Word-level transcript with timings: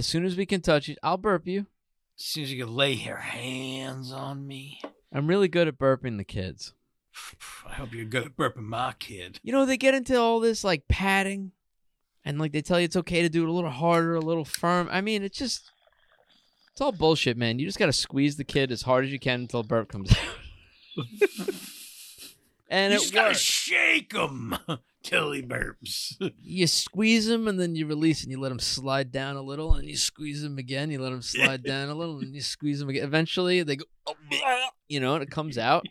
As 0.00 0.06
soon 0.06 0.24
as 0.24 0.34
we 0.34 0.46
can 0.46 0.62
touch 0.62 0.88
it, 0.88 0.96
I'll 1.02 1.18
burp 1.18 1.46
you. 1.46 1.66
As 2.18 2.24
soon 2.24 2.44
as 2.44 2.50
you 2.50 2.64
can 2.64 2.74
lay 2.74 2.94
your 2.94 3.18
hands 3.18 4.12
on 4.12 4.46
me. 4.46 4.80
I'm 5.12 5.26
really 5.26 5.46
good 5.46 5.68
at 5.68 5.78
burping 5.78 6.16
the 6.16 6.24
kids. 6.24 6.72
I 7.68 7.74
hope 7.74 7.92
you're 7.92 8.06
good 8.06 8.24
at 8.24 8.34
burping 8.34 8.62
my 8.62 8.94
kid. 8.98 9.40
You 9.42 9.52
know, 9.52 9.66
they 9.66 9.76
get 9.76 9.92
into 9.92 10.18
all 10.18 10.40
this 10.40 10.64
like 10.64 10.88
padding 10.88 11.52
and 12.24 12.38
like 12.38 12.52
they 12.52 12.62
tell 12.62 12.80
you 12.80 12.86
it's 12.86 12.96
okay 12.96 13.20
to 13.20 13.28
do 13.28 13.42
it 13.42 13.50
a 13.50 13.52
little 13.52 13.68
harder, 13.68 14.14
a 14.14 14.20
little 14.20 14.46
firm. 14.46 14.88
I 14.90 15.02
mean, 15.02 15.22
it's 15.22 15.36
just 15.36 15.70
it's 16.72 16.80
all 16.80 16.92
bullshit, 16.92 17.36
man. 17.36 17.58
You 17.58 17.66
just 17.66 17.78
got 17.78 17.84
to 17.84 17.92
squeeze 17.92 18.36
the 18.36 18.44
kid 18.44 18.72
as 18.72 18.80
hard 18.80 19.04
as 19.04 19.12
you 19.12 19.18
can 19.18 19.40
until 19.40 19.62
burp 19.62 19.90
comes 19.90 20.16
out. 20.16 21.04
and 22.70 22.92
you 22.92 22.96
it 22.98 23.00
just 23.02 23.12
gotta 23.12 23.34
shake 23.34 24.12
him 24.14 24.56
till 25.02 25.32
he 25.32 25.42
burps. 25.42 26.14
you 26.40 26.66
squeeze 26.66 27.26
them 27.26 27.46
and 27.48 27.60
then 27.60 27.74
you 27.74 27.86
release 27.86 28.22
and 28.22 28.30
you 28.30 28.40
let 28.40 28.48
them 28.50 28.58
slide 28.58 29.12
down 29.12 29.36
a 29.36 29.42
little 29.42 29.74
and 29.74 29.86
you 29.88 29.96
squeeze 29.96 30.40
them 30.40 30.56
again. 30.56 30.90
You 30.90 31.00
let 31.02 31.10
them 31.10 31.20
slide 31.22 31.62
down 31.62 31.88
a 31.88 31.94
little 31.94 32.18
and 32.20 32.34
you 32.34 32.40
squeeze 32.40 32.78
them 32.80 32.88
again. 32.88 33.04
Eventually 33.04 33.62
they 33.62 33.76
go, 33.76 33.84
oh, 34.06 34.14
you 34.88 35.00
know, 35.00 35.14
and 35.14 35.22
it 35.22 35.30
comes 35.30 35.58
out. 35.58 35.86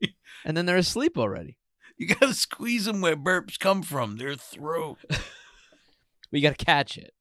And 0.42 0.56
then 0.56 0.64
they're 0.64 0.78
asleep 0.78 1.18
already. 1.18 1.58
You 1.98 2.06
gotta 2.06 2.32
squeeze 2.32 2.86
them 2.86 3.02
where 3.02 3.14
burps 3.14 3.58
come 3.58 3.82
from, 3.82 4.16
their 4.16 4.34
throat. 4.36 4.96
We 6.32 6.40
got 6.40 6.56
to 6.58 6.64
catch 6.64 6.96
it. 6.96 7.12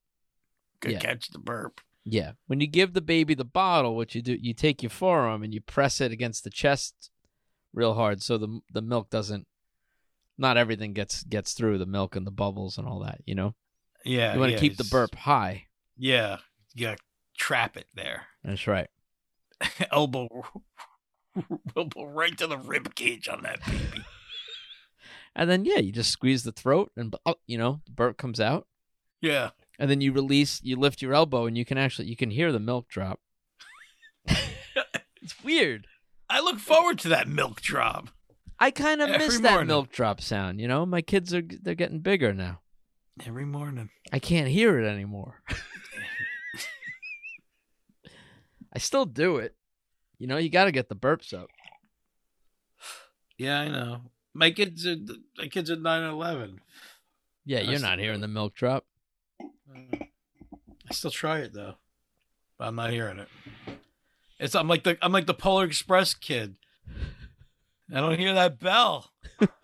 Gotta 0.80 0.94
Yeah. 0.94 1.00
catch 1.00 1.28
the 1.30 1.40
burp. 1.40 1.82
Yeah. 2.06 2.32
When 2.48 2.62
you 2.62 2.68
give 2.68 2.94
the 2.94 3.02
baby 3.02 3.34
the 3.36 3.44
bottle, 3.44 3.98
what 3.98 4.16
you 4.16 4.22
do, 4.22 4.38
you 4.40 4.54
take 4.54 4.82
your 4.82 4.90
forearm 4.90 5.44
and 5.44 5.54
you 5.54 5.60
press 5.60 6.00
it 6.00 6.14
against 6.14 6.46
the 6.46 6.50
chest 6.50 7.10
real 7.74 7.94
hard 7.94 8.22
so 8.22 8.38
the 8.38 8.60
the 8.74 8.82
milk 8.82 9.10
doesn't 9.10 9.46
not 10.40 10.58
everything 10.58 10.94
gets 10.94 11.24
gets 11.24 11.54
through 11.54 11.78
the 11.78 11.86
milk 11.86 12.16
and 12.16 12.26
the 12.26 12.32
bubbles 12.32 12.78
and 12.78 12.88
all 12.88 13.00
that, 13.00 13.20
you 13.26 13.36
know. 13.36 13.54
Yeah. 14.06 14.34
You 14.34 14.40
want 14.40 14.52
to 14.52 14.54
yeah, 14.54 14.62
keep 14.62 14.78
the 14.78 14.86
burp 14.86 15.14
high. 15.14 15.66
Yeah. 15.98 16.38
You 16.74 16.88
gotta 16.88 17.02
trap 17.38 17.76
it 17.76 17.88
there. 17.94 18.24
That's 18.44 18.66
right. 18.66 18.88
elbow 19.92 20.30
elbow 21.78 22.06
right 22.06 22.36
to 22.38 22.48
the 22.48 22.58
rib 22.58 22.96
cage 22.96 23.28
on 23.28 23.44
that 23.44 23.60
baby. 23.66 24.06
And 25.36 25.50
then 25.50 25.64
yeah, 25.64 25.78
you 25.78 25.92
just 25.92 26.10
squeeze 26.10 26.44
the 26.44 26.52
throat 26.52 26.92
and 26.98 27.16
oh, 27.26 27.36
you 27.46 27.58
know, 27.58 27.82
the 27.86 27.92
burp 27.92 28.18
comes 28.18 28.42
out. 28.42 28.68
Yeah. 29.22 29.52
And 29.78 29.90
then 29.90 30.02
you 30.02 30.12
release, 30.12 30.60
you 30.64 30.76
lift 30.76 31.04
your 31.04 31.14
elbow 31.14 31.46
and 31.46 31.56
you 31.56 31.64
can 31.64 31.78
actually 31.78 32.08
you 32.08 32.18
can 32.18 32.32
hear 32.32 32.52
the 32.52 32.60
milk 32.60 32.90
drop. 32.90 33.20
it's 34.26 35.42
weird. 35.44 35.86
I 36.30 36.42
look 36.42 36.60
forward 36.60 37.00
to 37.00 37.10
that 37.10 37.28
milk 37.28 37.62
drop. 37.62 38.10
I 38.60 38.72
kind 38.72 39.02
of 39.02 39.10
Every 39.10 39.26
miss 39.28 39.40
that 39.40 39.52
morning. 39.52 39.68
milk 39.68 39.92
drop 39.92 40.22
sound, 40.22 40.60
you 40.60 40.68
know? 40.68 40.86
My 40.86 41.02
kids 41.02 41.34
are 41.34 41.42
they're 41.42 41.76
getting 41.76 42.00
bigger 42.00 42.34
now. 42.34 42.60
Every 43.26 43.46
morning. 43.46 43.90
I 44.14 44.20
can't 44.20 44.48
hear 44.48 44.80
it 44.80 44.86
anymore. 44.88 45.42
I 48.74 48.80
still 48.80 49.06
do 49.06 49.38
it. 49.38 49.56
You 50.18 50.28
know, 50.28 50.38
you 50.38 50.50
got 50.50 50.66
to 50.66 50.72
get 50.72 50.90
the 50.90 50.96
burps 50.96 51.34
up. 51.34 51.48
Yeah, 53.38 53.60
I 53.60 53.70
know. 53.70 54.02
My 54.34 54.52
kids 54.52 54.86
are 54.86 54.96
my 55.38 55.48
kids 55.48 55.72
are 55.72 55.76
nine 55.76 56.04
and 56.04 56.12
eleven. 56.12 56.60
Yeah, 57.46 57.62
you're 57.62 57.80
not 57.80 58.00
hearing 58.00 58.22
the 58.22 58.28
milk 58.28 58.54
drop. 58.54 58.86
I 59.42 60.92
still 60.92 61.10
try 61.12 61.40
it 61.40 61.54
though. 61.54 61.76
But 62.58 62.68
I'm 62.68 62.76
not 62.76 62.92
hearing 62.92 63.20
it. 63.20 63.28
It's 64.40 64.56
I'm 64.56 64.68
like 64.68 64.84
the 64.84 64.98
I'm 65.02 65.12
like 65.12 65.26
the 65.28 65.34
Polar 65.34 65.66
Express 65.66 66.14
kid. 66.14 66.56
I 67.94 68.00
don't 68.00 68.20
hear 68.20 68.34
that 68.34 68.60
bell. 68.60 69.12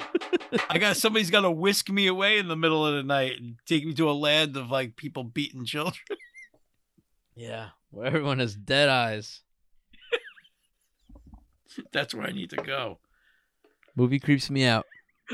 I 0.70 0.78
got 0.80 0.98
somebody's 0.98 1.30
got 1.30 1.42
to 1.42 1.52
whisk 1.52 1.90
me 1.90 2.08
away 2.08 2.40
in 2.40 2.48
the 2.48 2.56
middle 2.56 2.86
of 2.86 2.96
the 2.96 3.04
night 3.04 3.40
and 3.40 3.56
take 3.66 3.86
me 3.86 3.94
to 3.94 4.10
a 4.10 4.14
land 4.14 4.58
of 4.58 4.70
like 4.72 4.96
people 4.96 5.24
beating 5.24 5.66
children. 5.66 6.18
Yeah, 7.36 7.70
where 7.92 8.06
everyone 8.08 8.40
has 8.40 8.56
dead 8.56 8.90
eyes. 8.90 9.42
That's 11.94 12.14
where 12.14 12.26
I 12.26 12.32
need 12.32 12.50
to 12.52 12.58
go. 12.58 13.00
Movie 13.96 14.20
creeps 14.20 14.50
me 14.50 14.66
out. 14.66 14.86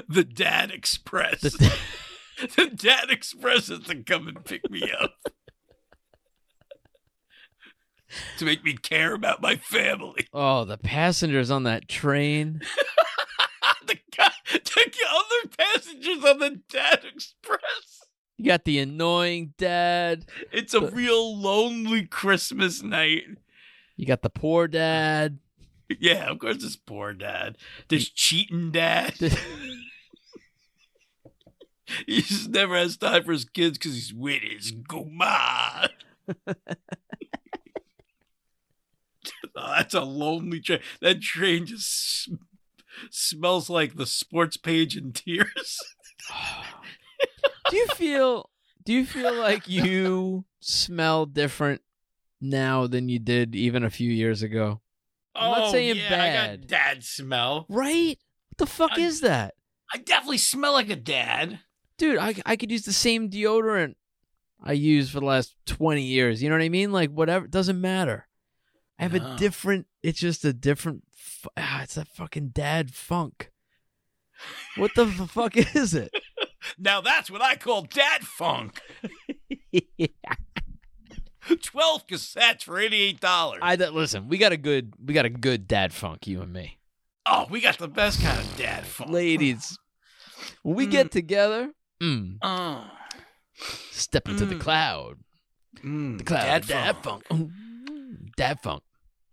The 0.07 0.23
Dad 0.23 0.71
Express. 0.71 1.41
The- 1.41 1.77
the 2.55 2.67
Dad 2.67 3.09
Express 3.09 3.67
has 3.67 3.81
to 3.81 4.03
come 4.03 4.27
and 4.27 4.43
pick 4.43 4.69
me 4.69 4.91
up. 4.99 5.13
To 8.41 8.45
make 8.45 8.63
me 8.63 8.73
care 8.73 9.13
about 9.13 9.39
my 9.41 9.55
family. 9.55 10.27
oh, 10.33 10.65
the 10.65 10.77
passengers 10.79 11.51
on 11.51 11.61
that 11.63 11.87
train. 11.87 12.59
the, 13.85 13.99
guy, 14.17 14.31
the 14.51 14.93
other 15.09 15.55
passengers 15.57 16.25
on 16.25 16.39
the 16.39 16.59
Dad 16.67 17.01
Express. 17.13 18.07
You 18.37 18.45
got 18.45 18.65
the 18.65 18.79
annoying 18.79 19.53
dad. 19.59 20.25
It's 20.51 20.73
a 20.73 20.81
But- 20.81 20.93
real 20.93 21.39
lonely 21.39 22.07
Christmas 22.07 22.81
night. 22.81 23.25
You 23.95 24.07
got 24.07 24.23
the 24.23 24.31
poor 24.31 24.67
dad. 24.67 25.37
Yeah, 25.99 26.31
of 26.31 26.39
course, 26.39 26.63
this 26.63 26.75
poor 26.75 27.13
dad. 27.13 27.59
This 27.89 28.09
cheating 28.09 28.71
dad. 28.71 29.13
he 32.07 32.23
just 32.23 32.49
never 32.49 32.75
has 32.75 32.97
time 32.97 33.23
for 33.23 33.33
his 33.33 33.45
kids 33.45 33.77
because 33.77 33.93
he's 33.93 34.11
with 34.13 34.41
his 34.41 34.71
guma. 34.71 35.89
That's 39.55 39.93
a 39.93 40.01
lonely 40.01 40.59
train. 40.59 40.79
That 41.01 41.21
train 41.21 41.65
just 41.65 42.29
smells 43.09 43.69
like 43.69 43.95
the 43.95 44.05
sports 44.05 44.57
page 44.57 44.97
in 44.97 45.13
tears. 45.13 45.79
do 47.69 47.77
you 47.77 47.87
feel 47.87 48.49
do 48.83 48.93
you 48.93 49.05
feel 49.05 49.33
like 49.33 49.67
you 49.67 50.45
smell 50.59 51.25
different 51.25 51.81
now 52.39 52.87
than 52.87 53.09
you 53.09 53.19
did 53.19 53.55
even 53.55 53.83
a 53.83 53.89
few 53.89 54.11
years 54.11 54.41
ago? 54.41 54.81
I'm 55.35 55.51
not 55.51 55.67
oh, 55.67 55.71
saying 55.71 55.91
Oh, 55.91 55.93
yeah, 55.93 56.05
I 56.05 56.09
bad. 56.09 56.61
got 56.61 56.67
dad 56.67 57.03
smell. 57.03 57.65
Right? 57.69 58.17
What 58.49 58.57
the 58.57 58.65
fuck 58.65 58.91
I- 58.93 59.01
is 59.01 59.21
that? 59.21 59.55
I 59.93 59.97
definitely 59.97 60.37
smell 60.37 60.73
like 60.73 60.89
a 60.89 60.95
dad. 60.95 61.59
Dude, 61.97 62.17
I 62.17 62.33
I 62.45 62.55
could 62.55 62.71
use 62.71 62.83
the 62.83 62.93
same 62.93 63.29
deodorant 63.29 63.95
I 64.63 64.73
used 64.73 65.11
for 65.11 65.19
the 65.19 65.25
last 65.25 65.55
20 65.65 66.01
years. 66.01 66.41
You 66.41 66.49
know 66.49 66.55
what 66.55 66.63
I 66.63 66.69
mean? 66.69 66.91
Like 66.91 67.11
whatever, 67.11 67.45
it 67.45 67.51
doesn't 67.51 67.79
matter. 67.79 68.27
I 69.01 69.05
have 69.05 69.13
No. 69.13 69.33
a 69.33 69.37
different 69.37 69.87
it's 70.03 70.19
just 70.19 70.45
a 70.45 70.53
different 70.53 71.03
ah, 71.57 71.81
it's 71.83 71.97
a 71.97 72.05
fucking 72.05 72.49
dad 72.49 72.93
funk. 72.93 73.51
What 74.77 74.91
the 74.95 75.07
fuck 75.07 75.57
is 75.75 75.93
it? 75.93 76.11
Now 76.77 77.01
that's 77.01 77.31
what 77.31 77.41
I 77.41 77.55
call 77.55 77.81
dad 77.81 78.21
funk. 78.23 78.79
12 81.61 82.05
cassettes 82.07 82.63
for 82.63 82.75
$88. 82.75 83.57
I 83.61 83.75
th- 83.75 83.89
listen, 83.91 84.27
we 84.29 84.37
got 84.37 84.51
a 84.51 84.57
good 84.57 84.93
we 85.03 85.13
got 85.15 85.25
a 85.25 85.29
good 85.29 85.67
dad 85.67 85.91
funk 85.91 86.27
you 86.27 86.41
and 86.41 86.53
me. 86.53 86.77
oh, 87.25 87.47
we 87.49 87.61
got 87.61 87.77
the 87.79 87.87
best 87.87 88.21
kind 88.21 88.39
of 88.39 88.57
dad 88.57 88.85
funk. 88.85 89.09
Ladies, 89.09 89.77
when 90.61 90.75
we 90.75 90.85
get 90.85 91.11
together, 91.11 91.71
mm, 92.01 92.37
Oh, 92.43 92.87
step 93.91 94.29
into 94.29 94.45
the 94.45 94.55
Mm. 94.55 94.61
cloud. 94.61 95.17
mm, 95.83 96.17
The 96.19 96.23
cloud. 96.23 96.43
dad, 96.43 96.67
Dad, 96.67 96.97
funk. 97.03 97.25
funk. 97.27 97.51
Mm, 97.89 98.35
Dad 98.35 98.59
funk. 98.61 98.83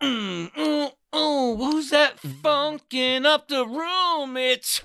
Mm, 0.02 0.50
oh, 0.56 0.92
oh, 1.12 1.56
who's 1.56 1.90
that 1.90 2.20
funking 2.20 3.26
up 3.26 3.48
the 3.48 3.66
room? 3.66 4.36
It's 4.36 4.82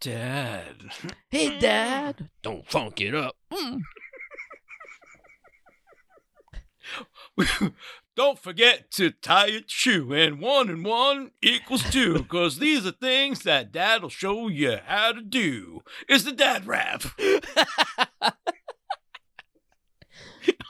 dad. 0.00 0.76
Hey, 1.30 1.58
Dad. 1.58 2.28
Don't 2.42 2.66
funk 2.66 3.00
it 3.00 3.14
up. 3.14 3.36
Mm. 3.52 3.80
Don't 8.16 8.38
forget 8.38 8.90
to 8.92 9.10
tie 9.10 9.46
your 9.46 9.62
shoe, 9.66 10.12
and 10.12 10.40
one 10.40 10.68
and 10.68 10.84
one 10.84 11.30
equals 11.40 11.88
two, 11.90 12.18
because 12.18 12.58
these 12.58 12.84
are 12.84 12.90
things 12.90 13.44
that 13.44 13.72
dad 13.72 14.02
will 14.02 14.10
show 14.10 14.48
you 14.48 14.78
how 14.84 15.12
to 15.12 15.22
do. 15.22 15.80
It's 16.08 16.24
the 16.24 16.32
dad 16.32 16.66
rap. 16.66 17.04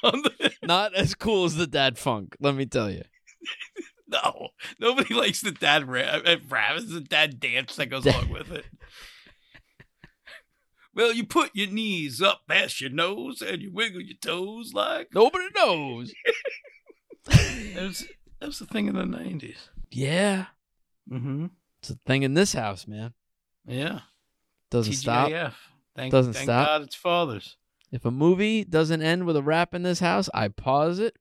Not 0.62 0.94
as 0.94 1.14
cool 1.14 1.44
as 1.44 1.56
the 1.56 1.66
dad 1.66 1.98
funk, 1.98 2.36
let 2.40 2.54
me 2.54 2.66
tell 2.66 2.90
you. 2.90 3.02
no, 4.08 4.48
nobody 4.78 5.14
likes 5.14 5.40
the 5.40 5.52
dad 5.52 5.88
rap. 5.88 6.22
uh, 6.26 6.36
rap. 6.48 6.76
It's 6.76 6.92
the 6.92 7.00
dad 7.00 7.40
dance 7.40 7.76
that 7.76 7.86
goes 7.86 8.06
along 8.06 8.30
with 8.30 8.50
it. 8.50 8.66
Well, 10.92 11.12
you 11.12 11.24
put 11.24 11.54
your 11.54 11.68
knees 11.68 12.20
up 12.20 12.42
past 12.48 12.80
your 12.80 12.90
nose 12.90 13.40
and 13.40 13.62
you 13.62 13.72
wiggle 13.72 14.00
your 14.00 14.16
toes 14.20 14.72
like 14.74 15.14
Nobody 15.14 15.46
knows. 15.54 16.12
that 17.26 17.82
was, 17.82 18.08
that 18.40 18.46
was 18.46 18.58
the 18.58 18.66
thing 18.66 18.88
in 18.88 18.96
the 18.96 19.06
nineties. 19.06 19.68
Yeah. 19.90 20.46
Mm-hmm. 21.10 21.46
It's 21.80 21.90
a 21.90 21.94
thing 22.06 22.24
in 22.24 22.34
this 22.34 22.52
house, 22.52 22.88
man. 22.88 23.14
Yeah. 23.66 24.00
Doesn't 24.70 24.94
stop. 24.94 25.28
TGIF. 25.30 25.54
Thank, 25.96 26.12
Doesn't 26.12 26.32
thank 26.34 26.44
stop. 26.44 26.66
God 26.66 26.82
it's 26.82 26.94
fathers. 26.96 27.56
If 27.92 28.04
a 28.04 28.10
movie 28.10 28.64
doesn't 28.64 29.02
end 29.02 29.26
with 29.26 29.36
a 29.36 29.42
rap 29.42 29.74
in 29.74 29.82
this 29.82 30.00
house, 30.00 30.28
I 30.32 30.48
pause 30.48 30.98
it 30.98 31.16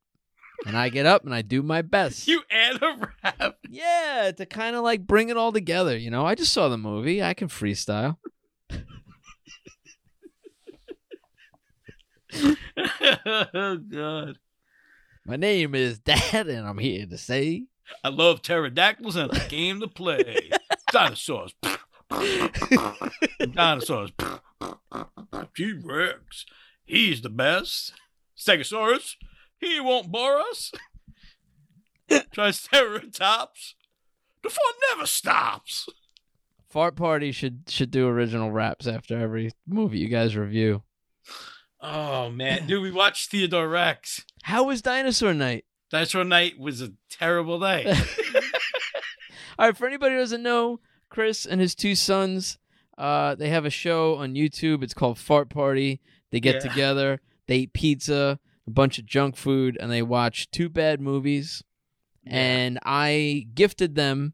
and 0.65 0.77
I 0.77 0.89
get 0.89 1.05
up 1.05 1.23
and 1.23 1.33
I 1.33 1.41
do 1.41 1.61
my 1.61 1.81
best. 1.81 2.27
You 2.27 2.41
add 2.49 2.81
a 2.81 3.09
rap. 3.23 3.57
yeah, 3.69 4.31
to 4.35 4.45
kind 4.45 4.75
of 4.75 4.83
like 4.83 5.05
bring 5.05 5.29
it 5.29 5.37
all 5.37 5.51
together, 5.51 5.97
you 5.97 6.09
know? 6.11 6.25
I 6.25 6.35
just 6.35 6.53
saw 6.53 6.69
the 6.69 6.77
movie. 6.77 7.23
I 7.23 7.33
can 7.33 7.47
freestyle. 7.47 8.17
oh 13.25 13.77
God. 13.77 14.37
My 15.25 15.35
name 15.35 15.75
is 15.75 15.99
Dad, 15.99 16.47
and 16.47 16.67
I'm 16.67 16.77
here 16.79 17.05
to 17.05 17.17
say. 17.17 17.65
I 18.03 18.09
love 18.09 18.41
pterodactyls 18.41 19.15
and 19.15 19.35
a 19.35 19.47
game 19.47 19.79
to 19.79 19.87
play. 19.87 20.49
Dinosaurs. 20.91 21.53
Dinosaurs. 23.53 24.11
T 25.55 25.73
Rex. 25.83 26.45
He's 26.85 27.21
the 27.21 27.29
best. 27.29 27.93
Stegosaurus. 28.37 29.15
He 29.59 29.79
won't 29.79 30.11
bore 30.11 30.39
us. 30.39 30.71
Triceratops. 32.31 33.75
The 34.43 34.49
fun 34.49 34.73
never 34.91 35.05
stops. 35.05 35.87
Fart 36.69 36.95
Party 36.95 37.31
should 37.31 37.63
should 37.67 37.91
do 37.91 38.07
original 38.07 38.51
raps 38.51 38.87
after 38.87 39.17
every 39.17 39.51
movie 39.67 39.99
you 39.99 40.07
guys 40.07 40.35
review. 40.35 40.83
Oh 41.81 42.29
man, 42.29 42.67
dude, 42.67 42.81
we 42.81 42.91
watched 42.91 43.31
Theodore 43.31 43.67
Rex. 43.67 44.25
How 44.43 44.63
was 44.63 44.81
Dinosaur 44.81 45.33
Night? 45.33 45.65
Dinosaur 45.91 46.23
Night 46.23 46.59
was 46.59 46.81
a 46.81 46.93
terrible 47.09 47.57
night. 47.59 47.87
All 49.59 49.65
right, 49.67 49.75
for 49.77 49.87
anybody 49.87 50.13
who 50.15 50.19
doesn't 50.21 50.43
know, 50.43 50.79
Chris 51.09 51.45
and 51.45 51.59
his 51.59 51.75
two 51.75 51.95
sons, 51.95 52.57
uh, 52.97 53.35
they 53.35 53.49
have 53.49 53.65
a 53.65 53.69
show 53.71 54.15
on 54.15 54.35
YouTube. 54.35 54.83
It's 54.83 54.93
called 54.93 55.17
Fart 55.17 55.49
Party. 55.49 55.99
They 56.31 56.39
get 56.39 56.55
Yeah. 56.63 56.69
together, 56.69 57.21
they 57.47 57.57
eat 57.59 57.73
pizza, 57.73 58.39
a 58.69 58.73
bunch 58.73 58.99
of 58.99 59.05
junk 59.05 59.35
food, 59.35 59.77
and 59.79 59.91
they 59.91 60.01
watch 60.01 60.49
two 60.51 60.69
bad 60.69 61.01
movies. 61.01 61.63
And 62.25 62.77
I 62.83 63.47
gifted 63.55 63.95
them 63.95 64.33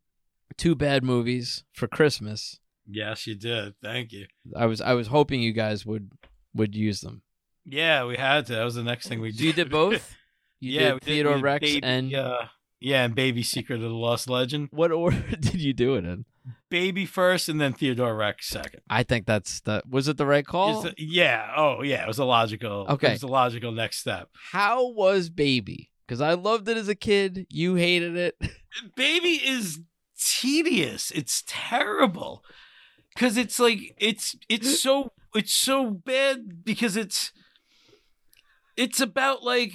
two 0.58 0.76
bad 0.76 1.04
movies 1.04 1.64
for 1.72 1.88
Christmas. 1.88 2.60
yes, 2.86 3.26
you 3.26 3.36
did. 3.36 3.74
Thank 3.82 4.12
you. 4.12 4.26
I 4.56 4.66
was 4.66 4.82
I 4.82 4.94
was 4.94 5.08
hoping 5.08 5.42
you 5.42 5.54
guys 5.54 5.86
would 5.86 6.12
would 6.54 6.76
use 6.76 7.00
them. 7.02 7.22
Yeah, 7.64 8.06
we 8.06 8.18
had 8.18 8.46
to. 8.48 8.54
That 8.56 8.64
was 8.66 8.76
the 8.76 8.84
next 8.84 9.08
thing 9.08 9.22
we 9.22 9.32
did. 9.32 9.40
So 9.40 9.44
you 9.46 9.54
did 9.54 9.70
both. 9.72 10.14
You 10.62 10.72
yeah, 10.72 10.92
did 10.94 11.04
Theodore 11.04 11.36
did 11.36 11.44
Rex 11.44 11.62
Baby, 11.66 11.84
and 11.84 12.16
uh, 12.16 12.46
yeah, 12.80 13.04
and 13.04 13.14
Baby 13.14 13.44
Secret 13.44 13.76
of 13.76 13.82
the 13.82 13.90
Lost 13.90 14.30
Legend. 14.30 14.70
what 14.72 14.90
order 15.04 15.22
did 15.40 15.56
you 15.62 15.74
do 15.74 15.96
it 15.96 16.06
in? 16.06 16.26
Baby 16.76 17.06
first, 17.06 17.48
and 17.48 17.62
then 17.62 17.72
Theodore 17.72 18.18
Rex 18.18 18.50
second. 18.50 18.82
I 18.90 19.04
think 19.04 19.26
that's 19.26 19.62
that. 19.62 19.88
Was 19.88 20.10
it 20.10 20.18
the 20.18 20.26
right 20.26 20.46
call? 20.46 20.82
The- 20.82 20.94
yeah. 20.98 21.54
Oh, 21.56 21.82
yeah. 21.82 22.04
It 22.04 22.08
was 22.10 22.20
a 22.20 22.26
logical. 22.26 22.86
Okay. 22.90 23.08
It 23.08 23.12
was 23.14 23.24
a 23.24 23.28
logical 23.28 23.72
next 23.72 24.00
step. 24.00 24.28
How 24.52 24.86
was 24.90 25.30
Baby? 25.30 25.90
Because 26.06 26.20
I 26.20 26.34
loved 26.34 26.68
it 26.68 26.76
as 26.76 26.90
a 26.90 26.94
kid. 26.94 27.48
You 27.50 27.76
hated 27.76 28.18
it. 28.18 28.36
Baby 28.98 29.40
is 29.42 29.80
tedious. 30.20 31.12
It's 31.12 31.46
terrible 31.48 32.44
because 33.14 33.38
it's 33.38 33.58
like 33.58 33.96
it's 33.98 34.36
it's 34.50 34.82
so 34.82 35.14
it's 35.34 35.54
so 35.54 35.92
bad 35.92 36.66
because 36.66 36.98
it's 36.98 37.32
it's 38.76 39.00
about 39.00 39.44
like 39.44 39.72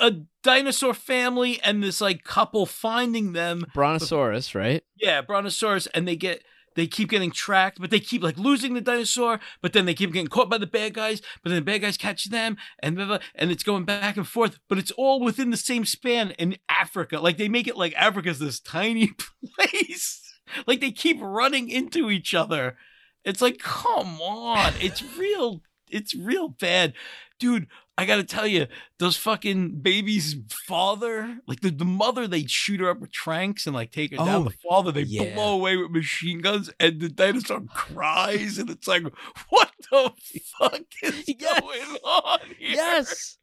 a 0.00 0.22
dinosaur 0.42 0.94
family 0.94 1.60
and 1.62 1.82
this 1.82 2.00
like 2.00 2.24
couple 2.24 2.66
finding 2.66 3.32
them 3.32 3.66
Brontosaurus, 3.74 4.54
right? 4.54 4.82
Yeah, 4.96 5.22
Brontosaurus, 5.22 5.86
and 5.88 6.06
they 6.06 6.16
get 6.16 6.42
they 6.76 6.86
keep 6.86 7.08
getting 7.08 7.30
tracked, 7.30 7.80
but 7.80 7.90
they 7.90 7.98
keep 7.98 8.22
like 8.22 8.36
losing 8.36 8.74
the 8.74 8.80
dinosaur, 8.80 9.40
but 9.62 9.72
then 9.72 9.86
they 9.86 9.94
keep 9.94 10.12
getting 10.12 10.28
caught 10.28 10.50
by 10.50 10.58
the 10.58 10.66
bad 10.66 10.94
guys, 10.94 11.20
but 11.42 11.48
then 11.48 11.56
the 11.56 11.64
bad 11.64 11.80
guys 11.80 11.96
catch 11.96 12.26
them, 12.26 12.56
and 12.80 12.96
blah, 12.96 13.06
blah, 13.06 13.18
and 13.34 13.50
it's 13.50 13.64
going 13.64 13.84
back 13.84 14.16
and 14.16 14.28
forth, 14.28 14.58
but 14.68 14.78
it's 14.78 14.90
all 14.92 15.20
within 15.20 15.50
the 15.50 15.56
same 15.56 15.84
span 15.84 16.30
in 16.32 16.56
Africa. 16.68 17.18
Like 17.18 17.38
they 17.38 17.48
make 17.48 17.66
it 17.66 17.76
like 17.76 17.94
Africa's 17.94 18.38
this 18.38 18.60
tiny 18.60 19.10
place. 19.58 20.22
Like 20.66 20.80
they 20.80 20.92
keep 20.92 21.18
running 21.20 21.68
into 21.70 22.10
each 22.10 22.34
other. 22.34 22.76
It's 23.24 23.42
like, 23.42 23.58
come 23.58 24.20
on, 24.20 24.74
it's 24.80 25.02
real. 25.18 25.62
It's 25.88 26.14
real 26.14 26.48
bad, 26.48 26.94
dude. 27.38 27.66
I 27.98 28.04
gotta 28.04 28.24
tell 28.24 28.46
you, 28.46 28.66
those 28.98 29.16
fucking 29.16 29.80
babies' 29.80 30.36
father, 30.66 31.38
like 31.46 31.60
the, 31.60 31.70
the 31.70 31.84
mother, 31.86 32.28
they 32.28 32.44
shoot 32.44 32.80
her 32.80 32.90
up 32.90 33.00
with 33.00 33.10
tranks 33.10 33.66
and 33.66 33.74
like 33.74 33.90
take 33.90 34.10
her 34.12 34.18
Oh, 34.20 34.24
down. 34.26 34.44
The 34.44 34.54
father, 34.68 34.92
they 34.92 35.02
yeah. 35.02 35.34
blow 35.34 35.54
away 35.54 35.76
with 35.76 35.90
machine 35.90 36.40
guns, 36.40 36.70
and 36.78 37.00
the 37.00 37.08
dinosaur 37.08 37.62
cries, 37.72 38.58
and 38.58 38.68
it's 38.68 38.86
like, 38.86 39.04
what 39.48 39.70
the 39.90 40.12
fuck 40.58 40.82
is 41.02 41.24
Yes. 41.26 41.60
going 41.60 41.96
on 42.04 42.40
here? 42.58 42.70
Yes. 42.76 43.38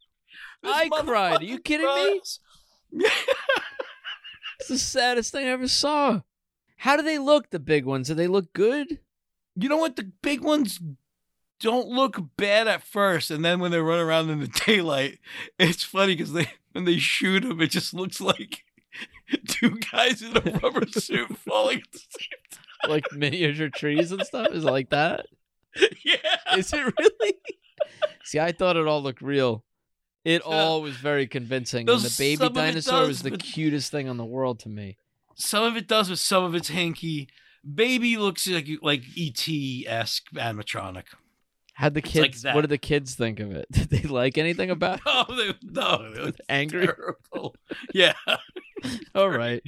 This 0.62 0.72
I 0.72 0.88
cried. 0.90 1.42
Are 1.42 1.45
you 1.45 1.60
kidding 1.60 1.88
me? 1.88 3.06
It's 4.60 4.69
the 4.69 4.78
saddest 4.78 5.31
thing 5.31 5.45
I 5.48 5.50
ever 5.50 5.68
saw. 5.68 6.22
How 6.78 6.95
do 6.95 7.01
they 7.04 7.18
look, 7.18 7.50
the 7.50 7.60
big 7.60 7.86
ones? 7.86 8.07
Do 8.07 8.13
they 8.13 8.28
look 8.28 8.54
good? 8.54 9.00
You 9.56 9.68
know 9.68 9.78
what? 9.78 9.95
The 9.95 10.12
big 10.22 10.42
ones 10.42 10.80
don't 11.63 11.88
look 11.88 12.19
bad 12.38 12.68
at 12.68 12.83
first, 12.83 13.31
and 13.31 13.44
then 13.44 13.60
when 13.60 13.71
they 13.71 13.80
run 13.80 14.00
around 14.00 14.30
in 14.30 14.39
the 14.42 14.48
daylight, 14.65 15.18
it's 15.57 15.83
funny 15.83 16.13
because 16.15 16.33
they 16.33 16.48
when 16.74 16.86
they 16.86 16.98
shoot 16.98 17.39
them, 17.44 17.62
it 17.62 17.71
just 17.71 17.94
looks 17.94 18.19
like 18.21 18.63
two 19.48 19.80
guys 19.92 20.21
in 20.21 20.36
a 20.38 20.42
rubber 20.62 20.86
suit 20.88 21.36
falling 21.38 21.80
at 21.80 21.92
the 21.92 22.00
same 22.00 22.89
Like 22.92 23.06
miniature 23.13 23.69
trees 23.69 24.12
and 24.12 24.21
stuff? 24.25 24.50
Is 24.51 24.65
it 24.65 24.69
like 24.69 24.89
that? 24.89 25.25
Yeah. 26.04 26.18
Is 26.57 26.71
it 26.74 26.94
really? 27.00 27.33
See, 28.25 28.39
I 28.39 28.51
thought 28.51 28.75
it 28.77 28.86
all 28.88 29.01
looked 29.01 29.21
real. 29.21 29.63
It 30.25 30.42
Yeah. 30.45 30.51
all 30.54 30.81
was 30.81 30.95
very 30.98 31.25
convincing. 31.27 31.89
And 31.89 32.00
the 32.01 32.16
baby 32.18 32.36
some 32.38 32.48
of 32.48 32.51
it 32.57 32.59
dinosaur 32.59 33.00
does, 33.01 33.07
was 33.07 33.21
the 33.24 33.31
but- 33.31 33.44
cutest 33.44 33.89
thing 33.92 34.07
in 34.07 34.18
the 34.18 34.25
world 34.25 34.59
to 34.62 34.69
me. 34.69 34.98
Some 35.36 35.63
of 35.63 35.75
it 35.77 35.88
does, 35.88 36.09
but 36.09 36.19
some 36.19 36.44
of 36.44 36.54
it's 36.56 36.69
hanky. 36.69 37.27
Baby 37.63 38.18
looks 38.18 38.48
like 38.48 38.68
like 38.81 39.04
ET 39.18 39.48
esque 39.88 40.25
animatronic. 40.36 41.06
How'd 41.74 41.94
the 41.96 42.00
like 42.02 42.06
kids, 42.06 42.42
that. 42.44 42.54
what 42.56 42.62
did 42.62 42.70
the 42.70 42.78
kids 42.78 43.16
think 43.16 43.40
of 43.40 43.52
it? 43.52 43.66
Did 43.72 43.90
they 43.90 44.04
like 44.08 44.38
anything 44.38 44.70
about 44.70 44.98
it? 45.00 45.02
Oh 45.06 45.25
they, 45.36 45.54
no, 45.64 46.12
they 46.14 46.22
look 46.22 46.36
Angry? 46.48 46.86
terrible. 46.88 47.56
Yeah, 47.94 48.14
All 49.16 49.30
right. 49.30 49.62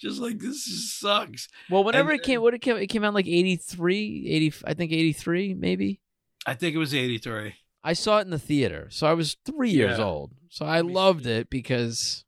just 0.00 0.20
like 0.20 0.38
this 0.38 0.64
just 0.64 0.98
sucks. 1.00 1.48
Well, 1.68 1.84
whenever 1.84 2.12
And 2.12 2.20
it 2.20 2.24
came, 2.24 2.40
what 2.40 2.54
it 2.54 2.60
came, 2.60 2.76
it 2.76 2.86
came 2.86 3.04
out 3.04 3.12
like 3.14 3.26
83, 3.26 4.26
80, 4.30 4.54
I 4.66 4.74
think 4.74 4.92
83, 4.92 5.54
maybe. 5.54 6.00
I 6.46 6.54
think 6.54 6.74
it 6.74 6.78
was 6.78 6.94
eighty 6.94 7.18
three. 7.18 7.54
I 7.82 7.92
saw 7.94 8.18
it 8.18 8.22
in 8.22 8.30
the 8.30 8.38
theater, 8.38 8.88
so 8.90 9.06
I 9.06 9.12
was 9.14 9.36
three 9.44 9.70
years 9.70 9.98
Yeah. 9.98 10.04
old. 10.04 10.32
So 10.50 10.64
I 10.66 10.80
loved 10.80 11.26
it 11.26 11.50
because 11.50 12.24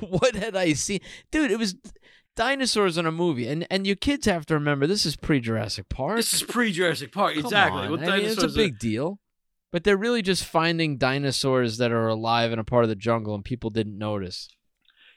what 0.00 0.34
had 0.34 0.56
I 0.56 0.72
seen, 0.74 1.00
dude? 1.30 1.50
It 1.50 1.58
was 1.58 1.74
dinosaurs 2.38 2.96
in 2.96 3.04
a 3.04 3.10
movie, 3.12 3.48
and 3.48 3.66
and 3.70 3.86
your 3.86 3.96
kids 3.96 4.26
have 4.26 4.46
to 4.46 4.54
remember 4.54 4.86
this 4.86 5.04
is 5.04 5.16
pre 5.16 5.40
Jurassic 5.40 5.88
Park. 5.88 6.16
This 6.16 6.32
is 6.32 6.42
pre 6.44 6.70
Jurassic 6.72 7.12
Park. 7.12 7.34
Come 7.34 7.44
exactly. 7.44 7.82
on. 7.82 7.90
What 7.90 8.00
I 8.04 8.18
mean, 8.18 8.24
it's 8.26 8.32
a 8.34 8.36
dinosaurs 8.36 8.54
are- 8.54 8.56
big 8.56 8.78
deal, 8.78 9.18
but 9.72 9.82
they're 9.84 9.96
really 9.96 10.22
just 10.22 10.44
finding 10.44 10.96
dinosaurs 10.98 11.78
that 11.78 11.90
are 11.90 12.06
alive 12.06 12.52
in 12.52 12.58
a 12.60 12.64
part 12.64 12.84
of 12.84 12.88
the 12.88 12.94
jungle, 12.94 13.34
and 13.34 13.44
people 13.44 13.70
didn't 13.70 13.98
notice. 13.98 14.48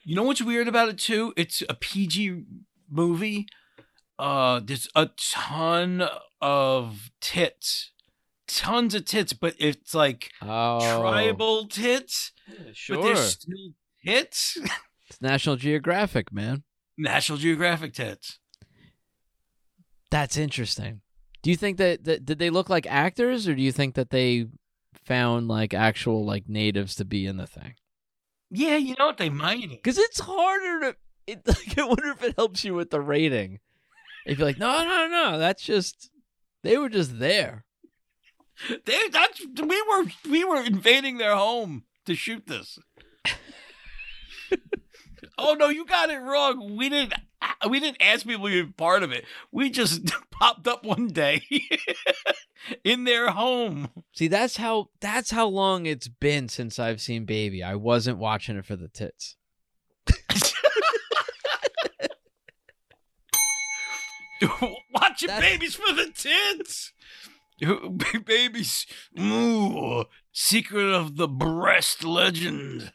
You 0.03 0.15
know 0.15 0.23
what's 0.23 0.41
weird 0.41 0.67
about 0.67 0.89
it 0.89 0.97
too? 0.97 1.31
It's 1.37 1.61
a 1.69 1.75
PG 1.75 2.43
movie. 2.89 3.45
Uh, 4.17 4.59
there's 4.63 4.87
a 4.95 5.09
ton 5.19 6.07
of 6.41 7.11
tits, 7.21 7.91
tons 8.47 8.95
of 8.95 9.05
tits, 9.05 9.33
but 9.33 9.53
it's 9.59 9.93
like 9.93 10.31
Oh, 10.41 10.79
tribal 10.99 11.67
tits, 11.67 12.31
sure. 12.73 12.97
but 12.97 13.03
there's 13.03 13.29
still 13.29 13.73
tits. 14.03 14.57
It's 15.11 15.21
National 15.21 15.57
Geographic, 15.57 16.31
man. 16.31 16.63
National 16.97 17.37
Geographic 17.37 17.93
tits. 17.93 18.39
That's 20.09 20.37
interesting. 20.37 21.01
Do 21.41 21.49
you 21.49 21.55
think 21.55 21.77
that, 21.77 22.03
that 22.03 22.25
did 22.25 22.37
they 22.37 22.49
look 22.49 22.69
like 22.69 22.85
actors, 22.85 23.47
or 23.47 23.55
do 23.55 23.61
you 23.61 23.71
think 23.71 23.95
that 23.95 24.09
they 24.09 24.47
found 25.05 25.47
like 25.47 25.73
actual 25.73 26.25
like 26.25 26.47
natives 26.47 26.95
to 26.95 27.05
be 27.05 27.25
in 27.25 27.37
the 27.37 27.47
thing? 27.47 27.75
Yeah, 28.51 28.75
you 28.75 28.95
know 28.99 29.07
what 29.07 29.17
they 29.17 29.29
might. 29.29 29.69
Because 29.69 29.97
it's 29.97 30.19
harder 30.19 30.91
to. 30.91 30.95
It, 31.25 31.41
like, 31.47 31.77
I 31.77 31.85
wonder 31.85 32.09
if 32.09 32.23
it 32.23 32.35
helps 32.37 32.63
you 32.63 32.73
with 32.73 32.89
the 32.89 33.01
rating. 33.01 33.59
If 34.25 34.37
you're 34.37 34.47
like, 34.47 34.59
no, 34.59 34.83
no, 34.83 35.07
no, 35.07 35.39
that's 35.39 35.63
just 35.63 36.11
they 36.63 36.77
were 36.77 36.89
just 36.89 37.19
there. 37.19 37.65
They, 38.85 39.09
that's 39.09 39.41
we 39.59 39.81
were 39.81 40.05
we 40.29 40.43
were 40.43 40.63
invading 40.63 41.17
their 41.17 41.35
home 41.35 41.85
to 42.05 42.13
shoot 42.13 42.45
this. 42.45 42.77
oh 45.41 45.53
no, 45.55 45.69
you 45.69 45.85
got 45.85 46.09
it 46.09 46.17
wrong. 46.19 46.75
We 46.77 46.89
didn't 46.89 47.13
we 47.69 47.79
didn't 47.79 48.01
ask 48.01 48.25
people 48.25 48.47
to 48.47 48.65
be 48.65 48.71
part 48.73 49.03
of 49.03 49.11
it. 49.11 49.25
We 49.51 49.69
just 49.69 50.11
popped 50.31 50.67
up 50.67 50.83
one 50.85 51.07
day 51.07 51.41
in 52.83 53.03
their 53.03 53.31
home. 53.31 53.89
See, 54.13 54.27
that's 54.27 54.57
how 54.57 54.89
that's 54.99 55.31
how 55.31 55.47
long 55.47 55.85
it's 55.85 56.07
been 56.07 56.47
since 56.49 56.79
I've 56.79 57.01
seen 57.01 57.25
Baby. 57.25 57.63
I 57.63 57.75
wasn't 57.75 58.17
watching 58.17 58.57
it 58.57 58.65
for 58.65 58.75
the 58.75 58.87
tits. 58.87 59.35
Watching 64.93 65.27
That's- 65.27 65.41
babies 65.51 65.75
for 65.75 65.93
the 65.93 66.09
tits. 66.13 66.93
babies. 68.25 68.87
Ooh, 69.19 70.05
secret 70.31 70.91
of 70.91 71.15
the 71.17 71.27
breast 71.27 72.03
legend. 72.03 72.91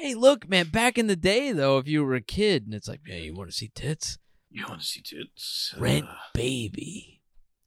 Hey, 0.00 0.14
look, 0.14 0.48
man. 0.48 0.68
Back 0.68 0.96
in 0.96 1.08
the 1.08 1.16
day, 1.16 1.50
though, 1.50 1.78
if 1.78 1.88
you 1.88 2.04
were 2.04 2.14
a 2.14 2.20
kid 2.20 2.64
and 2.64 2.72
it's 2.72 2.86
like, 2.86 3.00
hey, 3.04 3.24
you 3.24 3.34
want 3.34 3.50
to 3.50 3.56
see 3.56 3.72
tits? 3.74 4.16
You 4.48 4.64
want 4.68 4.80
to 4.80 4.86
see 4.86 5.00
tits? 5.02 5.74
Rent 5.76 6.06
Uh, 6.08 6.14
Baby. 6.34 7.20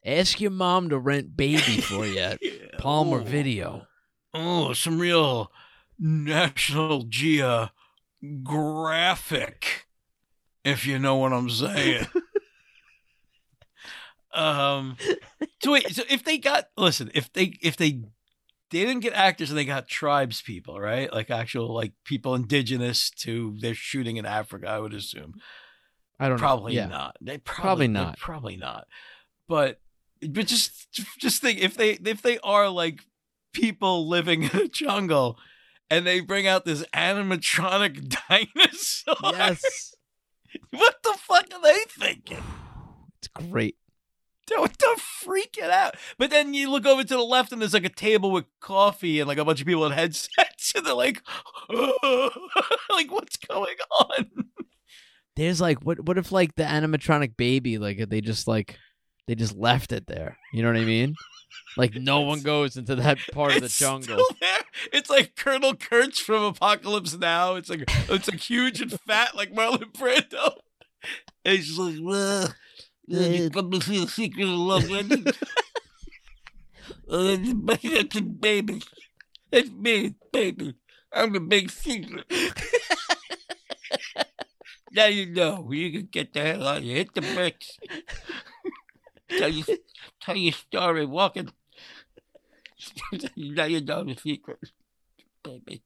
Ask 0.05 0.39
your 0.39 0.51
mom 0.51 0.88
to 0.89 0.97
rent 0.97 1.35
Baby 1.35 1.81
for 1.81 2.05
you. 2.05 2.19
at 2.19 2.39
yeah. 2.41 2.51
Palmer 2.77 3.19
Ooh. 3.19 3.25
Video. 3.25 3.85
Oh, 4.33 4.71
some 4.71 4.97
real 4.97 5.51
National 6.00 7.03
Geographic, 7.03 7.71
if 10.63 10.88
you 10.88 10.97
know 11.00 11.17
what 11.17 11.33
I'm 11.33 11.50
saying. 11.50 12.07
um, 14.33 14.95
so 15.61 15.73
wait, 15.73 15.93
so 15.93 16.03
if 16.09 16.23
they 16.23 16.38
got 16.38 16.69
listen, 16.77 17.11
if 17.13 17.31
they 17.33 17.57
if 17.61 17.75
they 17.75 18.00
they 18.72 18.86
didn't 18.86 19.01
get 19.01 19.13
actors 19.13 19.50
and 19.50 19.60
they 19.60 19.66
got 19.66 19.88
tribes 19.88 20.42
people, 20.42 20.80
right? 20.80 21.12
Like 21.12 21.30
actual 21.30 21.74
like 21.74 21.94
people 22.06 22.36
indigenous 22.36 23.10
to 23.20 23.56
they're 23.60 23.74
shooting 23.74 24.18
in 24.18 24.25
Africa, 24.25 24.68
I 24.68 24.80
would 24.80 24.94
assume. 24.94 25.36
I 26.20 26.30
don't 26.30 26.38
Probably 26.38 26.75
know. 26.75 26.82
Yeah. 26.82 26.88
not. 26.88 27.18
They 27.22 27.38
probably, 27.38 27.63
Probably 27.63 27.88
not. 27.88 28.18
Probably 28.18 28.58
not. 28.58 28.88
But 29.48 29.80
but 30.22 30.48
just 30.48 30.88
just 31.20 31.42
think 31.42 31.60
if 31.60 31.75
they 31.75 31.92
if 31.94 32.22
they 32.22 32.40
are 32.40 32.70
like 32.70 33.01
people 33.54 34.08
living 34.08 34.44
in 34.54 34.56
a 34.56 34.68
jungle 34.68 35.38
and 35.90 36.08
they 36.08 36.22
bring 36.22 36.48
out 36.48 36.63
this 36.63 36.84
animatronic 36.94 38.16
dinosaur. 38.30 39.16
Yes. 39.34 39.96
What 40.72 40.98
the 41.01 41.16
fuck 41.18 41.46
are 41.54 41.62
they 41.62 41.80
thinking? 41.88 42.44
It's 43.20 43.30
great. 43.30 43.78
They're, 44.48 44.60
they're 44.60 44.95
freaking 45.24 45.69
out. 45.69 45.95
But 46.17 46.29
then 46.29 46.53
you 46.53 46.69
look 46.69 46.86
over 46.86 47.03
to 47.03 47.15
the 47.15 47.24
left 47.24 47.51
and 47.51 47.62
there's 47.62 47.74
like 47.74 47.86
a 47.86 47.89
table 47.89 48.31
with 48.31 48.45
coffee 48.60 49.19
and 49.19 49.27
like 49.27 49.38
a 49.38 49.45
bunch 49.45 49.62
of 49.62 49.67
people 49.67 49.86
in 49.86 49.91
headsets 49.91 50.74
and 50.75 50.86
they're 50.86 50.93
like, 50.93 51.21
like 51.69 53.12
what's 53.12 53.38
going 53.38 53.77
on? 54.00 54.25
There's 55.38 55.62
like 55.62 55.86
what 55.86 56.05
what 56.05 56.17
if 56.17 56.31
like 56.31 56.55
the 56.55 56.63
animatronic 56.63 57.38
baby 57.38 57.77
like 57.77 58.10
they 58.10 58.19
just 58.19 58.48
like 58.48 58.77
they 59.27 59.36
just 59.36 59.55
left 59.55 59.93
it 59.93 60.07
there. 60.07 60.38
You 60.51 60.63
know 60.63 60.69
what 60.69 60.81
I 60.81 60.86
mean? 60.86 61.15
Like 61.77 61.95
no 61.95 62.21
one 62.21 62.41
goes 62.41 62.75
into 62.75 62.95
that 62.95 63.17
part 63.31 63.55
of 63.55 63.62
the 63.62 63.69
jungle. 63.69 64.25
It's 64.91 65.10
like 65.10 65.36
Colonel 65.36 65.75
Kurtz 65.75 66.19
from 66.19 66.43
Apocalypse 66.43 67.17
Now. 67.17 67.55
It's 67.55 67.69
like 67.69 67.83
it's 68.10 68.29
like 68.29 68.39
huge 68.39 68.81
and 68.81 68.91
fat 69.07 69.36
like 69.36 69.53
Marlon 69.53 69.93
Brando. 69.93 70.55
And 71.45 71.55
he's 71.55 71.67
just 71.67 71.79
like, 71.79 72.53
you 73.12 73.50
come 73.50 73.72
to 73.72 73.82
see 73.82 74.00
the 74.00 74.08
secret 74.10 74.44
of 74.44 74.50
love, 74.50 74.89
Wendy. 74.89 75.25
Uh, 77.10 77.38
That's 77.65 78.15
a 78.15 78.22
baby. 78.22 78.82
That's 79.51 79.70
me, 79.70 80.15
baby. 80.32 80.75
I'm 81.12 81.34
the 81.34 81.41
big 81.41 81.70
secret. 81.70 82.25
now 84.91 85.08
you 85.08 85.25
know. 85.27 85.72
You 85.72 85.91
can 85.91 86.10
get 86.12 86.34
the 86.34 86.41
hell 86.41 86.68
out 86.68 86.77
of 86.77 86.84
here. 86.84 86.98
Hit 86.98 87.13
the 87.13 87.22
bricks. 87.22 87.77
tell, 89.30 89.50
you, 89.50 89.63
tell 90.22 90.38
your 90.38 90.53
story 90.53 91.06
walking. 91.06 91.50
now 93.36 93.65
you 93.65 93.82
know 93.82 94.03
the 94.03 94.15
secret, 94.15 94.60
baby. 95.44 95.84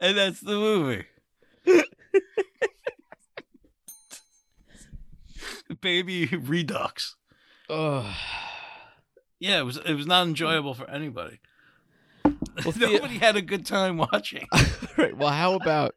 and 0.00 0.16
that's 0.16 0.40
the 0.40 0.52
movie. 0.52 1.04
Baby 5.80 6.26
Redux. 6.26 7.16
Ugh. 7.70 8.12
Yeah, 9.38 9.58
it 9.60 9.64
was 9.64 9.76
it 9.78 9.94
was 9.94 10.06
not 10.06 10.26
enjoyable 10.26 10.74
for 10.74 10.88
anybody. 10.88 11.40
Well, 12.24 12.74
Nobody 12.76 13.18
had 13.18 13.36
a 13.36 13.42
good 13.42 13.66
time 13.66 13.96
watching. 13.96 14.46
right. 14.96 15.16
Well, 15.16 15.30
how 15.30 15.54
about 15.54 15.94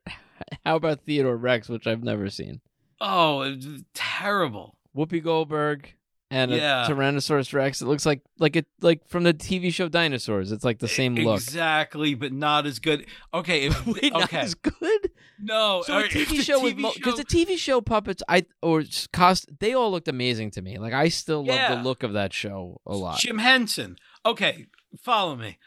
how 0.66 0.76
about 0.76 1.02
Theodore 1.02 1.38
Rex, 1.38 1.70
which 1.70 1.86
I've 1.86 2.04
never 2.04 2.30
seen? 2.30 2.62
Oh, 3.00 3.56
terrible. 3.94 4.78
Whoopi 4.96 5.22
Goldberg 5.22 5.94
and 6.32 6.52
Yeah. 6.52 6.86
a 6.86 6.90
Tyrannosaurus 6.90 7.54
Rex. 7.54 7.82
It 7.82 7.86
looks 7.86 8.06
like 8.06 8.22
like 8.40 8.56
it 8.56 8.66
like 8.82 9.08
from 9.08 9.24
the 9.24 9.34
TV 9.34 9.72
show 9.74 9.90
Dinosaurs. 9.90 10.52
It's 10.52 10.64
like 10.64 10.80
the 10.80 10.88
same 10.88 11.16
look. 11.16 11.36
Exactly, 11.42 12.16
but 12.16 12.32
not 12.32 12.66
as 12.66 12.80
good. 12.80 13.06
Okay, 13.34 13.68
if, 13.68 13.86
Wait, 13.86 14.14
not 14.14 14.34
as 14.34 14.56
good. 14.56 15.12
No. 15.42 15.84
So 15.86 15.94
a 15.94 16.02
right, 16.02 16.10
TV 16.12 16.42
show 16.42 16.62
with 16.62 16.76
because 16.78 16.96
show- 16.96 17.12
the 17.18 17.24
TV 17.26 17.58
show 17.58 17.82
puppets, 17.82 18.22
I 18.28 18.46
or 18.62 18.84
cost 19.14 19.50
they 19.60 19.74
all 19.74 19.92
looked 19.92 20.08
amazing 20.08 20.52
to 20.52 20.62
me. 20.62 20.78
Like 20.78 20.94
I 20.94 21.10
still 21.10 21.40
love 21.46 21.56
Yeah. 21.56 21.76
the 21.76 21.82
look 21.84 22.04
of 22.04 22.14
that 22.14 22.34
show 22.34 22.82
a 22.86 22.96
lot. 22.96 23.20
Jim 23.20 23.38
Henson. 23.40 23.98
Okay, 24.26 24.68
follow 25.04 25.36
me. 25.36 25.58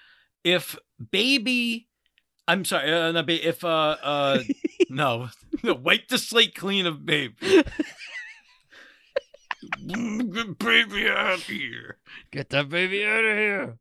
If 0.45 0.77
baby, 1.11 1.89
I'm 2.47 2.65
sorry, 2.65 2.93
uh, 2.93 3.13
not 3.13 3.27
ba- 3.27 3.47
if 3.49 3.65
uh 3.65 3.97
uh 4.03 4.41
no, 4.89 5.29
no, 5.63 5.75
wipe 5.75 6.09
the 6.09 6.19
slate 6.19 6.55
clean 6.55 6.87
of 6.87 7.05
baby. 7.05 7.35
Get 9.87 10.59
baby 10.59 11.09
out 11.09 11.35
of 11.35 11.43
here. 11.45 11.99
Get 12.31 12.51
that 12.51 12.69
baby 12.69 13.05
out 13.05 13.25
of 13.25 13.37
here. 13.37 13.79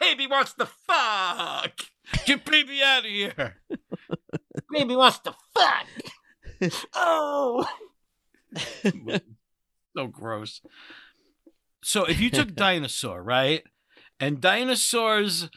Baby 0.00 0.26
wants 0.26 0.52
the 0.54 0.66
fuck. 0.66 1.72
Get 2.26 2.44
baby 2.44 2.82
out 2.82 3.04
of 3.04 3.10
here. 3.10 3.56
Baby 4.72 4.96
wants 4.96 5.18
to 5.20 5.34
fuck. 5.54 5.86
Oh. 6.94 7.66
so 9.96 10.06
gross. 10.06 10.60
So 11.82 12.04
if 12.04 12.20
you 12.20 12.30
took 12.30 12.54
dinosaur, 12.54 13.20
right? 13.20 13.64
And 14.20 14.40
dinosaurs, 14.40 15.50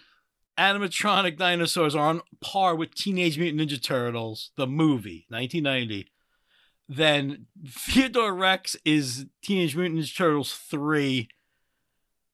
animatronic 0.57 1.37
dinosaurs 1.37 1.93
are 1.93 2.07
on 2.07 2.21
par 2.41 2.75
with 2.75 2.95
Teenage 2.95 3.37
Mutant 3.37 3.69
Ninja 3.69 3.79
Turtles, 3.81 4.49
the 4.55 4.65
movie, 4.65 5.27
1990. 5.29 6.09
Then 6.89 7.45
Theodore 7.67 8.33
Rex 8.33 8.75
is 8.83 9.27
Teenage 9.43 9.75
Mutant 9.75 9.99
Ninja 9.99 10.17
Turtles 10.17 10.53
3, 10.53 11.29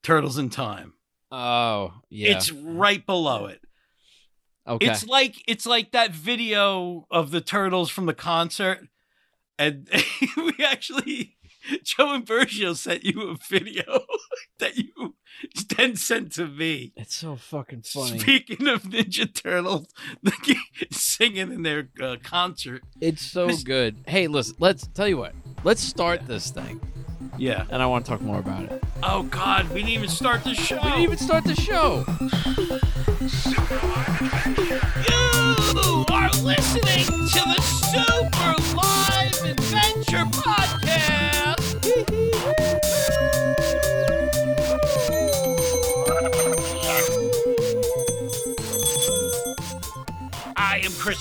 Turtles 0.02 0.38
in 0.38 0.50
Time. 0.50 0.94
Oh 1.32 1.94
yeah. 2.10 2.38
It's 2.38 2.52
right 2.52 3.06
below 3.06 3.48
it. 3.48 3.62
Okay. 4.76 4.88
It's 4.88 5.06
like 5.08 5.36
it's 5.48 5.66
like 5.66 5.92
that 5.92 6.12
video 6.12 7.06
of 7.12 7.32
the 7.32 7.42
turtles 7.42 7.90
from 7.90 8.06
the 8.06 8.14
concert, 8.14 8.88
and 9.58 9.88
we 10.38 10.54
actually 10.64 11.38
Joe 11.84 12.14
and 12.16 12.26
Bergio 12.26 12.76
sent 12.76 13.04
you 13.04 13.22
a 13.30 13.38
video 13.50 14.02
that 14.60 14.78
you 14.78 15.16
then 15.78 15.96
sent 15.96 16.32
to 16.34 16.48
me. 16.48 16.94
It's 16.96 17.16
so 17.16 17.36
fucking 17.36 17.84
funny. 17.84 18.20
Speaking 18.20 18.68
of 18.68 18.84
Ninja 18.84 19.32
Turtles, 19.34 19.88
singing 20.92 21.52
in 21.52 21.64
their 21.64 21.90
uh, 22.02 22.18
concert. 22.24 22.84
It's 23.00 23.22
so 23.22 23.50
good. 23.64 23.96
Hey, 24.08 24.28
listen. 24.28 24.56
Let's 24.60 24.88
tell 24.88 25.08
you 25.08 25.18
what. 25.18 25.34
Let's 25.64 25.82
start 25.82 26.28
this 26.28 26.50
thing, 26.50 26.82
Yeah. 27.38 27.66
and 27.70 27.82
I 27.82 27.86
want 27.86 28.06
to 28.06 28.12
talk 28.12 28.22
more 28.22 28.40
about 28.40 28.64
it. 28.64 28.84
Oh 29.04 29.24
God, 29.24 29.70
we 29.70 29.76
didn't 29.76 29.90
even 29.90 30.10
start 30.10 30.44
the 30.44 30.54
show. 30.54 30.78
We 30.78 30.90
didn't 30.90 31.02
even 31.02 31.18
start 31.18 31.44
the 31.44 31.56
show. 31.56 32.06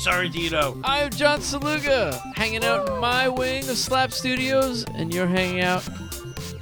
Sardino. 0.00 0.80
I'm 0.82 1.10
John 1.10 1.42
Saluga, 1.42 2.18
hanging 2.34 2.64
out 2.64 2.88
in 2.88 2.98
my 3.00 3.28
wing 3.28 3.68
of 3.68 3.76
Slap 3.76 4.12
Studios, 4.12 4.86
and 4.94 5.12
you're 5.12 5.26
hanging 5.26 5.60
out 5.60 5.86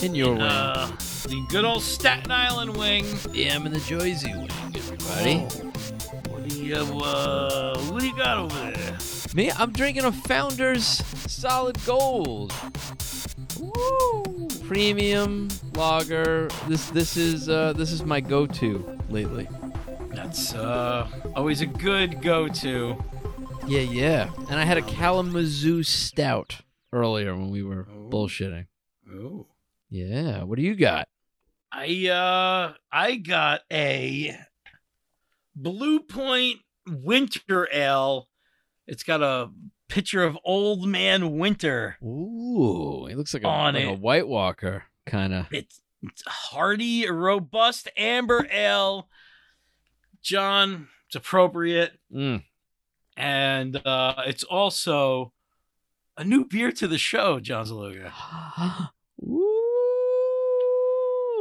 in 0.01 0.17
your 0.17 0.33
wing. 0.33 0.43
Uh, 0.43 0.89
the 1.29 1.47
good 1.49 1.65
old 1.65 1.85
Staten 1.85 2.33
Island 2.33 2.77
wing. 2.77 3.07
yeah, 3.33 3.55
I'm 3.55 3.65
in 3.65 3.73
the 3.73 3.79
Jersey 3.79 4.35
wing, 4.35 4.51
everybody. 4.75 5.39
What 6.29 6.49
do 6.49 6.57
you 6.57 6.75
uh, 6.75 7.79
what 7.83 8.01
do 8.01 8.09
you 8.09 8.17
got 8.17 8.39
over 8.39 8.73
there? 8.73 8.99
Me, 9.37 9.53
I'm 9.53 9.71
drinking 9.71 10.05
a 10.05 10.11
Founder's 10.11 10.85
Solid 11.31 11.79
Gold. 11.87 12.53
Woo! 13.61 14.49
Premium 14.67 15.47
lager. 15.75 16.49
This 16.67 16.91
this 16.91 17.17
is 17.17 17.49
uh, 17.49 17.73
this 17.75 17.93
is 17.93 18.03
my 18.03 18.21
go-to 18.21 18.99
lately. 19.09 19.47
That's 20.11 20.55
uh 20.55 21.07
always 21.37 21.61
a 21.61 21.67
good 21.67 22.21
go-to. 22.21 22.97
Yeah, 23.69 23.81
yeah. 23.81 24.31
And 24.49 24.59
I 24.59 24.65
had 24.65 24.79
a 24.79 24.83
Kalamazoo 24.83 25.83
Stout 25.83 26.63
earlier 26.93 27.35
when 27.37 27.51
we 27.51 27.63
were 27.63 27.87
Oh. 27.91 28.09
bullshitting. 28.11 28.67
Oh. 29.13 29.47
Yeah. 29.91 30.43
What 30.45 30.57
do 30.57 30.63
you 30.63 30.75
got? 30.75 31.09
I 31.71 32.09
uh 32.09 32.75
I 32.91 33.17
got 33.17 33.61
a 33.71 34.35
Blue 35.55 36.01
Point 36.01 36.61
Winter 36.89 37.69
Ale. 37.71 38.29
It's 38.87 39.03
got 39.03 39.23
a 39.23 39.51
picture 39.89 40.23
of 40.25 40.39
Old 40.45 40.89
Man 40.89 41.37
Winter. 41.39 41.99
Ooh, 42.03 43.05
he 43.07 43.15
looks 43.15 43.35
like 43.35 43.43
a, 43.45 43.49
On 43.49 43.75
like 43.75 43.85
a. 43.85 43.93
White 43.93 44.29
Walker 44.29 44.85
kind 45.05 45.35
of. 45.35 45.47
It's, 45.53 45.81
it's 46.03 46.23
hearty, 46.27 47.09
robust 47.11 47.89
amber 47.99 48.47
ale. 48.51 49.09
John, 50.23 50.89
it's 51.07 51.17
appropriate, 51.17 51.93
Mm. 52.15 52.45
And 53.19 53.77
uh, 53.85 54.23
it's 54.27 54.45
also 54.45 55.33
a 56.17 56.25
new 56.25 56.45
beer 56.47 56.71
to 56.73 56.87
the 56.89 56.99
show. 56.99 57.41
John 57.41 57.67
Zaluga. 57.67 58.13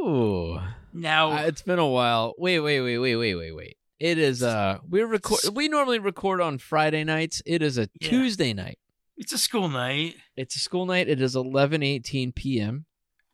Ooh. 0.05 0.59
Now 0.93 1.31
Uh, 1.33 1.41
it's 1.43 1.61
been 1.61 1.79
a 1.79 1.87
while. 1.87 2.33
Wait, 2.37 2.59
wait, 2.59 2.81
wait, 2.81 2.97
wait, 2.97 3.15
wait, 3.15 3.35
wait, 3.35 3.55
wait. 3.55 3.77
It 3.99 4.17
is 4.19 4.43
uh 4.43 4.77
we're 4.87 5.07
record 5.07 5.39
we 5.53 5.67
normally 5.67 5.97
record 5.99 6.39
on 6.41 6.57
Friday 6.59 7.03
nights. 7.03 7.41
It 7.45 7.61
is 7.61 7.77
a 7.77 7.89
Yeah. 7.99 8.09
Tuesday 8.09 8.53
night. 8.53 8.77
it's 9.17 9.33
a 9.33 9.37
school 9.37 9.69
night. 9.69 10.15
It's 10.35 10.55
a 10.55 10.59
school 10.59 10.85
night. 10.85 11.07
It 11.09 11.19
is 11.21 11.35
11:18 11.35 12.35
p.m. 12.35 12.85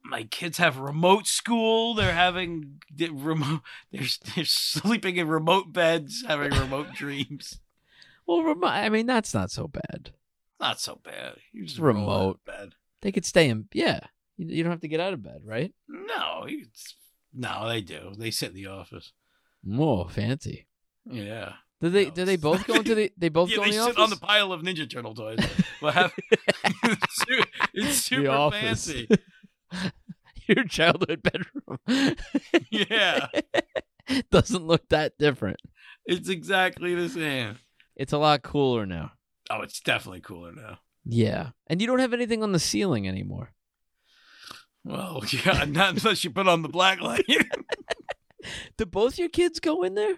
My 0.05 0.23
kids 0.23 0.57
have 0.57 0.77
remote 0.79 1.27
school. 1.27 1.93
They're 1.95 2.13
having 2.13 2.81
remote. 2.97 3.61
They're, 3.91 4.07
they're 4.35 4.45
sleeping 4.45 5.15
in 5.17 5.27
remote 5.27 5.71
beds, 5.73 6.23
having 6.27 6.51
remote 6.51 6.93
dreams. 6.95 7.59
Well, 8.27 8.43
remo- 8.43 8.67
I 8.67 8.89
mean 8.89 9.05
that's 9.05 9.33
not 9.33 9.51
so 9.51 9.67
bad. 9.67 10.11
Not 10.59 10.79
so 10.79 10.99
bad. 11.03 11.35
You 11.51 11.65
just 11.65 11.79
Remote. 11.79 12.09
out 12.09 12.29
of 12.35 12.45
bed. 12.45 12.69
They 13.01 13.11
could 13.11 13.25
stay 13.25 13.49
in 13.49 13.67
yeah. 13.73 13.99
You, 14.37 14.47
you 14.47 14.63
don't 14.63 14.71
have 14.71 14.81
to 14.81 14.87
get 14.87 14.99
out 14.99 15.13
of 15.13 15.21
bed, 15.23 15.41
right? 15.45 15.73
No, 15.87 16.45
you- 16.47 16.65
it's, 16.69 16.95
no, 17.33 17.67
they 17.67 17.81
do. 17.81 18.13
They 18.17 18.31
sit 18.31 18.49
in 18.49 18.55
the 18.55 18.67
office. 18.67 19.11
Whoa, 19.63 20.05
fancy. 20.05 20.67
Yeah. 21.05 21.53
Do 21.81 21.89
they 21.89 22.09
do 22.09 22.23
they 22.23 22.37
both 22.37 22.65
go 22.65 22.75
into 22.75 22.95
the 22.95 23.11
they 23.17 23.27
both 23.29 23.49
yeah, 23.51 23.55
go 23.57 23.63
they 23.63 23.69
in 23.69 23.75
the 23.75 23.81
sit 23.83 23.89
office? 23.97 24.03
on 24.03 24.09
the 24.09 24.15
pile 24.25 24.53
of 24.53 24.61
Ninja 24.61 24.89
Turtle 24.89 25.13
toys. 25.15 25.39
What 25.81 25.93
happened? 25.95 26.23
it's 26.83 27.15
su- 27.17 27.43
it's 27.73 27.97
super 27.97 28.29
office. 28.29 28.61
fancy. 28.87 29.07
Your 30.47 30.63
childhood 30.65 31.21
bedroom. 31.23 32.15
Yeah, 32.71 33.27
Doesn't 34.31 34.65
look 34.65 34.87
that 34.89 35.13
different. 35.17 35.57
it's 36.05 36.29
exactly 36.29 36.95
the 36.95 37.09
same. 37.09 37.57
It's 37.95 38.13
a 38.13 38.17
lot 38.17 38.41
cooler 38.43 38.85
now. 38.85 39.11
Oh, 39.49 39.61
it's 39.61 39.79
definitely 39.79 40.21
cooler 40.21 40.51
now. 40.51 40.79
Yeah. 41.05 41.49
And 41.67 41.81
you 41.81 41.87
don't 41.87 41.99
have 41.99 42.13
anything 42.13 42.41
on 42.43 42.51
the 42.53 42.59
ceiling 42.59 43.07
anymore. 43.07 43.51
Well, 44.83 45.21
yeah, 45.45 45.65
not 45.65 45.97
unless 45.97 46.23
you 46.23 46.29
put 46.31 46.47
on 46.47 46.61
the 46.61 46.69
black 46.69 46.99
light. 47.01 47.25
Do 48.77 48.85
both 48.85 49.17
your 49.17 49.29
kids 49.29 49.59
go 49.59 49.83
in 49.83 49.95
there? 49.95 50.15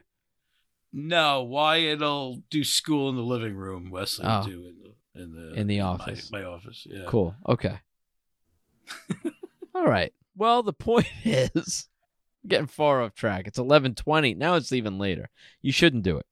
no, 0.98 1.44
Wyatt'll 1.44 2.42
do 2.50 2.64
school 2.64 3.10
in 3.10 3.16
the 3.18 3.22
living 3.22 3.54
room. 3.56 3.90
Wesley 3.92 4.26
Oh. 4.28 4.40
will 4.40 4.46
do 4.46 4.66
in 4.66 4.80
the 4.82 5.22
in 5.22 5.32
the 5.34 5.54
In 5.60 5.68
the 5.68 5.80
my- 5.80 5.86
office. 5.86 6.32
My, 6.32 6.44
office. 6.44 6.88
Yeah. 6.90 7.04
Cool. 7.08 7.36
Okay. 7.48 7.80
All 9.76 9.86
right. 9.86 10.14
Well, 10.38 10.64
the 10.64 10.74
point 10.74 11.08
is 11.24 11.88
getting 12.48 12.68
far 12.68 13.02
off 13.04 13.14
track. 13.14 13.46
It's 13.48 13.60
11:20. 13.60 14.38
Now 14.38 14.56
it's 14.56 14.72
even 14.72 14.98
later. 14.98 15.30
You 15.62 15.72
shouldn't 15.72 16.04
do 16.04 16.18
it. 16.18 16.26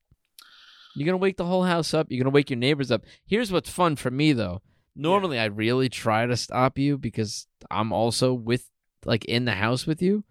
You're 0.94 1.06
going 1.06 1.18
to 1.18 1.22
wake 1.22 1.36
the 1.36 1.44
whole 1.44 1.64
house 1.64 1.92
up. 1.94 2.06
You're 2.08 2.22
going 2.22 2.30
to 2.32 2.34
wake 2.34 2.50
your 2.50 2.58
neighbors 2.58 2.90
up. 2.90 3.02
Here's 3.26 3.50
what's 3.50 3.70
fun 3.70 3.96
for 3.96 4.10
me 4.10 4.32
though. 4.32 4.62
Normally 4.96 5.38
I 5.38 5.46
really 5.46 5.88
try 5.88 6.26
to 6.26 6.36
stop 6.36 6.78
you 6.78 6.96
because 6.98 7.46
I'm 7.70 7.92
also 7.92 8.32
with 8.32 8.70
like 9.04 9.24
in 9.24 9.44
the 9.44 9.52
house 9.52 9.86
with 9.86 10.00
you. 10.00 10.24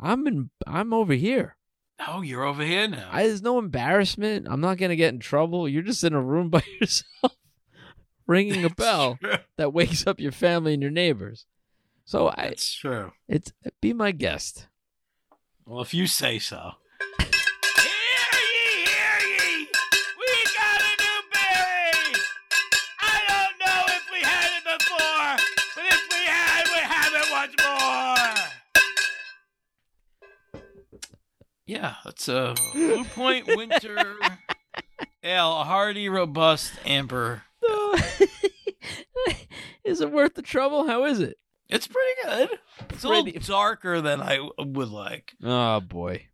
I'm 0.00 0.26
in 0.26 0.50
I'm 0.66 0.92
over 0.92 1.14
here. 1.14 1.56
Oh, 2.06 2.22
you're 2.22 2.44
over 2.44 2.64
here 2.64 2.88
now. 2.88 3.08
I, 3.12 3.26
there's 3.26 3.42
no 3.42 3.58
embarrassment. 3.58 4.48
I'm 4.50 4.60
not 4.60 4.78
going 4.78 4.90
to 4.90 4.96
get 4.96 5.14
in 5.14 5.20
trouble. 5.20 5.68
You're 5.68 5.82
just 5.82 6.02
in 6.02 6.12
a 6.12 6.20
room 6.20 6.48
by 6.50 6.62
yourself 6.80 7.36
ringing 8.26 8.64
a 8.64 8.70
bell 8.70 9.18
that 9.58 9.72
wakes 9.72 10.06
up 10.06 10.18
your 10.18 10.32
family 10.32 10.72
and 10.74 10.82
your 10.82 10.90
neighbors. 10.90 11.46
So 12.04 12.28
I 12.28 12.48
That's 12.48 12.74
true. 12.74 13.12
it's 13.28 13.52
be 13.80 13.92
my 13.92 14.12
guest. 14.12 14.68
Well, 15.66 15.80
if 15.82 15.94
you 15.94 16.06
say 16.06 16.38
so. 16.38 16.72
Yeah, 31.66 31.94
that's 32.04 32.28
a 32.28 32.54
Blue 32.72 33.04
Point 33.04 33.46
Winter 33.46 34.16
Ale, 35.22 35.60
a 35.60 35.64
hearty, 35.64 36.08
robust 36.08 36.72
amber. 36.84 37.42
is 39.84 40.00
it 40.00 40.10
worth 40.12 40.34
the 40.34 40.42
trouble? 40.42 40.86
How 40.86 41.04
is 41.04 41.20
it? 41.20 41.38
It's 41.68 41.86
pretty 41.86 42.12
good. 42.24 42.58
It's 42.90 43.04
a 43.04 43.08
Pretty- 43.08 43.32
little 43.32 43.40
darker 43.54 44.00
than 44.00 44.20
I 44.20 44.46
would 44.58 44.88
like. 44.90 45.32
Oh 45.42 45.80
boy. 45.80 46.26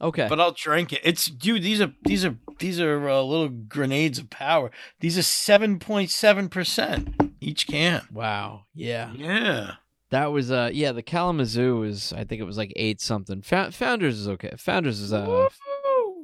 Okay. 0.00 0.26
but 0.28 0.40
I'll 0.40 0.52
drink 0.52 0.92
it. 0.92 1.00
It's 1.04 1.26
dude. 1.26 1.62
These 1.62 1.80
are 1.80 1.92
these 2.04 2.24
are 2.24 2.36
these 2.58 2.80
are 2.80 3.08
uh, 3.08 3.22
little 3.22 3.48
grenades 3.48 4.18
of 4.18 4.28
power. 4.28 4.70
These 5.00 5.16
are 5.16 5.22
seven 5.22 5.78
point 5.78 6.10
seven 6.10 6.48
percent 6.48 7.14
each 7.40 7.66
can. 7.66 8.02
wow. 8.12 8.64
Yeah. 8.74 9.12
Yeah, 9.14 9.72
That 10.14 10.30
was 10.30 10.52
uh 10.52 10.70
yeah, 10.72 10.92
the 10.92 11.02
Kalamazoo 11.02 11.82
is 11.82 12.12
I 12.12 12.22
think 12.22 12.40
it 12.40 12.44
was 12.44 12.56
like 12.56 12.72
8 12.76 13.00
something. 13.00 13.42
Fou- 13.42 13.72
Founders 13.72 14.18
is 14.20 14.28
okay. 14.28 14.52
Founders 14.58 15.00
is 15.00 15.12
uh 15.12 15.48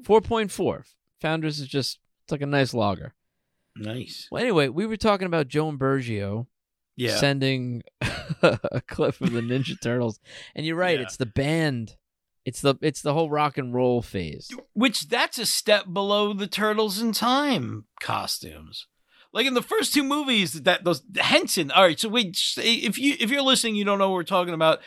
4.4. 0.04 0.82
Founders 1.20 1.58
is 1.60 1.66
just 1.68 1.98
it's 2.24 2.32
like 2.32 2.40
a 2.42 2.46
nice 2.46 2.72
lager. 2.72 3.14
nice. 3.76 4.28
Well, 4.30 4.42
anyway, 4.42 4.68
we 4.68 4.86
were 4.86 4.96
talking 4.96 5.26
about 5.26 5.48
Joan 5.48 5.76
Bergio 5.78 6.46
Yeah, 6.96 7.16
sending 7.16 7.82
a 8.42 8.80
clip 8.86 9.20
of 9.20 9.32
the 9.32 9.40
Ninja 9.40 9.80
Turtles, 9.82 10.20
and 10.54 10.64
you're 10.64 10.76
right. 10.76 10.98
Yeah. 10.98 11.04
It's 11.06 11.16
the 11.16 11.26
band. 11.26 11.96
It's 12.44 12.60
the 12.60 12.76
it's 12.80 13.02
the 13.02 13.12
whole 13.12 13.28
rock 13.28 13.58
and 13.58 13.74
roll 13.74 14.02
phase. 14.02 14.50
which 14.72 15.08
that's 15.08 15.38
a 15.38 15.46
step 15.46 15.84
below 15.92 16.32
the 16.32 16.46
Turtles 16.46 17.00
in 17.00 17.12
Time 17.12 17.86
costumes. 18.00 18.86
Like 19.32 19.46
in 19.46 19.54
the 19.54 19.62
first 19.62 19.94
two 19.94 20.02
movies, 20.02 20.62
that 20.62 20.84
those 20.84 21.02
Henson. 21.16 21.70
All 21.70 21.84
right, 21.84 21.98
so 21.98 22.08
wait, 22.08 22.36
if 22.56 22.98
you 22.98 23.16
if 23.20 23.30
you're 23.30 23.42
listening, 23.42 23.76
you 23.76 23.84
don't 23.84 23.98
know 23.98 24.08
what 24.08 24.16
we're 24.16 24.24
talking 24.24 24.54
about. 24.54 24.80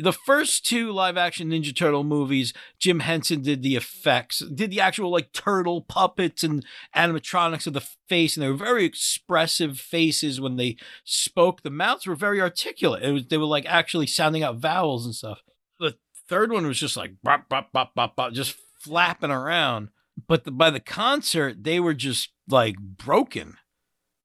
The 0.00 0.12
first 0.12 0.64
two 0.64 0.92
live 0.92 1.16
action 1.16 1.50
Ninja 1.50 1.74
Turtle 1.74 2.04
movies, 2.04 2.52
Jim 2.78 3.00
Henson 3.00 3.42
did 3.42 3.64
the 3.64 3.74
effects, 3.74 4.38
did 4.38 4.70
the 4.70 4.80
actual 4.80 5.10
like 5.10 5.32
turtle 5.32 5.82
puppets 5.82 6.44
and 6.44 6.64
animatronics 6.94 7.66
of 7.66 7.72
the 7.72 7.84
face, 8.08 8.36
and 8.36 8.44
they 8.44 8.48
were 8.48 8.54
very 8.54 8.84
expressive 8.84 9.80
faces 9.80 10.40
when 10.40 10.54
they 10.54 10.76
spoke. 11.02 11.62
The 11.62 11.70
mouths 11.70 12.06
were 12.06 12.14
very 12.14 12.40
articulate. 12.40 13.02
It 13.02 13.10
was, 13.10 13.26
they 13.26 13.38
were 13.38 13.46
like 13.46 13.66
actually 13.66 14.06
sounding 14.06 14.44
out 14.44 14.58
vowels 14.58 15.04
and 15.04 15.16
stuff. 15.16 15.40
The 15.80 15.96
third 16.28 16.52
one 16.52 16.68
was 16.68 16.78
just 16.78 16.96
like 16.96 17.14
bop, 17.24 17.48
bop, 17.48 17.72
bop, 17.72 17.96
bop, 17.96 18.14
bop, 18.14 18.32
just 18.32 18.54
flapping 18.78 19.32
around. 19.32 19.88
But 20.28 20.44
the, 20.44 20.52
by 20.52 20.70
the 20.70 20.80
concert, 20.80 21.64
they 21.64 21.80
were 21.80 21.94
just 21.94 22.30
like 22.48 22.78
broken. 22.78 23.56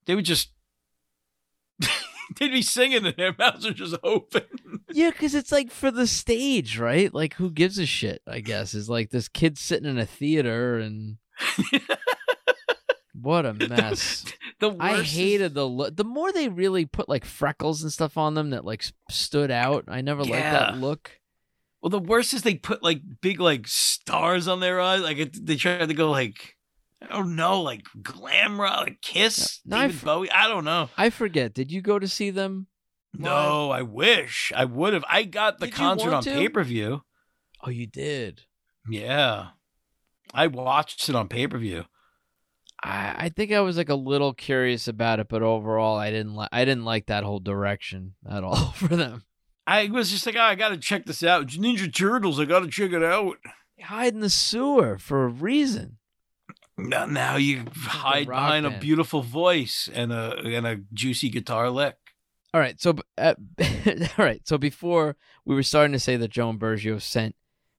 They 0.06 0.16
would 0.16 0.26
just 0.26 0.52
they'd 2.40 2.52
be 2.52 2.62
singing 2.62 3.06
and 3.06 3.16
their 3.16 3.36
mouths 3.40 3.66
are 3.66 3.74
just 3.74 3.96
open. 4.04 4.44
Yeah, 4.92 5.10
because 5.12 5.36
it's 5.36 5.52
like 5.52 5.72
for 5.72 5.92
the 5.92 6.08
stage, 6.08 6.78
right? 6.78 7.14
Like, 7.14 7.36
who 7.36 7.50
gives 7.52 7.78
a 7.78 7.86
shit? 7.86 8.22
I 8.28 8.40
guess 8.40 8.74
is 8.74 8.90
like 8.90 9.10
this 9.10 9.28
kid 9.28 9.58
sitting 9.58 9.90
in 9.90 9.98
a 9.98 10.06
theater 10.06 10.78
and 10.78 11.18
what 13.14 13.46
a 13.46 13.54
mess. 13.54 14.26
the 14.60 14.70
worst 14.70 14.82
I 14.82 15.04
hated 15.04 15.54
the 15.54 15.68
look. 15.68 15.96
The 15.96 16.04
more 16.04 16.32
they 16.32 16.50
really 16.50 16.86
put 16.86 17.10
like 17.10 17.26
freckles 17.26 17.84
and 17.84 17.92
stuff 17.92 18.18
on 18.18 18.34
them 18.34 18.52
that 18.52 18.66
like 18.66 18.84
stood 19.10 19.52
out, 19.52 19.86
I 19.88 20.02
never 20.02 20.24
liked 20.24 20.44
that 20.44 20.78
look. 20.78 21.20
well, 21.82 21.90
the 21.90 22.00
worst 22.00 22.34
is 22.34 22.42
they 22.42 22.56
put 22.56 22.84
like 22.84 23.02
big 23.22 23.40
like 23.40 23.68
stars 23.68 24.48
on 24.48 24.60
their 24.60 24.80
eyes. 24.80 25.02
Like 25.02 25.18
it, 25.18 25.46
they 25.46 25.56
tried 25.56 25.88
to 25.88 25.94
go 25.94 26.10
like 26.12 26.56
I 27.04 27.16
don't 27.18 27.36
know, 27.36 27.62
like 27.62 27.84
glam 28.02 28.60
rock, 28.60 28.82
like 28.86 29.02
Kiss, 29.02 29.60
No, 29.66 29.78
I 29.78 29.82
David 29.88 29.98
f- 29.98 30.06
Bowie. 30.06 30.32
I 30.32 30.48
don't 30.48 30.66
know. 30.66 30.90
I 30.98 31.10
forget. 31.10 31.54
Did 31.54 31.72
you 31.72 31.82
go 31.82 32.00
to 32.00 32.08
see 32.08 32.30
them? 32.30 32.68
No, 33.14 33.70
I 33.70 33.84
wish 33.84 34.52
I 34.56 34.66
would 34.66 34.94
have. 34.94 35.06
I 35.08 35.24
got 35.24 35.60
the 35.60 35.68
Did 35.68 35.76
concert 35.76 36.14
on 36.14 36.24
pay 36.24 36.50
per 36.50 36.64
view. 36.64 37.02
Oh, 37.64 37.70
you 37.70 37.86
did. 37.86 38.42
Yeah, 38.90 39.50
I 40.34 40.48
watched 40.48 41.08
it 41.08 41.16
on 41.16 41.28
pay 41.28 41.48
per 41.48 41.58
view. 41.58 41.86
I, 42.82 43.16
I 43.26 43.30
think 43.30 43.52
I 43.52 43.62
was 43.62 43.78
like 43.78 43.90
a 43.90 43.96
little 43.96 44.34
curious 44.34 44.88
about 44.88 45.20
it, 45.20 45.28
but 45.30 45.42
overall, 45.44 45.96
I 45.98 46.10
didn't 46.10 46.34
like. 46.36 46.50
I 46.52 46.66
didn't 46.66 46.86
like 46.86 47.06
that 47.08 47.24
whole 47.24 47.40
direction 47.40 48.16
at 48.30 48.44
all 48.44 48.72
for 48.76 48.88
them. 48.96 49.24
I 49.66 49.88
was 49.88 50.12
just 50.12 50.26
like, 50.26 50.36
oh, 50.36 50.42
I 50.42 50.56
got 50.56 50.70
to 50.70 50.78
check 50.78 51.06
this 51.06 51.24
out. 51.24 51.48
Ninja 51.48 51.94
Turtles. 51.94 52.40
I 52.40 52.46
got 52.46 52.60
to 52.62 52.68
check 52.68 52.92
it 52.92 53.04
out. 53.04 53.38
Hide 53.82 54.14
in 54.14 54.20
the 54.20 54.30
sewer 54.30 54.98
for 54.98 55.24
a 55.24 55.30
reason. 55.30 55.98
Now, 56.78 57.06
now 57.06 57.36
you 57.36 57.66
hide 57.76 58.28
rock 58.28 58.38
behind 58.38 58.66
a 58.66 58.80
beautiful 58.80 59.22
voice 59.22 59.90
and 59.94 60.12
a 60.12 60.38
and 60.44 60.66
a 60.66 60.80
juicy 60.94 61.30
guitar 61.30 61.70
lick. 61.70 61.96
All 62.54 62.60
right, 62.62 62.80
so 62.80 62.96
uh, 63.18 63.34
all 63.88 64.26
right, 64.26 64.42
so 64.48 64.58
before 64.58 65.16
we 65.46 65.56
were 65.56 65.64
starting 65.64 65.94
to 65.94 66.00
say 66.00 66.18
that 66.18 66.30
Joan 66.30 66.60
Bergio 66.60 67.02
sent 67.02 67.36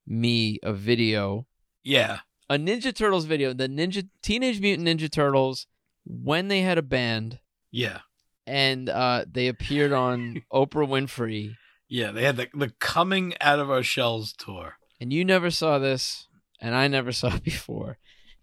me 0.06 0.58
a 0.62 0.72
video, 0.72 1.46
Yeah, 1.82 2.20
a 2.50 2.56
Ninja 2.56 2.94
Turtles 2.94 3.24
video, 3.24 3.52
the 3.52 3.68
Ninja 3.68 4.08
Teenage 4.22 4.60
Mutant 4.60 4.88
Ninja 4.88 5.10
Turtles 5.10 5.66
when 6.04 6.48
they 6.48 6.60
had 6.60 6.76
a 6.76 6.82
band 6.82 7.38
yeah, 7.70 8.00
and 8.46 8.88
uh, 8.88 9.24
they 9.30 9.48
appeared 9.48 9.92
on 9.92 10.42
Oprah 10.52 10.88
Winfrey, 10.88 11.54
yeah. 11.88 12.10
They 12.10 12.22
had 12.24 12.36
the 12.36 12.48
the 12.54 12.70
coming 12.80 13.34
out 13.40 13.58
of 13.58 13.70
our 13.70 13.82
shells 13.82 14.32
tour. 14.32 14.74
and 15.00 15.12
you 15.12 15.24
never 15.24 15.50
saw 15.50 15.78
this, 15.78 16.26
and 16.60 16.74
I 16.74 16.88
never 16.88 17.10
saw 17.12 17.34
it 17.36 17.44
before. 17.54 17.98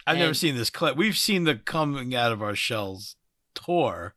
I've 0.08 0.18
never 0.18 0.34
seen 0.34 0.56
this 0.56 0.70
clip. 0.70 0.98
We've 0.98 1.18
seen 1.18 1.44
the 1.44 1.56
coming 1.56 2.16
out 2.16 2.32
of 2.32 2.42
our 2.42 2.56
shells 2.56 3.16
tour. 3.54 4.14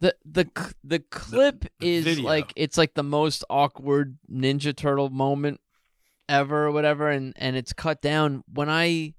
the 0.00 0.14
the 0.24 0.48
the 0.84 1.00
clip 1.00 1.66
the 1.80 1.86
is 1.86 2.04
video. 2.04 2.24
like 2.24 2.52
it's 2.56 2.78
like 2.78 2.94
the 2.94 3.02
most 3.02 3.44
awkward 3.50 4.18
Ninja 4.30 4.74
Turtle 4.74 5.10
moment 5.10 5.60
ever 6.28 6.66
or 6.66 6.72
whatever, 6.72 7.10
and 7.10 7.32
and 7.36 7.56
it's 7.56 7.72
cut 7.72 8.00
down. 8.00 8.44
When 8.52 8.68
I 8.70 9.14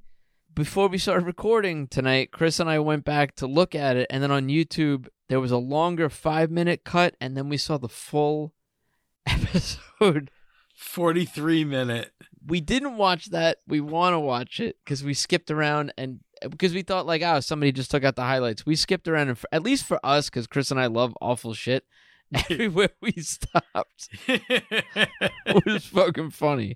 before 0.54 0.88
we 0.88 0.98
started 0.98 1.26
recording 1.26 1.88
tonight, 1.88 2.32
Chris 2.32 2.60
and 2.60 2.70
I 2.70 2.80
went 2.80 3.06
back 3.06 3.36
to 3.36 3.48
look 3.48 3.76
at 3.76 3.98
it, 3.98 4.08
and 4.10 4.22
then 4.22 4.32
on 4.32 4.48
YouTube 4.48 5.08
there 5.30 5.40
was 5.40 5.52
a 5.52 5.58
longer 5.58 6.10
five 6.10 6.52
minute 6.52 6.84
cut, 6.84 7.16
and 7.20 7.36
then 7.36 7.50
we 7.50 7.58
saw 7.58 7.78
the 7.78 7.90
full 7.90 8.54
episode. 9.28 10.30
43 10.84 11.64
minute. 11.66 12.12
We 12.46 12.62
didn't 12.62 12.98
watch 12.98 13.28
that. 13.28 13.60
We 13.68 13.80
want 13.80 14.14
to 14.14 14.20
watch 14.20 14.60
it 14.60 14.78
because 14.84 15.04
we 15.04 15.14
skipped 15.14 15.50
around 15.50 15.94
and 15.98 16.20
because 16.50 16.74
we 16.74 16.82
thought 16.82 17.06
like, 17.06 17.22
oh, 17.22 17.40
somebody 17.40 17.72
just 17.72 17.90
took 17.90 18.04
out 18.04 18.16
the 18.16 18.24
highlights. 18.24 18.66
We 18.66 18.76
skipped 18.76 19.08
around, 19.08 19.30
and 19.30 19.38
for, 19.38 19.48
at 19.52 19.64
least 19.64 19.86
for 19.86 20.00
us, 20.04 20.30
because 20.30 20.48
Chris 20.48 20.72
and 20.72 20.80
I 20.80 20.88
love 20.88 21.16
awful 21.22 21.54
shit. 21.54 21.86
Everywhere 22.50 22.90
we 23.02 23.12
stopped, 23.14 24.10
it 24.28 25.66
was 25.66 25.86
fucking 25.86 26.32
funny. 26.32 26.76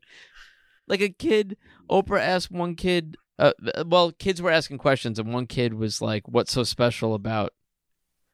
Like 0.88 1.02
a 1.02 1.10
kid, 1.10 1.58
Oprah 1.90 2.22
asked 2.22 2.52
one 2.52 2.76
kid. 2.76 3.18
Uh, 3.40 3.54
well, 3.86 4.12
kids 4.12 4.42
were 4.42 4.52
asking 4.52 4.78
questions, 4.78 5.20
and 5.20 5.34
one 5.34 5.48
kid 5.48 5.74
was 5.74 6.02
like, 6.02 6.28
"What's 6.28 6.52
so 6.52 6.64
special 6.64 7.14
about 7.14 7.54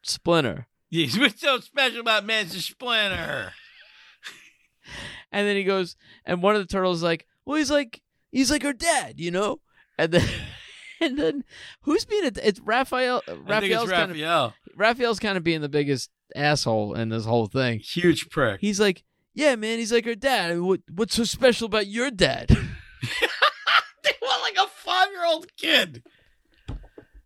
Splinter?" 0.04 0.68
Yes, 0.90 1.18
what's 1.18 1.42
so 1.42 1.60
special 1.60 2.02
about 2.02 2.28
Mr. 2.28 2.62
Splinter? 2.62 3.54
And 5.34 5.48
then 5.48 5.58
he 5.58 5.64
goes, 5.64 5.98
and 6.26 6.44
one 6.44 6.56
of 6.56 6.62
the 6.62 6.72
turtles 6.72 6.98
is 6.98 7.04
like, 7.04 7.26
"Well, 7.44 7.58
he's 7.58 7.72
like, 7.72 8.02
he's 8.32 8.52
like 8.52 8.62
her 8.62 8.72
dad, 8.72 9.20
you 9.20 9.32
know." 9.32 9.60
And 9.98 10.12
then, 10.12 10.30
and 11.02 11.18
then, 11.18 11.44
who's 11.82 12.06
being 12.06 12.26
a? 12.26 12.32
It's 12.42 12.60
Raphael. 12.60 13.24
I 13.28 13.32
think 13.32 13.42
it's 13.42 13.50
Raphael's 13.50 13.90
kind 13.90 14.12
of 14.12 14.18
Raphael. 14.18 14.54
Raphael's 14.78 15.20
kind 15.20 15.38
of 15.38 15.44
being 15.44 15.62
the 15.62 15.70
biggest 15.70 16.12
asshole 16.36 16.94
in 16.94 17.10
this 17.10 17.26
whole 17.26 17.48
thing. 17.48 17.80
Huge 17.80 18.30
prick. 18.30 18.62
He's 18.62 18.80
like, 18.80 19.04
"Yeah, 19.34 19.56
man, 19.56 19.80
he's 19.80 19.92
like 19.92 20.06
her 20.06 20.16
dad. 20.16 20.62
What, 20.62 20.82
what's 20.94 21.16
so 21.16 21.24
special 21.24 21.66
about 21.66 21.88
your 21.88 22.12
dad?" 22.12 22.50
they 24.04 24.14
want 24.22 24.42
like 24.44 24.66
a 24.66 24.70
five 24.70 25.10
year 25.10 25.26
old 25.26 25.48
kid. 25.58 26.04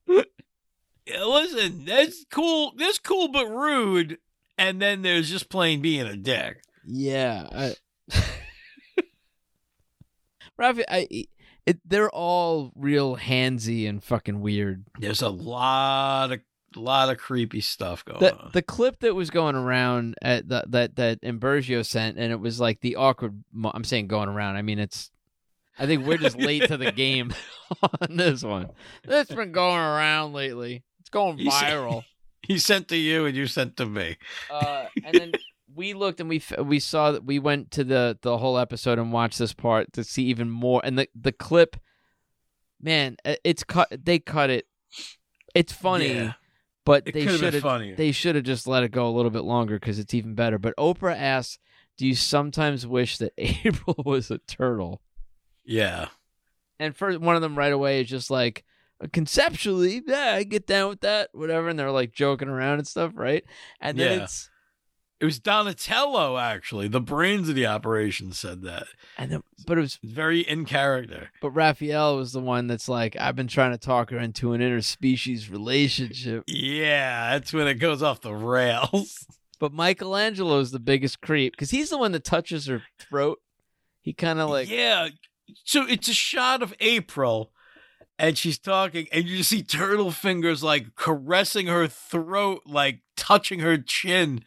Yeah, 0.08 1.24
listen, 1.24 1.86
that's 1.86 2.26
cool. 2.32 2.74
That's 2.78 3.00
cool, 3.00 3.30
but 3.30 3.48
rude. 3.48 4.18
And 4.58 4.82
then 4.82 5.04
there's 5.04 5.30
just 5.30 5.50
plain 5.50 5.82
being 5.82 6.06
a 6.06 6.18
dick. 6.18 6.62
Yeah. 6.86 7.48
I... 7.52 7.76
Rafi, 10.60 10.84
I, 10.88 11.08
it, 11.66 11.80
they're 11.86 12.10
all 12.10 12.72
real 12.76 13.16
handsy 13.18 13.88
and 13.88 14.04
fucking 14.04 14.42
weird. 14.42 14.86
There's 15.00 15.22
a 15.22 15.30
lot 15.30 16.32
of 16.32 16.40
lot 16.76 17.10
of 17.10 17.18
creepy 17.18 17.62
stuff 17.62 18.04
going 18.06 18.20
The 18.20 18.36
on. 18.38 18.52
the 18.54 18.62
clip 18.62 19.00
that 19.00 19.16
was 19.16 19.30
going 19.30 19.56
around 19.56 20.16
at 20.22 20.48
the, 20.48 20.64
that 20.70 20.96
that 20.96 21.22
Imbergio 21.22 21.86
sent, 21.86 22.18
and 22.18 22.32
it 22.32 22.40
was 22.40 22.60
like 22.60 22.82
the 22.82 22.96
awkward. 22.96 23.44
Mo- 23.52 23.72
I'm 23.74 23.84
saying 23.84 24.08
going 24.08 24.30
around. 24.30 24.56
I 24.56 24.62
mean, 24.62 24.80
it's. 24.80 25.12
I 25.80 25.86
think 25.86 26.08
we're 26.08 26.18
just 26.18 26.38
late 26.40 26.64
to 26.70 26.78
the 26.78 26.92
game 26.96 27.32
on 28.02 28.18
this 28.18 28.42
one. 28.44 28.70
That's 29.04 29.32
been 29.34 29.52
going 29.52 29.78
around 29.80 30.34
lately. 30.34 30.84
It's 31.02 31.10
going 31.10 31.38
You 31.38 31.52
say- 31.52 31.66
viral. 31.68 32.04
he 32.42 32.58
sent 32.58 32.88
to 32.88 32.96
you, 32.98 33.26
and 33.28 33.36
you 33.36 33.46
sent 33.46 33.78
to 33.78 33.86
me. 33.86 34.18
uh, 34.50 34.86
and 35.06 35.14
then 35.14 35.32
we 35.78 35.94
looked 35.94 36.20
and 36.20 36.28
we 36.28 36.42
we 36.64 36.80
saw 36.80 37.12
that 37.14 37.24
we 37.24 37.40
went 37.40 37.72
to 37.72 37.84
the 37.84 38.18
the 38.22 38.38
whole 38.38 38.58
episode 38.58 39.00
and 39.00 39.14
watched 39.14 39.40
this 39.40 39.54
part 39.54 39.94
to 39.94 40.04
see 40.04 40.24
even 40.26 40.50
more. 40.50 40.82
And 40.84 40.98
the 41.00 41.08
the 41.16 41.32
clip, 41.32 41.78
man, 42.82 43.18
it's 43.44 43.64
cut. 43.64 43.88
They 44.04 44.20
cut 44.20 44.50
it. 44.50 44.66
It's 45.56 45.72
funny, 45.72 46.14
Yeah. 46.14 46.34
but 46.86 47.04
It 47.08 47.14
they 47.14 47.28
should 47.28 47.54
have 47.54 47.98
they 47.98 48.12
should 48.12 48.36
have 48.36 48.44
just 48.44 48.68
let 48.68 48.84
it 48.84 48.92
go 48.92 49.08
a 49.08 49.14
little 49.16 49.32
bit 49.32 49.44
longer 49.44 49.80
because 49.80 50.00
it's 50.00 50.14
even 50.14 50.36
better. 50.36 50.58
But 50.58 50.76
Oprah 50.78 51.16
asks, 51.18 51.60
"Do 51.98 52.06
you 52.06 52.16
sometimes 52.16 52.86
wish 52.86 53.18
that 53.20 53.34
April 53.38 53.96
was 54.06 54.30
a 54.32 54.40
turtle?" 54.40 55.02
yeah. 55.64 56.08
And 56.80 56.96
first, 56.96 57.20
one 57.20 57.36
of 57.36 57.42
them 57.42 57.58
right 57.58 57.74
away 57.74 58.02
is 58.02 58.08
just 58.08 58.30
like, 58.30 58.64
conceptually, 59.12 60.04
yeah, 60.06 60.36
I 60.36 60.44
get 60.44 60.68
down 60.68 60.90
with 60.90 61.02
that, 61.02 61.30
whatever. 61.34 61.70
And 61.70 61.80
they're 61.80 61.90
like 61.90 62.12
joking 62.14 62.50
around 62.50 62.78
and 62.78 62.88
stuff, 62.88 63.14
right? 63.16 63.44
And 63.82 63.98
then 63.98 64.18
Yeah. 64.20 64.24
it's 64.26 64.50
It 65.20 65.26
was 65.26 65.40
Donatello, 65.40 66.38
actually. 66.38 66.88
The 66.88 67.02
brains 67.02 67.50
of 67.50 67.56
the 67.56 67.66
operation 67.66 68.34
said 68.34 68.62
that. 68.64 68.88
and 69.18 69.42
but 69.66 69.78
it 69.78 69.82
was 69.82 70.00
Very 70.04 70.42
in 70.42 70.66
character. 70.66 71.30
But 71.42 71.52
Raphael 71.52 72.18
was 72.18 72.34
the 72.34 72.40
one 72.40 72.68
that's 72.68 72.88
like, 72.88 73.16
I've 73.20 73.36
been 73.36 73.48
trying 73.48 73.72
to 73.72 73.80
talk 73.80 74.12
her 74.12 74.20
into 74.20 74.54
an 74.54 74.62
interspecies 74.62 75.52
relationship. 75.52 76.44
Yeah, 76.46 77.32
that's 77.32 77.52
when 77.52 77.68
it 77.68 77.76
goes 77.76 78.04
off 78.04 78.22
the 78.22 78.34
rails. 78.34 79.26
But 79.60 79.74
Michelangelo 79.74 80.60
is 80.60 80.70
the 80.70 80.80
biggest 80.80 81.20
creep 81.20 81.54
because 81.54 81.72
he's 81.72 81.90
the 81.90 81.98
one 81.98 82.12
that 82.12 82.24
touches 82.24 82.68
her 82.68 82.84
throat. 83.00 83.40
He 84.02 84.14
kind 84.14 84.40
of 84.40 84.52
like, 84.52 84.70
yeah. 84.70 85.10
So 85.64 85.84
it's 85.88 86.08
a 86.08 86.14
shot 86.14 86.62
of 86.62 86.76
April, 86.80 87.52
and 88.20 88.38
she's 88.38 88.60
talking, 88.60 89.08
and 89.12 89.26
you 89.26 89.38
just 89.38 89.50
see 89.50 89.64
turtle 89.64 90.12
fingers 90.12 90.62
like 90.62 90.96
caressing 90.96 91.66
her 91.66 91.88
throat, 91.88 92.62
like 92.68 93.00
touching 93.16 93.60
her 93.62 93.80
chin. 93.80 94.44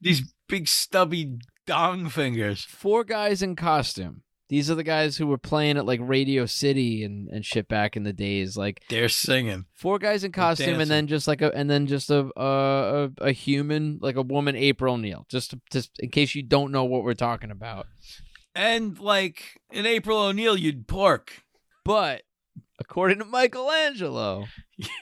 These 0.00 0.32
big 0.48 0.68
stubby 0.68 1.38
dong 1.66 2.08
fingers. 2.08 2.64
four 2.64 3.04
guys 3.04 3.42
in 3.42 3.56
costume. 3.56 4.22
These 4.50 4.68
are 4.68 4.74
the 4.74 4.82
guys 4.82 5.16
who 5.16 5.28
were 5.28 5.38
playing 5.38 5.76
at 5.76 5.86
like 5.86 6.00
Radio 6.02 6.44
City 6.44 7.04
and, 7.04 7.28
and 7.28 7.46
shit 7.46 7.68
back 7.68 7.96
in 7.96 8.02
the 8.02 8.12
days. 8.12 8.56
Like 8.56 8.82
They're 8.88 9.08
singing. 9.08 9.66
four 9.74 10.00
guys 10.00 10.24
in 10.24 10.32
costume, 10.32 10.80
and 10.80 10.90
then 10.90 11.06
just 11.06 11.28
like 11.28 11.40
a 11.40 11.54
and 11.54 11.70
then 11.70 11.86
just 11.86 12.10
a 12.10 12.28
a, 12.36 13.10
a, 13.18 13.30
human, 13.30 14.00
like 14.02 14.16
a 14.16 14.22
woman, 14.22 14.56
April 14.56 14.94
O'Neil. 14.94 15.24
Just 15.28 15.52
to, 15.52 15.60
just 15.70 15.92
in 16.00 16.10
case 16.10 16.34
you 16.34 16.42
don't 16.42 16.72
know 16.72 16.82
what 16.82 17.04
we're 17.04 17.14
talking 17.14 17.52
about. 17.52 17.86
And 18.52 18.98
like 18.98 19.60
in 19.70 19.86
April 19.86 20.18
O'Neil, 20.18 20.56
you'd 20.56 20.88
pork. 20.88 21.44
But 21.84 22.22
according 22.80 23.20
to 23.20 23.24
Michelangelo, 23.26 24.46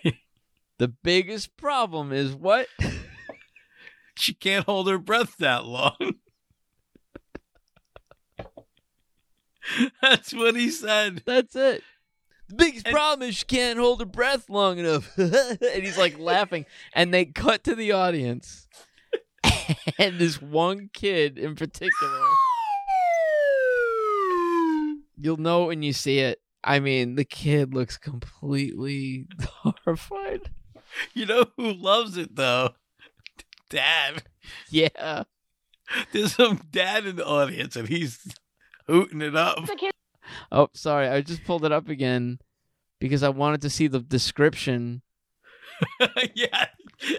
the 0.79 0.89
biggest 0.89 1.57
problem 1.57 2.13
is 2.13 2.35
what? 2.35 2.67
She 4.19 4.35
can't 4.35 4.67
hold 4.67 4.89
her 4.89 4.99
breath 4.99 5.37
that 5.39 5.65
long. 5.65 6.15
That's 10.03 10.33
what 10.33 10.57
he 10.57 10.71
said. 10.71 11.23
That's 11.27 11.55
it. 11.55 11.83
The 12.49 12.55
biggest 12.55 12.87
And- 12.87 12.95
problem 12.95 13.29
is 13.29 13.37
she 13.37 13.45
can't 13.45 13.79
hold 13.79 14.01
her 14.01 14.07
breath 14.07 14.49
long 14.49 14.79
enough. 14.79 15.13
and 15.19 15.83
he's 15.83 15.99
like 15.99 16.19
laughing. 16.19 16.65
And 16.95 17.13
they 17.13 17.27
cut 17.27 17.65
to 17.65 17.75
the 17.75 17.93
audience. 17.93 18.67
and 19.99 20.19
this 20.19 20.41
one 20.41 20.89
kid 20.93 21.39
in 21.39 21.55
particular, 21.55 22.21
you'll 25.21 25.37
know 25.37 25.67
when 25.67 25.83
you 25.83 25.93
see 25.93 26.19
it. 26.21 26.41
I 26.65 26.81
mean, 26.81 27.15
the 27.15 27.25
kid 27.25 27.73
looks 27.75 27.97
completely 27.99 29.27
horrified. 29.63 30.51
You 31.15 31.27
know 31.27 31.45
who 31.57 31.73
loves 31.73 32.17
it 32.17 32.35
though? 32.35 32.71
Dad. 33.69 34.23
Yeah. 34.71 35.25
There's 36.13 36.35
some 36.35 36.61
dad 36.71 37.07
in 37.07 37.17
the 37.17 37.27
audience 37.27 37.77
and 37.77 37.89
he's 37.89 38.35
hooting 38.87 39.23
it 39.23 39.37
up. 39.37 39.69
Oh, 40.53 40.69
sorry. 40.75 41.09
I 41.09 41.21
just 41.21 41.45
pulled 41.45 41.65
it 41.65 41.73
up 41.73 41.89
again 41.89 42.39
because 42.99 43.23
I 43.23 43.29
wanted 43.29 43.63
to 43.63 43.71
see 43.71 43.87
the 43.87 44.01
description 44.01 45.03
yeah. 46.35 46.67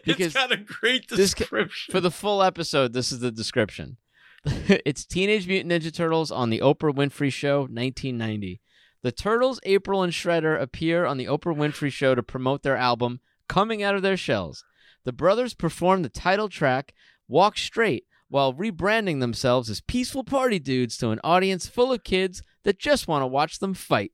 Because 0.06 0.28
it's 0.28 0.36
got 0.36 0.52
a 0.52 0.58
great 0.58 1.08
this 1.10 1.34
description. 1.34 1.92
for 1.92 2.00
the 2.00 2.12
full 2.12 2.44
episode. 2.44 2.94
This 2.94 3.12
is 3.12 3.20
the 3.20 3.32
description. 3.32 3.98
it's 4.46 5.06
Teenage 5.06 5.48
Mutant 5.48 5.72
Ninja 5.72 5.94
Turtles 5.94 6.32
on 6.32 6.50
the 6.50 6.60
Oprah 6.60 6.94
Winfrey 6.94 7.32
Show, 7.32 7.62
1990. 7.62 8.62
The 9.02 9.12
Turtles, 9.12 9.60
April, 9.64 10.04
and 10.04 10.12
Shredder 10.12 10.60
appear 10.60 11.06
on 11.06 11.18
the 11.18 11.26
Oprah 11.26 11.56
Winfrey 11.56 11.92
Show 11.92 12.16
to 12.16 12.24
promote 12.24 12.64
their 12.64 12.76
album, 12.76 13.22
Coming 13.48 13.82
Out 13.82 13.96
of 13.96 14.02
Their 14.02 14.18
Shells. 14.18 14.64
The 15.06 15.14
brothers 15.14 15.54
perform 15.54 16.04
the 16.04 16.10
title 16.10 16.50
track, 16.50 16.94
Walk 17.28 17.58
Straight, 17.58 18.06
while 18.28 18.54
rebranding 18.54 19.20
themselves 19.20 19.70
as 19.70 19.82
peaceful 19.82 20.24
party 20.24 20.60
dudes 20.60 20.98
to 20.98 21.10
an 21.10 21.20
audience 21.24 21.68
full 21.68 21.92
of 21.92 22.04
kids 22.04 22.44
that 22.64 22.80
just 22.80 23.08
want 23.08 23.24
to 23.24 23.28
watch 23.28 23.60
them 23.60 23.74
fight. 23.74 24.12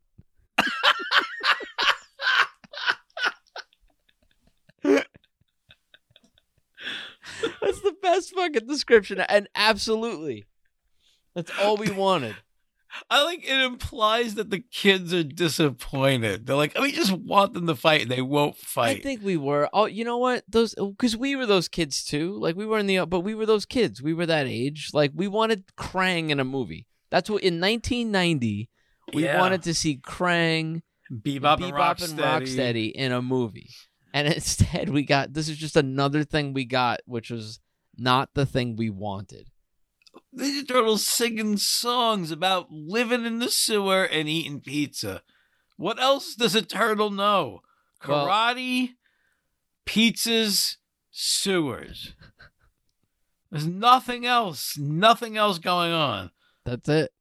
That's 7.61 7.81
the 7.81 7.95
best 8.01 8.33
fucking 8.35 8.67
description. 8.67 9.19
And 9.19 9.49
absolutely. 9.55 10.45
That's 11.33 11.51
all 11.59 11.75
we 11.77 11.89
wanted. 11.91 12.35
I 13.09 13.23
like 13.23 13.43
it 13.43 13.61
implies 13.61 14.35
that 14.35 14.49
the 14.49 14.59
kids 14.59 15.13
are 15.13 15.23
disappointed. 15.23 16.45
They're 16.45 16.55
like, 16.55 16.77
we 16.79 16.91
just 16.91 17.11
want 17.11 17.53
them 17.53 17.67
to 17.67 17.75
fight 17.75 18.03
and 18.03 18.11
they 18.11 18.21
won't 18.21 18.57
fight. 18.57 18.97
I 18.97 19.01
think 19.01 19.23
we 19.23 19.37
were. 19.37 19.69
Oh, 19.73 19.85
you 19.85 20.03
know 20.03 20.17
what? 20.17 20.43
Those 20.47 20.73
because 20.75 21.15
we 21.17 21.35
were 21.35 21.45
those 21.45 21.67
kids 21.67 22.03
too. 22.03 22.37
Like 22.39 22.55
we 22.55 22.65
were 22.65 22.79
in 22.79 22.87
the, 22.87 23.05
but 23.05 23.21
we 23.21 23.35
were 23.35 23.45
those 23.45 23.65
kids. 23.65 24.01
We 24.01 24.13
were 24.13 24.25
that 24.25 24.47
age. 24.47 24.89
Like 24.93 25.11
we 25.13 25.27
wanted 25.27 25.65
Krang 25.77 26.29
in 26.29 26.39
a 26.39 26.45
movie. 26.45 26.87
That's 27.09 27.29
what 27.29 27.43
in 27.43 27.59
1990 27.61 28.69
we 29.13 29.23
Yeah. 29.23 29.39
wanted 29.39 29.63
to 29.63 29.73
see 29.73 29.97
Krang, 29.97 30.81
Bebop, 31.11 31.61
and 31.61 31.73
Bebop 31.73 32.03
and 32.03 32.19
Rocksteady. 32.19 32.19
Rocksteady 32.19 32.91
in 32.91 33.11
a 33.11 33.21
movie, 33.21 33.69
and 34.13 34.27
instead 34.33 34.89
we 34.89 35.03
got 35.03 35.33
this 35.33 35.49
is 35.49 35.57
just 35.57 35.75
another 35.75 36.23
thing 36.23 36.53
we 36.53 36.65
got, 36.65 37.01
which 37.05 37.29
was 37.29 37.59
not 37.97 38.29
the 38.33 38.45
thing 38.45 38.75
we 38.75 38.89
wanted. 38.89 39.49
Ninja 40.35 40.67
Turtles 40.67 41.05
singing 41.07 41.57
songs 41.57 42.31
about 42.31 42.71
living 42.71 43.25
in 43.25 43.39
the 43.39 43.49
sewer 43.49 44.03
and 44.03 44.27
eating 44.27 44.59
pizza. 44.61 45.21
What 45.77 46.01
else 46.01 46.35
does 46.35 46.55
a 46.55 46.61
turtle 46.61 47.09
know? 47.09 47.61
Well- 48.07 48.27
Karate, 48.27 48.91
pizzas, 49.85 50.77
sewers. 51.11 52.13
There's 53.51 53.67
nothing 53.67 54.25
else, 54.25 54.77
nothing 54.77 55.37
else 55.37 55.59
going 55.59 55.91
on. 55.91 56.31
That's 56.65 56.89
it. 56.89 57.11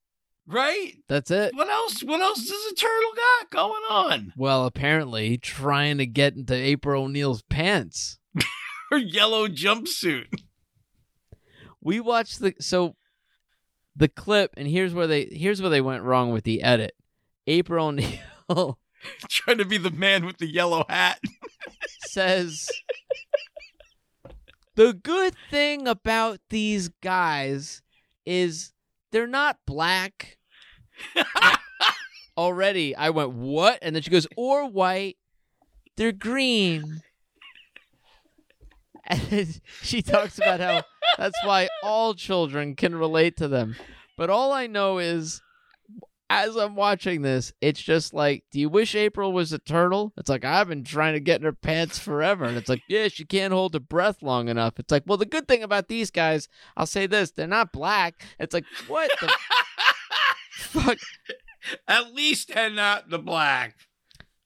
Right? 0.47 0.95
That's 1.09 1.31
it. 1.31 1.55
What 1.55 1.69
else? 1.69 2.03
What 2.03 2.21
else 2.21 2.41
does 2.41 2.73
a 2.73 2.75
turtle 2.75 3.13
got 3.15 3.51
going 3.51 3.83
on? 3.89 4.33
Well, 4.37 4.67
apparently 4.67 5.39
trying 5.39 5.99
to 5.99 6.07
get 6.07 6.35
into 6.35 6.55
April 6.55 7.05
O'Neil's 7.05 7.43
pants. 7.43 8.19
Her 8.91 8.99
yellow 8.99 9.49
jumpsuit. 9.49 10.27
We 11.81 12.01
watched 12.01 12.41
the 12.41 12.55
so 12.61 12.97
the 13.97 14.09
clip, 14.09 14.55
and 14.57 14.67
here's 14.69 14.95
where 14.95 15.07
they 15.07 15.25
here's 15.27 15.61
where 15.61 15.71
they 15.71 15.81
went 15.81 16.03
wrong 16.03 16.33
with 16.33 16.45
the 16.45 16.63
edit. 16.63 16.95
April 17.47 17.87
O'Neil 18.49 18.79
Trying 19.29 19.59
to 19.59 19.65
be 19.65 19.77
the 19.77 19.91
man 19.91 20.25
with 20.25 20.39
the 20.39 20.47
yellow 20.47 20.87
hat. 20.89 21.21
says 22.07 22.71
the 24.77 24.93
good 24.93 25.35
thing 25.51 25.87
about 25.87 26.41
these 26.51 26.89
guys 27.03 27.83
is 28.27 28.73
they're 29.13 29.27
not 29.27 29.59
black. 29.67 30.39
Already, 32.37 32.97
I 32.97 33.11
went 33.11 33.31
what, 33.31 33.79
and 33.83 33.95
then 33.95 34.03
she 34.03 34.11
goes 34.11 34.27
or 34.37 34.69
white. 34.69 35.17
They're 35.97 36.13
green. 36.13 37.03
And 39.31 39.61
she 39.83 40.01
talks 40.03 40.39
about 40.39 40.61
how 40.61 40.83
that's 41.19 41.39
why 41.45 41.69
all 41.83 42.15
children 42.15 42.75
can 42.75 42.95
relate 42.95 43.37
to 43.37 43.49
them. 43.49 43.77
But 44.17 44.31
all 44.31 44.53
I 44.53 44.67
know 44.67 44.99
is, 44.99 45.43
as 46.31 46.57
I'm 46.57 46.75
watching 46.75 47.23
this, 47.23 47.53
it's 47.61 47.81
just 47.81 48.15
like, 48.15 48.45
do 48.51 48.59
you 48.59 48.69
wish 48.69 48.95
April 48.95 49.33
was 49.33 49.53
a 49.53 49.59
turtle? 49.59 50.13
It's 50.17 50.29
like, 50.29 50.45
I've 50.45 50.69
been 50.69 50.85
trying 50.85 51.15
to 51.15 51.21
get 51.21 51.41
in 51.41 51.45
her 51.45 51.53
pants 51.53 51.99
forever. 51.99 52.45
And 52.45 52.57
it's 52.57 52.69
like, 52.69 52.83
yeah, 52.89 53.09
she 53.09 53.25
can't 53.25 53.53
hold 53.53 53.75
her 53.75 53.81
breath 53.81 54.23
long 54.23 54.49
enough. 54.49 54.79
It's 54.79 54.91
like, 54.91 55.03
well, 55.07 55.19
the 55.19 55.27
good 55.27 55.47
thing 55.47 55.63
about 55.63 55.89
these 55.89 56.11
guys, 56.11 56.49
I'll 56.77 56.87
say 56.87 57.07
this, 57.07 57.31
they're 57.31 57.47
not 57.47 57.73
black. 57.73 58.25
It's 58.39 58.55
like, 58.55 58.65
what 58.89 59.11
the 59.21 59.33
fuck? 60.53 60.99
At 61.87 62.15
least 62.15 62.55
they're 62.55 62.71
not 62.71 63.11
the 63.11 63.19
black. 63.19 63.77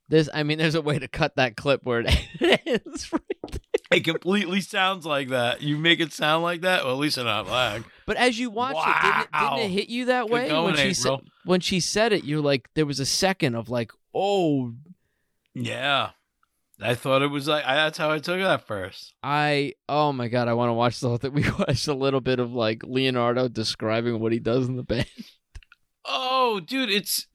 This, 0.09 0.29
I 0.33 0.43
mean, 0.43 0.59
there's 0.59 0.75
a 0.75 0.83
way 0.83 0.99
to 0.99 1.09
cut 1.09 1.37
that 1.37 1.57
clip 1.57 1.85
where 1.85 2.01
it 2.07 2.61
ends. 2.67 3.13
right 3.13 3.23
there. 3.51 3.61
It 3.91 4.05
completely 4.05 4.61
sounds 4.61 5.07
like 5.07 5.29
that. 5.29 5.63
You 5.63 5.79
make 5.79 5.99
it 6.01 6.13
sound 6.13 6.43
like 6.43 6.61
that. 6.61 6.85
Well, 6.85 6.93
at 6.93 6.99
least 6.99 7.17
they're 7.17 7.25
not 7.25 7.47
black. 7.47 7.83
But 8.05 8.19
as 8.19 8.39
you 8.39 8.51
watch 8.51 8.77
it, 8.77 9.03
didn't 9.03 9.21
it, 9.23 9.29
didn't 9.33 9.59
it 9.59 9.71
hit 9.71 9.89
you 9.89 10.05
that 10.07 10.29
way 10.29 10.53
when 10.53 10.77
she 10.77 10.93
said 10.95 11.21
when 11.45 11.61
she 11.61 11.81
said 11.81 12.13
it? 12.13 12.25
You're 12.25 12.43
like, 12.43 12.69
there 12.75 12.87
was 12.87 13.01
a 13.01 13.07
second 13.07 13.55
of 13.55 13.71
like, 13.71 13.93
oh, 14.15 14.75
Yeah, 15.55 16.11
I 16.81 16.95
thought 16.95 17.23
it 17.23 17.29
was 17.29 17.49
like 17.49 17.65
I, 17.65 17.75
that's 17.77 17.97
how 17.99 18.11
I 18.11 18.19
took 18.19 18.39
it 18.39 18.43
at 18.43 18.67
first. 18.67 19.15
I, 19.23 19.73
oh 19.89 20.13
my 20.13 20.29
god, 20.29 20.49
I 20.49 20.53
want 20.53 20.69
to 20.69 20.75
watch 20.75 21.01
the 21.01 21.09
whole 21.09 21.17
thing. 21.17 21.33
We 21.35 21.51
watched 21.51 21.89
a 21.89 21.95
little 21.95 22.21
bit 22.21 22.41
of 22.41 22.53
like 22.53 22.83
Leonardo 22.85 23.49
describing 23.49 24.21
what 24.21 24.33
he 24.33 24.39
does 24.39 24.69
in 24.69 24.77
the 24.77 24.83
band. 24.83 25.07
Oh, 26.11 26.61
dude, 26.61 26.91
it's 26.91 27.27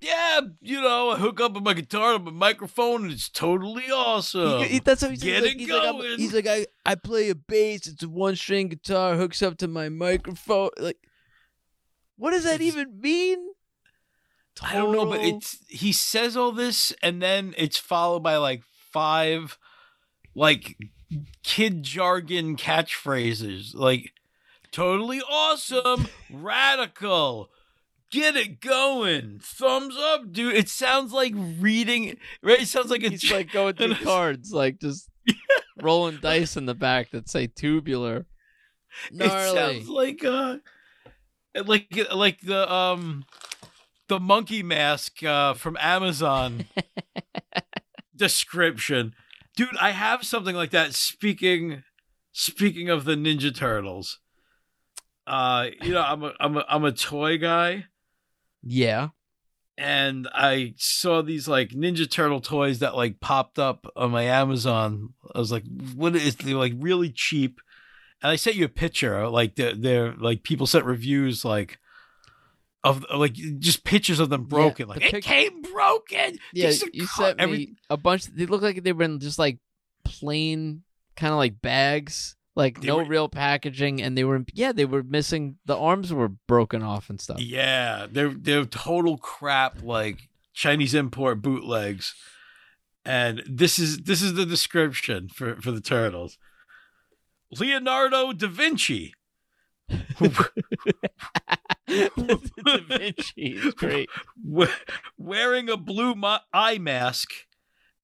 yeah. 0.00 0.40
You 0.60 0.80
know, 0.80 1.10
I 1.10 1.16
hook 1.18 1.40
up 1.40 1.52
with 1.54 1.62
my 1.62 1.74
guitar 1.74 2.14
to 2.14 2.18
my 2.18 2.30
microphone, 2.30 3.04
and 3.04 3.12
it's 3.12 3.28
totally 3.28 3.84
awesome. 3.90 4.60
He- 4.62 4.68
he- 4.68 4.78
that's 4.80 5.02
how. 5.02 5.08
Get 5.08 5.18
He's 5.20 5.42
like, 5.42 5.44
it 5.54 5.60
he's 5.60 5.68
like, 5.70 5.82
going. 5.82 6.18
he's 6.18 6.34
like, 6.34 6.46
I, 6.46 6.66
I 6.84 6.94
play 6.96 7.30
a 7.30 7.34
bass. 7.34 7.86
It's 7.86 8.02
a 8.02 8.08
one 8.08 8.34
string 8.36 8.68
guitar, 8.68 9.14
hooks 9.16 9.42
up 9.42 9.58
to 9.58 9.68
my 9.68 9.88
microphone. 9.88 10.70
Like, 10.78 10.98
what 12.16 12.32
does 12.32 12.44
that 12.44 12.56
It's- 12.60 12.68
even 12.74 13.00
mean? 13.00 13.38
I 14.62 14.72
don't 14.74 14.92
know, 14.92 15.04
but 15.04 15.20
it's 15.20 15.58
he 15.68 15.92
says 15.92 16.34
all 16.36 16.50
this, 16.50 16.90
and 17.02 17.20
then 17.20 17.54
it's 17.58 17.76
followed 17.76 18.22
by 18.22 18.38
like 18.38 18.62
five, 18.90 19.58
like 20.34 20.76
kid 21.42 21.82
jargon 21.82 22.56
catchphrases, 22.56 23.74
like 23.74 24.12
totally 24.72 25.20
awesome, 25.20 26.08
radical. 26.30 27.50
Get 28.12 28.36
it 28.36 28.60
going. 28.60 29.40
Thumbs 29.42 29.96
up, 29.98 30.32
dude. 30.32 30.54
It 30.54 30.68
sounds 30.68 31.12
like 31.12 31.34
reading, 31.34 32.16
right? 32.42 32.60
It 32.60 32.68
sounds 32.68 32.90
like 32.90 33.02
it's 33.02 33.30
like 33.30 33.50
going 33.52 33.74
through 33.74 33.96
cards, 33.96 34.52
like 34.52 34.80
just 34.80 35.10
rolling 35.82 36.18
dice 36.18 36.56
in 36.56 36.66
the 36.66 36.74
back 36.74 37.10
that 37.10 37.28
say 37.28 37.48
tubular. 37.48 38.26
It 39.12 39.28
sounds 39.28 39.88
like 39.88 40.24
uh 40.24 40.58
like 41.64 41.86
like 42.14 42.40
the 42.40 42.72
um 42.72 43.24
the 44.08 44.20
monkey 44.20 44.62
mask 44.62 45.22
uh 45.24 45.54
from 45.54 45.76
Amazon 45.80 46.66
description. 48.16 49.14
Dude, 49.56 49.76
I 49.80 49.90
have 49.90 50.24
something 50.24 50.54
like 50.54 50.70
that 50.70 50.94
speaking 50.94 51.82
speaking 52.32 52.88
of 52.88 53.04
the 53.04 53.16
Ninja 53.16 53.54
Turtles. 53.54 54.20
Uh 55.26 55.66
you 55.82 55.92
know, 55.92 56.02
I'm 56.02 56.22
a 56.22 56.32
I'm 56.38 56.56
a 56.56 56.64
I'm 56.68 56.84
a 56.84 56.92
toy 56.92 57.36
guy 57.36 57.86
Yeah. 58.66 59.08
and 59.78 60.26
I 60.34 60.74
saw 60.78 61.22
these 61.22 61.46
like 61.46 61.68
Ninja 61.70 62.10
Turtle 62.10 62.40
toys 62.40 62.78
that 62.80 62.96
like 62.96 63.20
popped 63.20 63.58
up 63.58 63.86
on 63.94 64.10
my 64.10 64.22
Amazon. 64.24 65.12
I 65.34 65.38
was 65.38 65.52
like, 65.52 65.64
what 65.94 66.16
is 66.16 66.36
they 66.36 66.54
like 66.54 66.72
really 66.78 67.10
cheap? 67.10 67.60
And 68.22 68.30
I 68.30 68.36
sent 68.36 68.56
you 68.56 68.64
a 68.64 68.68
picture, 68.70 69.24
uh, 69.24 69.28
like 69.30 69.56
they're, 69.56 69.74
they're 69.74 70.14
like 70.16 70.42
people 70.42 70.66
sent 70.66 70.86
reviews 70.86 71.44
like 71.44 71.78
of 72.82 73.04
uh, 73.12 73.18
like 73.18 73.34
just 73.34 73.84
pictures 73.84 74.18
of 74.20 74.30
them 74.30 74.44
broken. 74.44 74.88
like 74.88 75.00
the 75.00 75.06
it 75.06 75.12
pic- 75.12 75.24
came 75.24 75.60
broken. 75.62 76.38
Yeah, 76.54 76.72
you 76.92 77.06
co- 77.06 77.24
sent 77.24 77.40
every- 77.40 77.56
me 77.58 77.74
a 77.90 77.96
bunch. 77.98 78.24
They 78.26 78.46
look 78.46 78.62
like 78.62 78.82
they 78.82 78.92
were 78.92 79.02
in 79.04 79.20
just 79.20 79.38
like 79.38 79.58
plain, 80.04 80.82
kind 81.16 81.32
of 81.32 81.38
like 81.38 81.60
bags, 81.60 82.36
like 82.56 82.80
They 82.80 82.88
no 82.88 82.96
were- 82.98 83.04
real 83.04 83.28
packaging, 83.28 84.02
and 84.02 84.16
they 84.18 84.24
were 84.24 84.44
yeah, 84.52 84.72
they 84.72 84.84
were 84.86 85.02
missing. 85.02 85.56
The 85.66 85.76
arms 85.76 86.12
were 86.12 86.28
broken 86.28 86.82
off 86.82 87.10
and 87.10 87.20
stuff. 87.20 87.40
Yeah, 87.40 88.06
they're 88.10 88.34
they're 88.34 88.64
total 88.64 89.18
crap 89.18 89.82
like 89.82 90.28
Chinese 90.54 90.94
import 90.94 91.42
bootlegs. 91.42 92.14
And 93.04 93.42
this 93.46 93.78
is 93.78 93.98
this 93.98 94.22
is 94.22 94.34
the 94.34 94.46
description 94.46 95.28
for 95.28 95.60
for 95.60 95.70
the 95.70 95.80
turtles. 95.80 96.38
Leonardo 97.52 98.32
da 98.32 98.48
Vinci 98.48 99.14
da 99.88 100.28
Vinci 102.88 103.32
is 103.36 103.74
great. 103.74 104.08
wearing 105.16 105.68
a 105.68 105.76
blue 105.76 106.14
mo- 106.14 106.38
eye 106.52 106.78
mask 106.78 107.30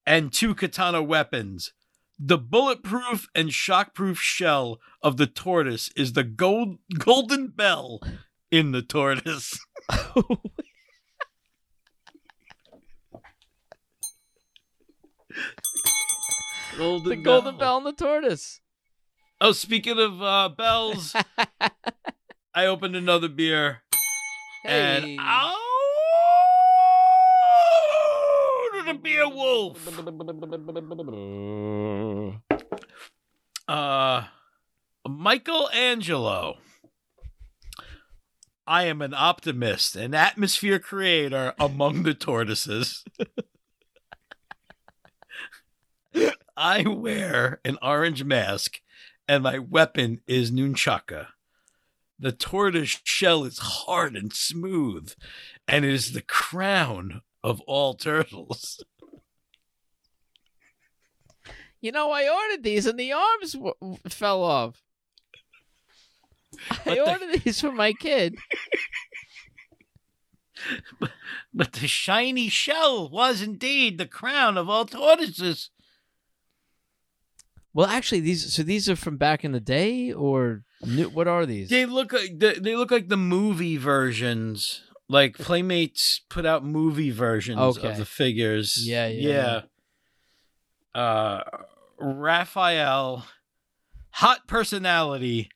and 0.06 0.32
two 0.32 0.54
katana 0.54 1.02
weapons. 1.02 1.72
The 2.18 2.38
bulletproof 2.38 3.28
and 3.34 3.48
shockproof 3.50 4.16
shell 4.18 4.80
of 5.02 5.16
the 5.16 5.26
tortoise 5.26 5.90
is 5.96 6.12
the 6.12 6.24
gold 6.24 6.78
golden 6.98 7.48
bell 7.48 8.00
in 8.50 8.72
the 8.72 8.82
tortoise. 8.82 9.58
Golden 16.76 17.08
the 17.10 17.16
golden 17.16 17.58
bell 17.58 17.76
and 17.78 17.86
the 17.86 17.92
tortoise. 17.92 18.60
Oh, 19.40 19.52
speaking 19.52 19.98
of 19.98 20.22
uh, 20.22 20.48
bells, 20.50 21.14
I 22.54 22.66
opened 22.66 22.96
another 22.96 23.28
beer 23.28 23.82
Hey. 24.64 25.14
and 25.16 25.20
oh, 25.20 25.71
to 28.84 28.92
the 28.92 28.98
beer 28.98 29.28
wolf. 29.28 29.88
Uh, 33.68 34.24
Michelangelo. 35.08 36.58
I 38.66 38.84
am 38.84 39.02
an 39.02 39.12
optimist, 39.12 39.96
an 39.96 40.14
atmosphere 40.14 40.78
creator 40.78 41.52
among 41.58 42.04
the 42.04 42.14
tortoises. 42.14 43.04
I 46.56 46.86
wear 46.86 47.60
an 47.64 47.76
orange 47.82 48.24
mask, 48.24 48.80
and 49.26 49.42
my 49.42 49.58
weapon 49.58 50.20
is 50.26 50.52
nunchaka. 50.52 51.28
The 52.18 52.32
tortoise 52.32 53.00
shell 53.02 53.44
is 53.44 53.58
hard 53.58 54.14
and 54.14 54.32
smooth, 54.32 55.12
and 55.66 55.84
it 55.84 55.92
is 55.92 56.12
the 56.12 56.22
crown 56.22 57.22
of 57.42 57.60
all 57.62 57.94
turtles. 57.94 58.82
You 61.84 61.90
know, 61.90 62.12
I 62.12 62.28
ordered 62.28 62.62
these 62.62 62.86
and 62.86 62.96
the 62.96 63.12
arms 63.12 63.54
w- 63.54 63.74
w- 63.80 63.98
fell 64.08 64.44
off. 64.44 64.80
I 66.70 66.76
What 66.84 66.94
the- 66.94 67.10
ordered 67.10 67.42
these 67.42 67.60
for 67.60 67.72
my 67.72 67.92
kid. 67.92 68.36
But 71.00 71.10
but 71.52 71.72
the 71.72 71.88
shiny 71.88 72.48
shell 72.48 73.10
was 73.10 73.42
indeed 73.42 73.98
the 73.98 74.06
crown 74.06 74.56
of 74.56 74.68
all 74.68 74.84
tortoises. 74.84 75.70
Well, 77.74 77.88
actually, 77.88 78.20
these 78.20 78.52
so 78.54 78.62
these 78.62 78.88
are 78.88 78.94
from 78.94 79.16
back 79.16 79.44
in 79.44 79.50
the 79.50 79.58
day, 79.58 80.12
or 80.12 80.62
new, 80.86 81.08
what 81.08 81.26
are 81.26 81.46
these? 81.46 81.68
They 81.68 81.84
look 81.86 82.12
like 82.12 82.38
they 82.38 82.76
look 82.76 82.92
like 82.92 83.08
the 83.08 83.16
movie 83.16 83.76
versions. 83.76 84.82
Like 85.12 85.36
Playmates 85.36 86.22
put 86.30 86.46
out 86.46 86.64
movie 86.64 87.10
versions 87.10 87.58
Okay. 87.60 87.90
of 87.90 87.98
the 87.98 88.06
figures. 88.06 88.78
Yeah, 88.82 89.08
yeah, 89.08 89.60
yeah. 90.94 91.00
Uh, 91.00 91.42
Raphael, 91.98 93.26
hot 94.10 94.46
personality, 94.48 95.50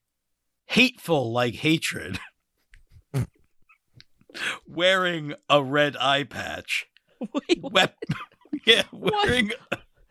hateful 0.66 1.32
like 1.32 1.54
hatred, 1.54 2.18
wearing 4.66 5.34
a 5.48 5.62
red 5.62 5.96
eye 5.96 6.24
patch. 6.24 6.86
Wait, 7.20 7.58
what? 7.62 7.72
Wep- 7.72 7.96
yeah, 8.66 8.82
wearing. 8.92 9.52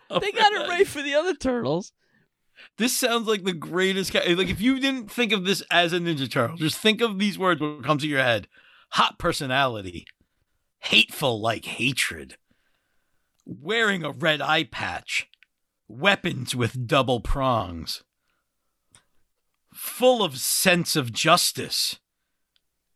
a 0.09 0.19
they 0.19 0.31
got 0.31 0.53
it 0.53 0.67
right 0.67 0.87
for 0.87 1.01
the 1.01 1.13
other 1.13 1.33
turtles. 1.35 1.91
This 2.77 2.95
sounds 2.97 3.27
like 3.27 3.43
the 3.43 3.53
greatest. 3.53 4.11
Ca- 4.13 4.33
like 4.35 4.49
if 4.49 4.59
you 4.61 4.79
didn't 4.79 5.11
think 5.11 5.31
of 5.31 5.45
this 5.45 5.61
as 5.69 5.93
a 5.93 5.99
Ninja 5.99 6.29
Turtle, 6.29 6.57
just 6.57 6.77
think 6.79 7.01
of 7.01 7.19
these 7.19 7.37
words 7.37 7.61
what 7.61 7.83
comes 7.83 8.01
to 8.01 8.07
your 8.07 8.23
head: 8.23 8.47
hot 8.95 9.19
personality, 9.19 10.07
hateful 10.79 11.41
like 11.41 11.65
hatred, 11.65 12.37
wearing 13.45 14.05
a 14.05 14.11
red 14.11 14.39
eye 14.39 14.63
patch, 14.63 15.27
weapons 15.89 16.55
with 16.55 16.87
double 16.87 17.19
prongs, 17.19 18.03
full 19.73 20.23
of 20.23 20.37
sense 20.37 20.95
of 20.95 21.11
justice, 21.11 21.99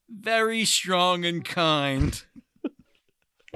very 0.10 0.64
strong 0.64 1.26
and 1.26 1.44
kind. 1.44 2.24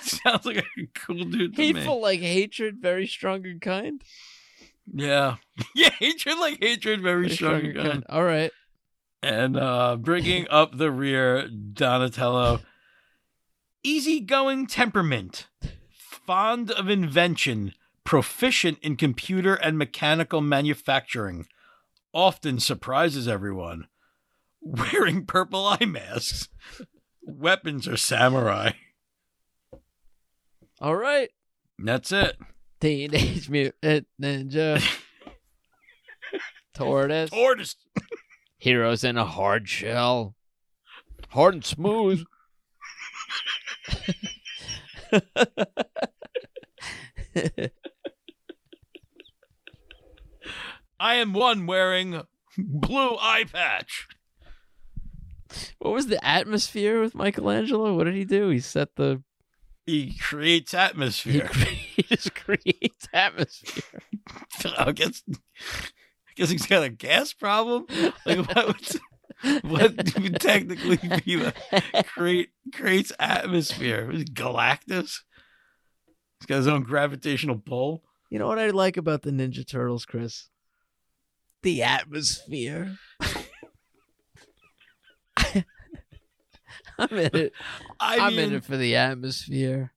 Sounds 0.00 0.46
like 0.46 0.58
a 0.58 0.64
cool 0.94 1.24
dude 1.24 1.56
to 1.56 1.60
me. 1.60 1.72
Hateful 1.72 2.00
like 2.00 2.20
hatred, 2.20 2.76
very 2.80 3.08
strong 3.08 3.44
and 3.44 3.60
kind. 3.60 4.00
Yeah. 4.92 5.36
Yeah, 5.74 5.90
hatred 5.98 6.38
like 6.38 6.62
hatred, 6.62 7.02
very, 7.02 7.24
Very 7.24 7.34
strong 7.34 7.64
and 7.64 7.76
kind. 7.76 8.04
All 8.08 8.22
right. 8.22 8.52
And 9.26 9.56
uh 9.56 9.96
bringing 9.96 10.46
up 10.50 10.78
the 10.78 10.92
rear, 10.92 11.48
Donatello. 11.48 12.60
Easygoing 13.84 14.68
temperament, 14.68 15.48
fond 15.90 16.70
of 16.70 16.88
invention, 16.88 17.72
proficient 18.04 18.78
in 18.82 18.96
computer 18.96 19.54
and 19.54 19.76
mechanical 19.76 20.40
manufacturing, 20.40 21.48
often 22.12 22.60
surprises 22.60 23.26
everyone. 23.26 23.88
Wearing 24.60 25.26
purple 25.26 25.66
eye 25.66 25.86
masks. 25.86 26.48
Weapons 27.20 27.88
are 27.88 27.96
samurai. 27.96 28.70
All 30.80 30.94
right. 30.94 31.30
That's 31.80 32.12
it. 32.12 32.36
Teenage 32.80 33.48
Mutant 33.48 34.06
Ninja. 34.22 34.80
Tortoise. 36.74 37.30
Tortoise. 37.30 37.74
Heroes 38.58 39.04
in 39.04 39.16
a 39.18 39.24
hard 39.24 39.68
shell. 39.68 40.34
Hard 41.30 41.54
and 41.54 41.64
smooth. 41.64 42.24
I 50.98 51.14
am 51.16 51.32
one 51.32 51.66
wearing 51.66 52.22
blue 52.56 53.16
eye 53.20 53.44
patch. 53.50 54.08
what 55.78 55.92
was 55.92 56.06
the 56.06 56.24
atmosphere 56.26 57.00
with 57.00 57.14
Michelangelo? 57.14 57.94
What 57.94 58.04
did 58.04 58.14
he 58.14 58.24
do? 58.24 58.48
He 58.48 58.60
set 58.60 58.96
the 58.96 59.22
He 59.84 60.16
creates 60.18 60.72
he, 60.72 60.78
atmosphere. 60.78 61.48
cre- 61.52 61.64
he 61.96 62.02
just 62.04 62.34
creates 62.34 63.08
atmosphere. 63.12 64.00
I 64.78 64.92
guess, 64.92 65.22
Guess 66.36 66.50
he's 66.50 66.66
got 66.66 66.82
a 66.82 66.90
gas 66.90 67.32
problem. 67.32 67.86
Like 68.24 68.38
what 68.38 68.66
would, 68.66 69.00
what 69.64 70.20
would 70.20 70.40
technically 70.40 70.96
be 71.24 71.36
the 71.36 71.54
create 72.06 72.50
creates 72.74 73.12
atmosphere? 73.18 74.06
Galactus? 74.12 75.20
He's 76.40 76.46
got 76.46 76.56
his 76.56 76.66
own 76.66 76.82
gravitational 76.82 77.58
pull. 77.58 78.02
You 78.30 78.38
know 78.38 78.48
what 78.48 78.58
I 78.58 78.70
like 78.70 78.96
about 78.96 79.22
the 79.22 79.30
Ninja 79.30 79.66
Turtles, 79.66 80.04
Chris? 80.04 80.48
The 81.62 81.82
atmosphere. 81.82 82.98
I'm 86.98 87.12
in 87.12 87.36
it. 87.36 87.52
I 88.00 88.18
I'm 88.18 88.36
mean, 88.36 88.48
in 88.50 88.54
it 88.54 88.64
for 88.64 88.76
the 88.76 88.96
atmosphere. 88.96 89.92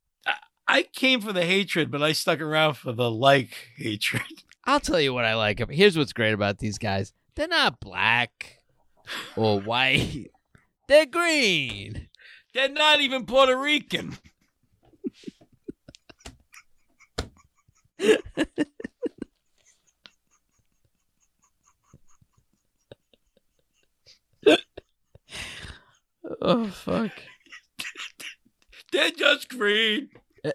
I 0.67 0.83
came 0.83 1.19
for 1.21 1.33
the 1.33 1.45
hatred, 1.45 1.89
but 1.89 2.03
I 2.03 2.11
stuck 2.11 2.41
around 2.41 2.75
for 2.75 2.91
the 2.91 3.09
like 3.09 3.71
hatred. 3.75 4.43
I'll 4.69 4.79
tell 4.79 5.01
you 5.01 5.15
what 5.15 5.25
I 5.25 5.33
like. 5.33 5.67
Here's 5.71 5.97
what's 5.97 6.13
great 6.13 6.31
about 6.31 6.59
these 6.59 6.77
guys. 6.77 7.11
They're 7.35 7.47
not 7.47 7.79
black 7.79 8.59
or 9.35 9.59
white. 9.59 10.27
They're 10.87 11.07
green. 11.07 12.07
They're 12.53 12.69
not 12.69 13.01
even 13.01 13.25
Puerto 13.25 13.57
Rican. 13.57 14.15
Oh 26.41 26.67
fuck. 26.67 27.11
They're 28.91 29.11
just 29.11 29.49
green. 29.49 30.09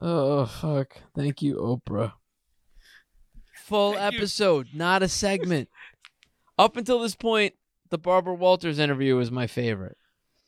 Oh 0.00 0.44
fuck. 0.46 0.98
Thank 1.14 1.40
you, 1.42 1.56
Oprah. 1.56 2.12
Full 3.64 3.94
Thank 3.94 4.12
you. 4.12 4.18
episode, 4.18 4.68
not 4.74 5.02
a 5.02 5.08
segment. 5.08 5.68
Up 6.58 6.76
until 6.76 7.00
this 7.00 7.14
point, 7.16 7.54
the 7.90 7.98
Barbara 7.98 8.34
Walters 8.34 8.78
interview 8.78 9.16
was 9.16 9.30
my 9.30 9.46
favorite. 9.46 9.96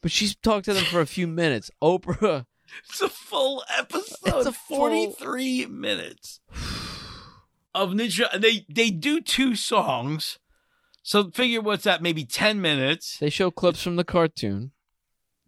But 0.02 0.10
she's 0.12 0.36
talked 0.36 0.66
to 0.66 0.74
them 0.74 0.84
for 0.84 1.00
a 1.00 1.06
few 1.06 1.26
minutes. 1.42 1.70
Oprah 1.82 2.44
It's 2.88 3.00
a 3.00 3.08
full 3.08 3.64
episode. 3.76 4.16
It's 4.26 4.46
a 4.46 4.52
full- 4.52 4.76
43 5.12 5.66
minutes 5.66 6.40
of 7.74 7.90
Ninja. 7.90 8.38
They 8.40 8.66
they 8.68 8.90
do 8.90 9.20
two 9.20 9.56
songs. 9.56 10.38
So 11.02 11.30
figure 11.30 11.62
what's 11.62 11.84
that? 11.84 12.02
Maybe 12.02 12.24
10 12.24 12.60
minutes. 12.60 13.16
They 13.18 13.30
show 13.30 13.50
clips 13.50 13.82
from 13.82 13.96
the 13.96 14.04
cartoon. 14.04 14.72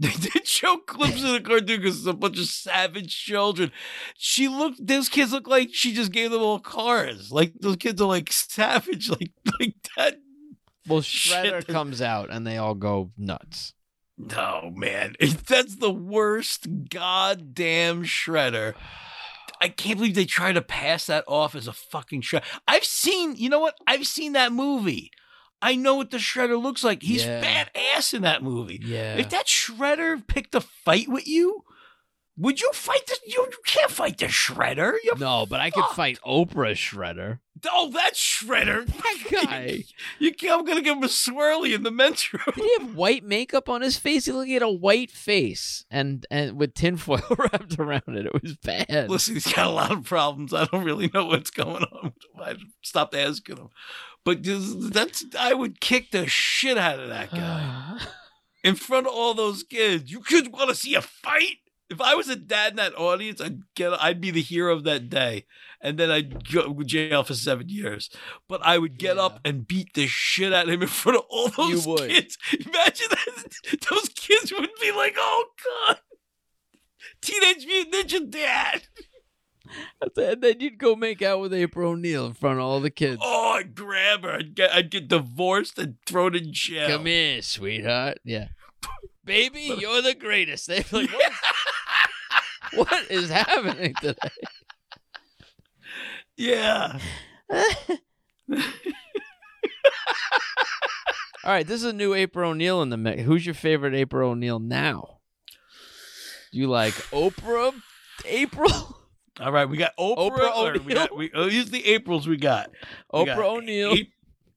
They 0.11 0.13
did 0.13 0.47
show 0.47 0.79
clips 0.79 1.23
of 1.23 1.33
the 1.33 1.41
cartoon 1.43 1.81
because 1.81 1.99
it's 1.99 2.07
a 2.07 2.15
bunch 2.15 2.39
of 2.39 2.47
savage 2.47 3.15
children. 3.15 3.71
She 4.17 4.49
looked; 4.49 4.87
those 4.87 5.11
kids 5.11 5.31
look 5.33 5.47
like 5.47 5.69
she 5.73 5.93
just 5.93 6.11
gave 6.11 6.31
them 6.31 6.41
all 6.41 6.59
cars. 6.59 7.31
Like 7.31 7.53
those 7.61 7.77
kids 7.77 8.01
are 8.01 8.09
like 8.09 8.33
savage, 8.33 9.11
like 9.21 9.33
like 9.61 9.75
that. 9.97 10.17
Well, 10.89 11.03
Shit, 11.03 11.33
Shredder 11.45 11.67
that- 11.67 11.73
comes 11.73 12.01
out 12.01 12.31
and 12.31 12.47
they 12.47 12.57
all 12.57 12.75
go 12.75 13.11
nuts. 13.19 13.75
No 14.17 14.73
man, 14.75 15.17
that's 15.47 15.77
the 15.77 15.91
worst 15.93 16.67
goddamn 16.89 18.05
shredder. 18.05 18.75
I 19.61 19.69
can't 19.69 19.99
believe 19.99 20.15
they 20.15 20.25
try 20.25 20.53
to 20.53 20.63
pass 20.63 21.07
that 21.07 21.25
off 21.29 21.55
as 21.55 21.69
a 21.69 21.73
fucking 21.75 22.23
shredder. 22.23 22.45
I've 22.67 22.85
seen, 22.85 23.37
you 23.37 23.51
know 23.51 23.61
what? 23.61 23.77
I've 23.87 24.07
seen 24.07 24.33
that 24.33 24.53
movie. 24.53 25.11
I 25.63 25.77
know 25.77 25.97
what 25.97 26.11
the 26.11 26.17
shredder 26.17 26.61
looks 26.61 26.83
like. 26.83 27.03
He's 27.03 27.25
Yeah. 27.27 27.41
Badass 28.01 28.15
in 28.15 28.23
that 28.23 28.43
movie. 28.43 28.81
Yeah. 28.83 29.17
If 29.17 29.31
that 29.31 29.47
shredder 29.47 30.27
picked 30.27 30.55
a 30.55 30.61
fight 30.61 31.09
with 31.09 31.27
you, 31.27 31.65
would 32.37 32.61
you 32.61 32.71
fight 32.73 33.07
the? 33.07 33.19
You, 33.27 33.47
you 33.51 33.59
can't 33.67 33.91
fight 33.91 34.19
the 34.19 34.27
shredder. 34.27 34.95
You, 35.05 35.15
No, 35.19 35.45
but 35.47 35.61
I 35.61 35.71
could 35.71 35.85
fight 35.95 36.19
Oprah 36.27 36.73
Shredder. 36.73 37.41
Oh, 37.71 37.91
that 37.93 38.15
shredder. 38.15 38.87
That 39.31 39.45
guy. 39.47 39.85
You, 40.19 40.33
I'm 40.51 40.65
gonna 40.65 40.81
give 40.81 40.97
him 40.97 41.03
a 41.03 41.09
swirly 41.09 41.75
in 41.75 41.83
the 41.83 41.91
men's 41.91 42.33
room. 42.33 42.43
Did 42.57 42.65
he 42.65 42.77
have 42.79 42.95
white 42.95 43.25
makeup 43.25 43.69
on 43.69 43.83
his 43.83 43.99
face? 43.99 44.25
He 44.25 44.33
looked 44.33 44.49
like 44.49 44.49
he 44.49 44.57
a 44.57 44.69
white 44.69 45.11
face 45.11 45.85
and 45.91 46.25
and 46.31 46.57
with 46.57 46.73
tinfoil 46.75 47.21
wrapped 47.39 47.79
around 47.79 48.03
it. 48.09 48.27
It 48.27 48.43
was 48.43 48.57
bad. 48.57 49.11
Listen, 49.11 49.35
he's 49.35 49.53
got 49.53 49.67
a 49.67 49.71
lot 49.71 49.91
of 49.93 50.05
problems. 50.05 50.55
I 50.55 50.65
don't 50.65 50.85
really 50.85 51.11
know 51.13 51.27
what's 51.27 51.51
going 51.51 51.83
on. 51.85 52.15
I 52.41 52.57
stopped 52.81 53.15
asking 53.15 53.59
him. 53.59 53.69
But 54.39 54.93
that's 54.93 55.25
I 55.39 55.55
would 55.55 55.81
kick 55.81 56.11
the 56.13 56.27
shit 56.27 56.79
out 56.79 57.01
of 57.01 57.09
that 57.09 57.31
guy 57.33 57.99
in 58.65 58.75
front 58.77 59.07
of 59.07 59.13
all 59.13 59.35
those 59.35 59.63
kids. 59.63 60.11
You 60.11 60.21
kids 60.23 60.49
want 60.49 60.69
to 60.71 60.75
see 60.75 60.95
a 60.95 61.03
fight? 61.03 61.57
If 61.89 62.01
I 62.01 62.15
was 62.15 62.29
a 62.29 62.37
dad 62.37 62.75
in 62.75 62.77
that 62.77 62.95
audience, 62.97 63.41
I'd 63.41 63.63
get 63.75 63.93
I'd 64.01 64.21
be 64.21 64.31
the 64.31 64.41
hero 64.43 64.73
of 64.77 64.85
that 64.85 65.11
day, 65.11 65.47
and 65.81 65.99
then 65.99 66.09
I'd 66.09 66.49
go 66.53 66.73
to 66.73 66.85
jail 66.85 67.25
for 67.25 67.35
seven 67.35 67.69
years. 67.69 68.09
But 68.49 68.65
I 68.65 68.79
would 68.79 68.97
get 68.97 69.17
Yeah. 69.17 69.23
up 69.25 69.41
and 69.45 69.67
beat 69.67 69.95
the 69.95 70.07
shit 70.07 70.53
out 70.53 70.69
of 70.69 70.73
him 70.75 70.83
in 70.83 70.89
front 70.89 71.19
of 71.19 71.25
all 71.29 71.49
those 71.49 71.85
You 71.85 71.91
would. 71.93 72.09
kids. 72.11 72.39
Imagine 72.53 73.09
that 73.11 73.81
those 73.91 74.09
kids 74.11 74.53
would 74.53 74.71
be 74.81 74.93
like, 74.93 75.17
"Oh 75.19 75.47
God, 75.89 75.99
Teenage 77.21 77.67
Mutant 77.67 77.95
Ninja 78.09 78.31
Dad." 78.31 78.83
And 80.17 80.43
then 80.43 80.61
you'd 80.61 80.79
go 80.79 80.97
make 80.97 81.23
out 81.23 81.41
with 81.41 81.53
April 81.53 81.93
O'Neil 81.93 82.27
in 82.27 82.35
front 82.35 82.59
of 82.59 82.65
all 82.65 82.81
the 82.81 82.91
kids. 82.91 83.21
Oh, 83.23 83.53
I'd 83.57 83.75
grab 83.75 84.25
her. 84.25 84.33
I'd 84.33 84.55
get, 84.55 84.73
I'd 84.73 84.91
get 84.91 85.09
divorced 85.09 85.79
and 85.79 85.97
thrown 86.07 86.35
in 86.35 86.53
jail. 86.53 86.89
Come 86.89 87.07
here, 87.07 87.43
sweetheart. 87.43 88.19
Yeah. 88.25 88.49
baby, 89.25 89.61
you're 89.79 90.03
the 90.03 90.15
greatest. 90.15 90.67
They're 90.67 90.85
like, 90.93 91.11
what 91.11 91.33
is, 91.33 91.39
what 92.75 93.11
is 93.11 93.31
happening 93.31 93.95
today? 94.01 94.17
Yeah. 96.37 96.99
All 101.43 101.53
right, 101.53 101.67
this 101.67 101.81
is 101.83 101.89
a 101.89 101.93
new 101.95 102.13
April 102.13 102.51
O'Neil 102.51 102.83
in 102.83 102.91
the 102.91 102.99
mix. 102.99 103.23
Who's 103.23 103.47
your 103.47 103.55
favorite 103.55 103.95
April 103.95 104.31
O'Neil 104.31 104.59
now? 104.59 105.21
You 106.53 106.67
like 106.67 106.93
Oprah 107.13 107.73
April? 108.27 109.00
All 109.41 109.53
right, 109.53 109.69
we 109.69 109.79
got 109.79 109.97
Oprah. 109.97 110.53
Oprah 110.53 110.85
we 110.85 110.95
got 110.95 111.17
we 111.17 111.31
oh, 111.35 111.49
here's 111.49 111.71
the 111.71 111.85
Aprils 111.87 112.29
we 112.29 112.37
got. 112.37 112.71
We 113.13 113.25
got 113.25 113.39
Oprah 113.39 113.57
O'Neil. 113.57 113.95
A- 113.95 114.11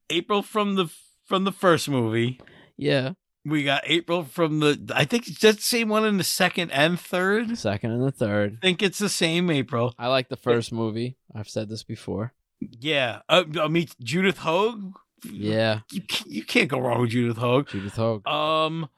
April 0.09 0.41
from 0.41 0.75
the 0.75 0.87
from 1.25 1.45
the 1.45 1.51
first 1.51 1.87
movie. 1.89 2.39
Yeah. 2.77 3.13
We 3.45 3.63
got 3.63 3.83
April 3.85 4.23
from 4.23 4.59
the 4.59 4.91
I 4.93 5.05
think 5.05 5.27
it's 5.27 5.39
just 5.39 5.57
the 5.59 5.63
same 5.63 5.89
one 5.89 6.05
in 6.05 6.17
the 6.17 6.23
second 6.23 6.71
and 6.71 6.99
third. 6.99 7.57
Second 7.57 7.91
and 7.91 8.03
the 8.03 8.11
third. 8.11 8.57
I 8.61 8.65
think 8.65 8.81
it's 8.81 8.99
the 8.99 9.09
same 9.09 9.49
April. 9.49 9.93
I 9.97 10.07
like 10.07 10.29
the 10.29 10.37
first 10.37 10.71
movie. 10.71 11.17
I've 11.33 11.49
said 11.49 11.69
this 11.69 11.83
before. 11.83 12.33
Yeah. 12.59 13.19
Uh, 13.29 13.43
I 13.59 13.67
mean 13.67 13.87
Judith 14.01 14.39
Hoag. 14.39 14.93
Yeah. 15.23 15.79
You 15.91 16.01
can't, 16.01 16.29
you 16.29 16.43
can't 16.43 16.69
go 16.69 16.79
wrong 16.79 17.01
with 17.01 17.11
Judith 17.11 17.37
Hoag. 17.37 17.67
Judith 17.69 17.95
Hoag. 17.95 18.27
Um 18.27 18.89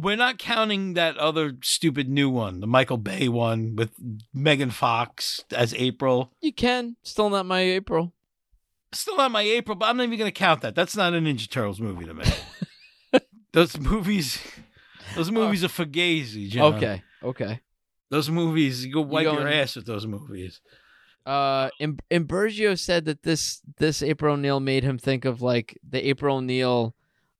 we're 0.00 0.16
not 0.16 0.38
counting 0.38 0.94
that 0.94 1.16
other 1.16 1.56
stupid 1.62 2.08
new 2.08 2.28
one, 2.28 2.60
the 2.60 2.66
Michael 2.66 2.98
Bay 2.98 3.28
one 3.28 3.74
with 3.76 3.90
Megan 4.34 4.70
Fox 4.70 5.44
as 5.50 5.72
April. 5.74 6.32
You 6.40 6.52
can. 6.52 6.96
Still 7.02 7.30
not 7.30 7.46
my 7.46 7.60
April. 7.60 8.12
Still 8.92 9.16
not 9.16 9.30
my 9.30 9.42
April, 9.42 9.76
but 9.76 9.86
I'm 9.86 9.96
not 9.96 10.04
even 10.04 10.18
going 10.18 10.30
to 10.30 10.38
count 10.38 10.62
that. 10.62 10.74
That's 10.74 10.96
not 10.96 11.14
a 11.14 11.18
Ninja 11.18 11.48
Turtles 11.50 11.80
movie 11.80 12.06
to 12.06 12.14
me. 12.14 12.24
those 13.52 13.78
movies, 13.78 14.38
those 15.14 15.30
movies 15.30 15.64
are 15.64 15.68
fugazi. 15.68 16.48
John. 16.48 16.74
Okay. 16.74 17.02
Okay. 17.22 17.60
those 18.10 18.30
movies. 18.30 18.84
You 18.84 18.92
go 18.94 19.00
wipe 19.02 19.24
your 19.24 19.36
going- 19.36 19.52
ass 19.52 19.76
with 19.76 19.86
those 19.86 20.06
movies. 20.06 20.60
Uh, 21.26 21.68
Im- 21.78 21.98
Imbergio 22.10 22.78
said 22.78 23.04
that 23.04 23.22
this 23.22 23.60
this 23.76 24.02
April 24.02 24.32
O'Neil 24.34 24.60
made 24.60 24.82
him 24.82 24.96
think 24.96 25.26
of 25.26 25.42
like 25.42 25.78
the 25.86 26.08
April 26.08 26.38
O'Neil 26.38 26.94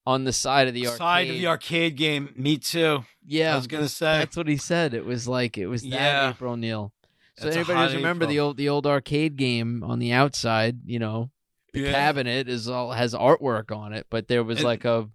on 0.08 0.24
the 0.24 0.32
side 0.32 0.68
of 0.68 0.74
the 0.74 0.86
arcade. 0.86 0.98
Side 0.98 1.28
of 1.28 1.34
the 1.34 1.46
arcade 1.46 1.96
game. 1.96 2.32
Me 2.34 2.56
too. 2.56 3.04
Yeah, 3.26 3.52
I 3.52 3.56
was 3.56 3.66
gonna 3.66 3.88
say. 3.88 4.18
that's 4.20 4.36
what 4.36 4.48
he 4.48 4.56
said. 4.56 4.94
It 4.94 5.04
was 5.04 5.28
like 5.28 5.58
it 5.58 5.66
was 5.66 5.82
that 5.82 5.88
Yeah. 5.90 6.30
April 6.30 6.52
O'Neil. 6.54 6.92
So 7.36 7.44
That's 7.44 7.56
anybody 7.56 7.78
doesn't 7.80 7.96
remember 7.98 8.24
the 8.26 8.40
old 8.40 8.56
the 8.56 8.68
old 8.70 8.86
arcade 8.86 9.36
game 9.36 9.84
on 9.84 9.98
the 9.98 10.12
outside, 10.12 10.78
you 10.86 10.98
know, 10.98 11.30
the 11.74 11.80
Yeah. 11.80 11.92
cabinet 11.92 12.48
is 12.48 12.68
all 12.68 12.92
has 12.92 13.12
artwork 13.14 13.70
on 13.76 13.92
it, 13.92 14.06
but 14.10 14.28
there 14.28 14.42
was 14.42 14.58
And 14.58 14.64
like 14.64 14.84
a 14.86 15.08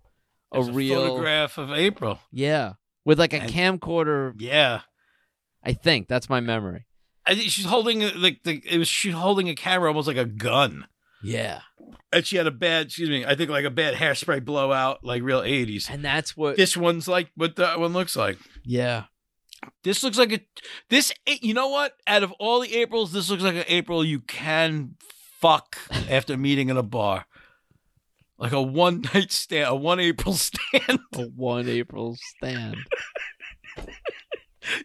a 0.52 0.62
real 0.64 1.08
photograph 1.08 1.58
of 1.58 1.72
April. 1.72 2.20
yeah 2.32 2.74
with 3.04 3.18
like 3.20 3.34
a 3.34 3.42
And- 3.42 3.52
camcorder. 3.82 4.34
Yeah. 4.38 4.82
I 5.64 5.74
think 5.74 6.08
that's 6.08 6.30
my 6.30 6.40
memory. 6.40 6.86
I 7.26 7.34
think 7.36 7.50
she's 7.50 7.66
holding 7.66 8.02
like 8.22 8.44
the 8.44 8.62
it 8.70 8.78
was 8.78 8.88
she's 8.88 9.14
holding 9.16 9.50
a 9.50 9.56
camera 9.56 9.88
almost 9.90 10.08
like 10.08 10.18
a 10.18 10.26
gun. 10.26 10.86
Yeah, 11.24 11.62
And 12.12 12.26
she 12.26 12.36
had 12.38 12.48
a 12.48 12.52
bad, 12.52 12.88
excuse 12.88 13.10
me, 13.10 13.26
I 13.26 13.36
think 13.36 13.50
like 13.50 13.66
a 13.66 13.70
bad 13.72 13.96
hairspray 13.96 14.44
blowout, 14.44 15.04
like 15.04 15.22
real 15.24 15.42
80s. 15.42 15.90
and 15.90 16.04
that's 16.04 16.36
what. 16.36 16.58
This 16.58 16.76
one's 16.78 17.08
like 17.08 17.32
what 17.36 17.56
that 17.56 17.80
one 17.80 17.94
looks 17.94 18.16
like. 18.16 18.38
yeah, 18.66 19.06
This 19.84 20.04
looks 20.04 20.18
like 20.18 20.32
a 20.34 20.40
this 20.90 21.12
eh, 21.28 21.38
you 21.42 21.54
know 21.54 21.70
what? 21.70 21.94
Out 22.08 22.24
of 22.24 22.32
all 22.34 22.60
the 22.60 22.76
Aprils, 22.76 23.12
this 23.14 23.30
looks 23.30 23.44
like 23.44 23.56
an 23.56 23.64
April 23.68 24.04
you 24.04 24.20
can 24.20 24.96
fuck 25.40 25.78
after 26.10 26.36
meeting 26.38 26.70
in 26.70 26.78
a 26.78 26.84
bar. 26.84 27.26
Like 28.38 28.52
a 28.52 28.62
one 28.62 29.02
night 29.14 29.32
stand, 29.32 29.70
a 29.70 29.76
one 29.76 30.00
April 30.00 30.34
stand. 30.36 31.00
a 31.14 31.24
one 31.36 31.70
April 31.70 32.18
stand. 32.38 32.78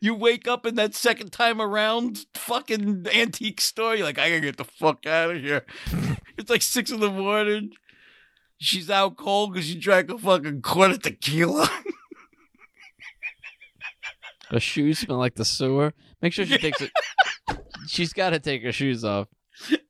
You 0.02 0.14
wake 0.14 0.48
up 0.48 0.66
in 0.66 0.74
that 0.74 0.94
second 0.96 1.30
time 1.30 1.60
around 1.60 2.26
fucking 2.34 3.06
antique 3.14 3.60
store. 3.60 3.94
You're 3.94 4.06
like, 4.06 4.18
I 4.18 4.28
gotta 4.28 4.40
get 4.40 4.56
the 4.56 4.64
fuck 4.64 5.06
out 5.06 5.30
of 5.36 5.40
here. 5.40 5.64
it's 6.38 6.48
like 6.50 6.62
six 6.62 6.90
in 6.90 7.00
the 7.00 7.10
morning. 7.10 7.72
She's 8.58 8.88
out 8.90 9.16
cold 9.16 9.52
because 9.52 9.66
she 9.68 9.74
drank 9.78 10.10
a 10.10 10.18
fucking 10.18 10.62
quart 10.62 10.90
of 10.92 11.02
tequila. 11.02 11.68
Her 14.50 14.60
shoes 14.60 15.00
smell 15.00 15.18
like 15.18 15.34
the 15.34 15.44
sewer. 15.44 15.92
Make 16.22 16.32
sure 16.32 16.46
she 16.46 16.56
takes 16.58 16.80
it. 16.80 16.90
She's 17.86 18.12
got 18.12 18.30
to 18.30 18.38
take 18.40 18.62
her 18.62 18.72
shoes 18.72 19.04
off. 19.04 19.28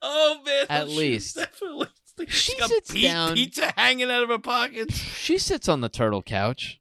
oh 0.02 0.40
man, 0.44 0.66
At 0.68 0.88
least. 0.88 1.36
definitely. 1.36 1.86
She 2.26 2.26
She's 2.56 2.66
sits 2.66 2.92
pi- 2.92 3.02
down- 3.02 3.34
pizza 3.34 3.72
hanging 3.76 4.10
out 4.10 4.24
of 4.24 4.28
her 4.28 4.38
pockets. 4.38 4.96
She 4.96 5.38
sits 5.38 5.68
on 5.68 5.80
the 5.80 5.88
turtle 5.88 6.22
couch. 6.22 6.80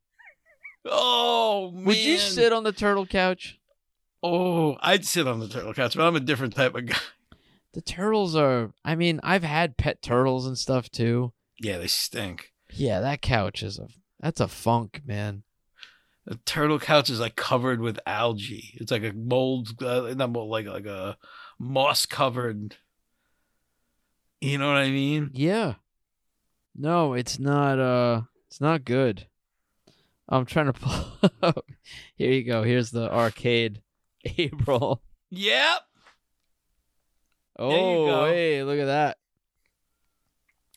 Oh 0.85 1.69
man, 1.71 1.85
Would 1.85 1.97
you 1.97 2.17
sit 2.17 2.51
on 2.51 2.63
the 2.63 2.71
turtle 2.71 3.05
couch? 3.05 3.59
Oh, 4.23 4.77
I'd 4.79 5.05
sit 5.05 5.27
on 5.27 5.39
the 5.39 5.47
turtle 5.47 5.73
couch, 5.75 5.95
but 5.95 6.07
I'm 6.07 6.15
a 6.15 6.19
different 6.19 6.55
type 6.55 6.73
of 6.75 6.87
guy. 6.87 6.97
The 7.77 7.83
turtles 7.83 8.35
are. 8.35 8.73
I 8.83 8.95
mean, 8.95 9.19
I've 9.21 9.43
had 9.43 9.77
pet 9.77 10.01
turtles 10.01 10.47
and 10.47 10.57
stuff 10.57 10.89
too. 10.89 11.31
Yeah, 11.59 11.77
they 11.77 11.85
stink. 11.85 12.51
Yeah, 12.73 13.01
that 13.01 13.21
couch 13.21 13.61
is 13.61 13.77
a. 13.77 13.87
That's 14.19 14.39
a 14.39 14.47
funk, 14.47 15.03
man. 15.05 15.43
The 16.25 16.37
turtle 16.37 16.79
couch 16.79 17.11
is 17.11 17.19
like 17.19 17.35
covered 17.35 17.79
with 17.79 17.99
algae. 18.07 18.73
It's 18.81 18.91
like 18.91 19.03
a 19.03 19.13
mold, 19.13 19.83
uh, 19.83 20.11
not 20.15 20.31
mold, 20.31 20.49
like 20.49 20.65
like 20.65 20.87
a 20.87 21.17
moss 21.59 22.07
covered. 22.07 22.77
You 24.41 24.57
know 24.57 24.69
what 24.69 24.77
I 24.77 24.89
mean? 24.89 25.29
Yeah. 25.35 25.75
No, 26.75 27.13
it's 27.13 27.37
not. 27.37 27.77
Uh, 27.77 28.21
it's 28.47 28.59
not 28.59 28.85
good. 28.85 29.27
I'm 30.27 30.47
trying 30.47 30.65
to 30.65 30.73
pull. 30.73 31.31
up. 31.43 31.63
Here 32.15 32.31
you 32.31 32.43
go. 32.43 32.63
Here's 32.63 32.89
the 32.89 33.13
arcade. 33.13 33.83
April. 34.25 35.03
Yep. 35.29 35.81
Oh, 37.59 38.25
hey, 38.25 38.63
look 38.63 38.79
at 38.79 38.85
that. 38.85 39.17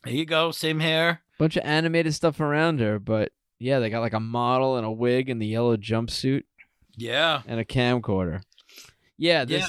There 0.04 0.14
you 0.14 0.24
go. 0.24 0.50
Same 0.50 0.80
hair. 0.80 1.22
Bunch 1.38 1.56
of 1.56 1.64
animated 1.64 2.14
stuff 2.14 2.40
around 2.40 2.80
her, 2.80 2.98
but 2.98 3.32
yeah, 3.58 3.78
they 3.78 3.90
got 3.90 4.00
like 4.00 4.12
a 4.14 4.20
model 4.20 4.76
and 4.76 4.86
a 4.86 4.90
wig 4.90 5.28
and 5.28 5.40
the 5.40 5.46
yellow 5.46 5.76
jumpsuit 5.76 6.44
Yeah. 6.96 7.42
and 7.46 7.60
a 7.60 7.64
camcorder. 7.64 8.42
Yeah, 9.18 9.44
this. 9.44 9.68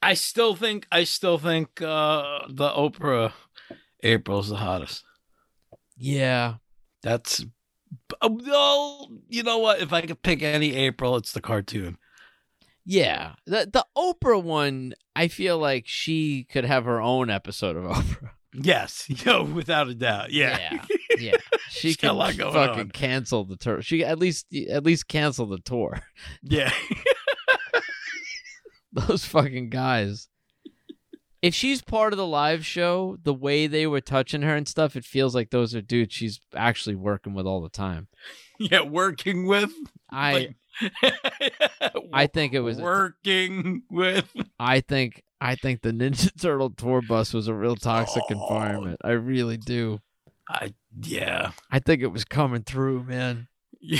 I 0.00 0.14
still 0.14 0.54
think. 0.54 0.86
I 0.90 1.04
still 1.04 1.36
think 1.38 1.80
uh, 1.82 2.40
the 2.48 2.70
Oprah 2.70 3.32
April's 4.02 4.48
the 4.48 4.56
hottest. 4.56 5.04
Yeah. 5.96 6.54
That's. 7.02 7.44
Oh, 8.22 8.38
well, 8.42 9.10
you 9.28 9.42
know 9.42 9.58
what? 9.58 9.80
If 9.82 9.92
I 9.92 10.00
could 10.00 10.22
pick 10.22 10.42
any 10.42 10.74
April, 10.74 11.16
it's 11.16 11.32
the 11.32 11.42
cartoon. 11.42 11.98
Yeah. 12.84 13.34
The 13.46 13.68
the 13.72 13.86
Oprah 13.96 14.42
one, 14.42 14.94
I 15.14 15.28
feel 15.28 15.58
like 15.58 15.84
she 15.86 16.44
could 16.44 16.64
have 16.64 16.84
her 16.84 17.00
own 17.00 17.30
episode 17.30 17.76
of 17.76 17.84
Oprah. 17.96 18.30
Yes, 18.54 19.06
yo, 19.24 19.44
without 19.44 19.88
a 19.88 19.94
doubt. 19.94 20.30
Yeah. 20.30 20.58
Yeah. 20.58 20.84
yeah. 21.18 21.36
She 21.70 21.88
She's 21.88 21.96
got 21.96 22.08
a 22.08 22.10
could 22.10 22.16
lot 22.18 22.36
going 22.36 22.52
fucking 22.52 22.80
on. 22.80 22.90
cancel 22.90 23.44
the 23.44 23.56
tour. 23.56 23.80
She 23.82 24.04
at 24.04 24.18
least 24.18 24.46
at 24.70 24.84
least 24.84 25.08
cancel 25.08 25.46
the 25.46 25.58
tour. 25.58 26.00
Yeah. 26.42 26.72
Those 28.92 29.24
fucking 29.24 29.70
guys. 29.70 30.28
If 31.40 31.54
she's 31.54 31.82
part 31.82 32.12
of 32.12 32.18
the 32.18 32.26
live 32.26 32.64
show, 32.64 33.16
the 33.22 33.34
way 33.34 33.66
they 33.66 33.86
were 33.86 34.00
touching 34.02 34.42
her 34.42 34.54
and 34.54 34.68
stuff, 34.68 34.94
it 34.96 35.04
feels 35.04 35.34
like 35.34 35.50
those 35.50 35.74
are 35.74 35.80
dudes 35.80 36.14
she's 36.14 36.40
actually 36.54 36.94
working 36.94 37.34
with 37.34 37.46
all 37.46 37.62
the 37.62 37.68
time. 37.70 38.06
yeah, 38.60 38.82
working 38.82 39.46
with. 39.46 39.72
I 40.10 40.32
like- 40.34 40.56
I 42.12 42.26
think 42.26 42.54
it 42.54 42.60
was 42.60 42.78
working 42.80 43.82
with. 43.90 44.28
I 44.58 44.80
think 44.80 45.22
I 45.40 45.54
think 45.56 45.82
the 45.82 45.90
Ninja 45.92 46.30
Turtle 46.40 46.70
tour 46.70 47.02
bus 47.06 47.32
was 47.34 47.48
a 47.48 47.54
real 47.54 47.76
toxic 47.76 48.22
Oh. 48.30 48.32
environment. 48.32 49.00
I 49.04 49.10
really 49.12 49.56
do. 49.56 50.00
I 50.48 50.74
yeah. 51.02 51.52
I 51.70 51.78
think 51.78 52.02
it 52.02 52.08
was 52.08 52.24
coming 52.24 52.62
through, 52.62 53.04
man. 53.04 53.48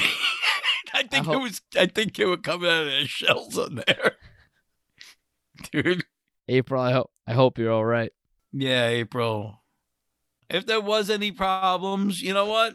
I 0.95 1.03
think 1.05 1.27
hope- 1.27 1.37
it 1.37 1.43
was. 1.43 1.63
I 1.77 1.87
think 1.87 2.19
it 2.19 2.27
would 2.27 2.43
come 2.43 2.65
out 2.65 2.83
of 2.83 2.87
their 2.87 3.07
shells 3.07 3.57
on 3.59 3.77
there, 3.87 4.13
dude. 5.71 6.05
April, 6.49 6.81
I 6.83 6.93
hope 6.93 7.11
I 7.27 7.33
hope 7.35 7.59
you're 7.59 7.73
all 7.73 7.85
right. 7.85 8.13
Yeah, 8.53 8.89
April. 8.89 9.63
If 10.51 10.67
there 10.67 10.81
was 10.81 11.09
any 11.09 11.33
problems, 11.33 12.21
you 12.21 12.35
know 12.35 12.47
what? 12.47 12.75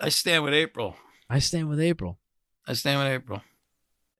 I 0.00 0.08
stand 0.08 0.44
with 0.44 0.54
April. 0.54 0.96
I 1.28 1.38
stand 1.40 1.68
with 1.68 1.80
April. 1.80 2.18
I 2.66 2.72
stand 2.74 3.00
with 3.00 3.08
April. 3.08 3.42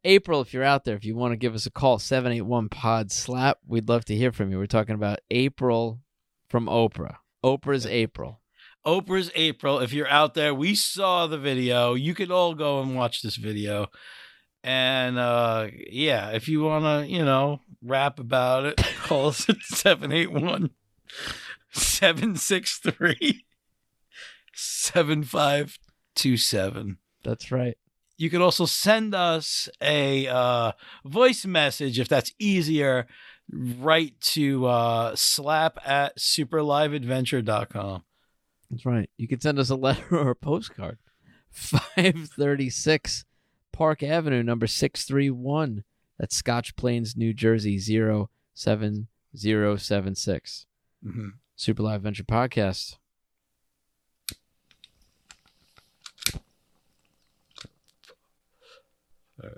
April, 0.05 0.41
if 0.41 0.53
you're 0.53 0.65
out 0.65 0.83
there, 0.85 0.97
if 0.97 1.05
you 1.05 1.15
want 1.15 1.31
to 1.33 1.37
give 1.37 1.55
us 1.55 1.67
a 1.67 1.71
call, 1.71 2.01
781 2.01 2.69
Pod 2.69 3.13
Slap, 3.13 3.59
we'd 3.67 3.89
love 3.89 4.05
to 4.07 4.17
hear 4.17 4.33
from 4.33 4.51
you. 4.51 4.59
We're 4.59 4.67
talking 4.67 4.97
about 4.97 5.21
April 5.31 6.01
from 6.49 6.67
Oprah. 6.67 7.19
Oprah's 7.45 7.87
April. 7.87 8.41
Oprah's 8.85 9.31
April. 9.35 9.79
If 9.79 9.93
you're 9.93 10.09
out 10.09 10.35
there, 10.35 10.53
we 10.55 10.75
saw 10.75 11.29
the 11.29 11.39
video. 11.39 11.95
You 11.95 12.15
could 12.15 12.33
all 12.33 12.55
go 12.55 12.83
and 12.83 12.97
watch 12.97 13.23
this 13.23 13.37
video. 13.37 13.87
And 14.65 15.19
uh 15.19 15.69
yeah, 15.91 16.31
if 16.31 16.49
you 16.49 16.63
wanna, 16.63 17.05
you 17.07 17.25
know, 17.25 17.61
rap 17.83 18.21
about 18.21 18.65
it, 18.65 18.77
call 19.03 19.27
us 19.29 19.49
at 19.49 19.57
781 19.63 20.71
763 21.73 23.45
7527. 24.55 26.99
That's 27.25 27.51
right. 27.51 27.77
You 28.23 28.31
could 28.31 28.41
also 28.41 28.65
send 28.67 29.17
us 29.17 29.69
a 29.81 30.29
uh, 30.29 30.71
voice 31.05 31.45
message 31.45 31.99
if 31.99 32.07
that's 32.07 32.33
easier. 32.39 33.09
Right 33.51 34.15
to 34.21 34.67
uh, 34.67 35.17
slap 35.17 35.79
at 35.85 36.17
superliveadventure.com. 36.19 38.05
That's 38.71 38.87
right. 38.87 39.11
You 39.17 39.27
can 39.27 39.41
send 39.41 39.59
us 39.59 39.71
a 39.71 39.75
letter 39.75 40.05
or 40.17 40.31
a 40.31 40.37
postcard. 40.37 40.99
536 41.51 43.25
Park 43.73 44.05
Avenue, 44.05 44.45
number 44.45 44.69
631. 44.69 45.83
That's 46.17 46.37
Scotch 46.37 46.77
Plains, 46.77 47.17
New 47.17 47.35
Jersey, 47.35 47.81
07076. 47.81 50.67
Mm-hmm. 51.05 51.29
Super 51.57 51.83
Live 51.83 52.03
Venture 52.03 52.23
Podcast. 52.23 52.99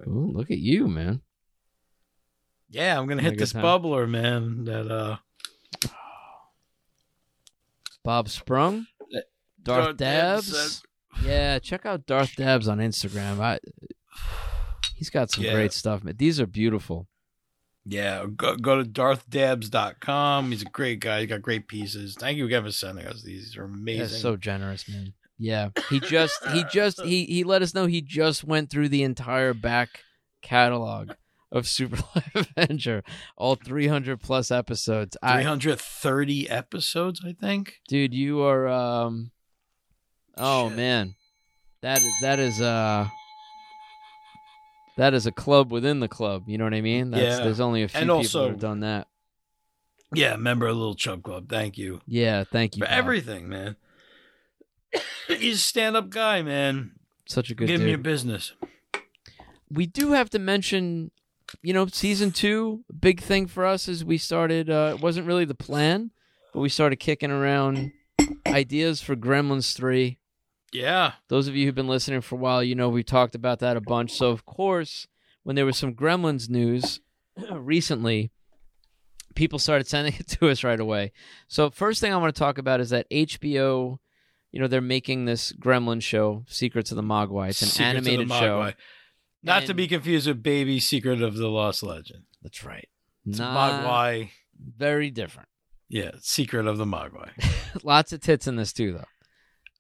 Ooh, 0.07 0.31
look 0.33 0.51
at 0.51 0.59
you, 0.59 0.89
man. 0.89 1.21
Yeah, 2.71 2.99
I'm 2.99 3.07
gonna 3.07 3.23
Having 3.23 3.39
hit 3.39 3.43
this 3.43 3.53
time. 3.53 3.63
bubbler, 3.63 4.09
man. 4.09 4.65
That 4.65 4.91
uh, 4.91 5.17
Bob 8.03 8.29
Sprung, 8.29 8.87
Darth 9.63 9.85
Darth 9.85 9.97
Dabs 9.97 10.53
Dabs. 10.53 10.83
Yeah, 11.25 11.59
check 11.59 11.87
out 11.87 12.07
Darth 12.07 12.37
Dabs 12.37 12.69
on 12.69 12.79
Instagram. 12.79 13.41
I, 13.41 13.59
he's 14.97 15.11
got 15.11 15.31
some 15.31 15.45
Yeah. 15.45 15.53
great 15.53 15.73
stuff, 15.73 16.03
man. 16.05 16.17
These 16.19 16.41
are 16.41 16.47
beautiful. 16.47 17.07
yeah, 17.85 18.27
go, 18.37 18.57
go 18.57 18.83
to 18.83 18.89
darthdabs.com. 18.89 20.51
He's 20.51 20.63
a 20.63 20.67
great 20.67 21.01
guy. 21.01 21.21
He's 21.21 21.29
got 21.29 21.43
great 21.43 21.69
pieces. 21.69 22.17
Thank 22.19 22.39
you 22.39 22.47
again 22.47 22.65
for 22.65 22.73
sending 22.73 23.07
us 23.07 23.23
these. 23.23 23.45
These 23.45 23.57
are 23.57 23.65
amazing. 23.65 24.01
That's 24.01 24.21
so 24.21 24.37
generous, 24.37 24.89
man. 24.89 25.13
Yeah, 25.39 25.71
he 25.91 26.01
just 26.01 26.45
he 26.53 26.65
just 26.73 27.01
he 27.03 27.25
he 27.25 27.45
let 27.45 27.63
us 27.63 27.75
know 27.75 27.87
he 27.87 28.01
just 28.01 28.45
went 28.45 28.71
through 28.71 28.89
the 28.91 29.03
entire 29.03 29.53
back 29.55 29.89
catalog 30.43 31.13
of 31.51 31.67
Super 31.69 31.97
Live 32.15 32.49
Adventure, 32.57 33.03
all 33.37 33.55
300 33.57 34.21
plus 34.21 34.51
episodes. 34.51 35.17
I, 35.23 35.43
330 35.43 36.49
episodes, 36.51 37.21
I 37.25 37.33
think. 37.33 37.81
dude, 37.89 38.15
you 38.15 38.43
are 38.43 38.69
um 38.69 39.31
Oh 40.37 40.69
Shit. 40.69 40.77
man. 40.77 41.15
That 41.83 42.01
is 42.03 42.13
that 42.23 42.39
is 42.39 42.61
uh 42.61 43.09
that 44.97 45.15
is 45.15 45.27
a 45.27 45.33
club 45.33 45.73
within 45.73 45.99
the 46.01 46.09
club, 46.09 46.45
you 46.47 46.57
know 46.59 46.65
what 46.65 46.75
I 46.75 46.81
mean? 46.81 47.11
That's, 47.11 47.39
Yeah. 47.39 47.45
There's 47.45 47.61
only 47.61 47.83
a 47.83 47.89
few 47.89 47.99
And 48.01 48.05
people 48.07 48.17
also- 48.19 48.43
that 48.45 48.51
have 48.51 48.61
done 48.61 48.81
that. 48.81 49.09
Yeah, 50.15 50.37
member 50.37 50.69
of 50.69 50.77
Little 50.77 50.95
Chub 50.95 51.25
Club. 51.25 51.49
Thank 51.49 51.77
you 51.77 52.01
Yeah, 52.07 52.45
thank 52.45 52.77
you. 52.77 52.83
for 52.83 52.87
Bob. 52.89 52.97
everything, 52.99 53.49
man. 53.49 53.75
He's 55.29 55.57
a 55.57 55.61
stand-up 55.61 56.11
guy, 56.11 56.43
man. 56.43 56.93
Such 57.27 57.51
a 57.51 57.55
good 57.55 57.69
Give 57.69 57.79
dude. 57.79 57.85
me 57.87 57.91
your 57.91 57.99
business. 57.99 58.53
we 59.71 59.87
do 59.87 60.13
have 60.13 60.31
to 60.31 60.39
mention, 60.39 61.11
you 61.63 61.73
know, 61.73 61.87
season 61.87 62.31
two. 62.31 62.85
Big 63.01 63.21
thing 63.21 63.47
for 63.47 63.65
us 63.65 63.89
is 63.89 64.05
we 64.05 64.19
started. 64.19 64.69
Uh, 64.71 64.95
it 64.97 65.03
wasn't 65.03 65.27
really 65.27 65.45
the 65.45 65.55
plan, 65.55 66.11
but 66.53 66.61
we 66.61 66.69
started 66.69 66.97
kicking 66.97 67.31
around 67.31 67.93
ideas 68.47 69.01
for 69.01 69.17
Gremlins 69.17 69.75
three. 69.75 70.19
Yeah. 70.73 71.13
Those 71.29 71.49
of 71.49 71.55
you 71.57 71.67
who've 71.67 71.75
been 71.75 71.89
listening 71.89 72.21
for 72.21 72.35
a 72.35 72.39
while, 72.39 72.63
you 72.63 72.75
know 72.75 72.89
we 72.89 73.03
talked 73.03 73.35
about 73.35 73.61
that 73.61 73.77
a 73.77 73.81
bunch. 73.81 74.13
So 74.13 74.31
of 74.31 74.45
course, 74.45 75.07
when 75.45 75.57
there 75.57 75.67
was 75.67 75.79
some 75.79 75.95
Gremlins 75.95 76.49
news 76.51 77.01
recently, 77.53 78.31
people 79.35 79.59
started 79.59 79.87
sending 79.87 80.15
it 80.19 80.29
to 80.29 80.49
us 80.49 80.63
right 80.65 80.81
away. 80.81 81.13
So 81.49 81.71
first 81.71 82.01
thing 82.01 82.13
I 82.13 82.17
want 82.19 82.35
to 82.35 82.39
talk 82.39 82.59
about 82.59 82.81
is 82.81 82.91
that 82.91 83.09
HBO. 83.11 83.99
You 84.55 84.61
know 84.61 84.69
they're 84.69 84.81
making 84.81 85.25
this 85.25 85.53
Gremlin 85.53 86.01
show, 86.01 86.45
Secrets 86.47 86.93
of 86.93 86.97
the 86.97 87.03
Mogwai. 87.03 87.49
It's 87.49 87.61
an 87.63 87.67
Secrets 87.67 88.07
animated 88.07 88.29
show. 88.31 88.71
Not 89.43 89.67
to 89.67 89.75
be 89.75 89.89
confused 89.89 90.29
with 90.29 90.45
Baby 90.45 90.79
Secret 90.79 91.23
of 91.23 91.35
the 91.35 91.49
Lost 91.49 91.83
Legend. 91.83 92.23
That's 92.41 92.63
right. 92.63 92.89
It's 93.27 93.41
Not 93.41 93.83
Mogwai. 93.85 94.31
very 94.57 95.11
different. 95.11 95.49
Yeah, 95.89 96.13
Secret 96.21 96.69
of 96.69 96.79
the 96.79 96.85
Mogwai. 96.85 97.31
Lots 97.83 98.13
of 98.13 98.21
tits 98.21 98.47
in 98.47 98.55
this 98.55 98.73
too, 98.73 98.93
though. 98.93 99.05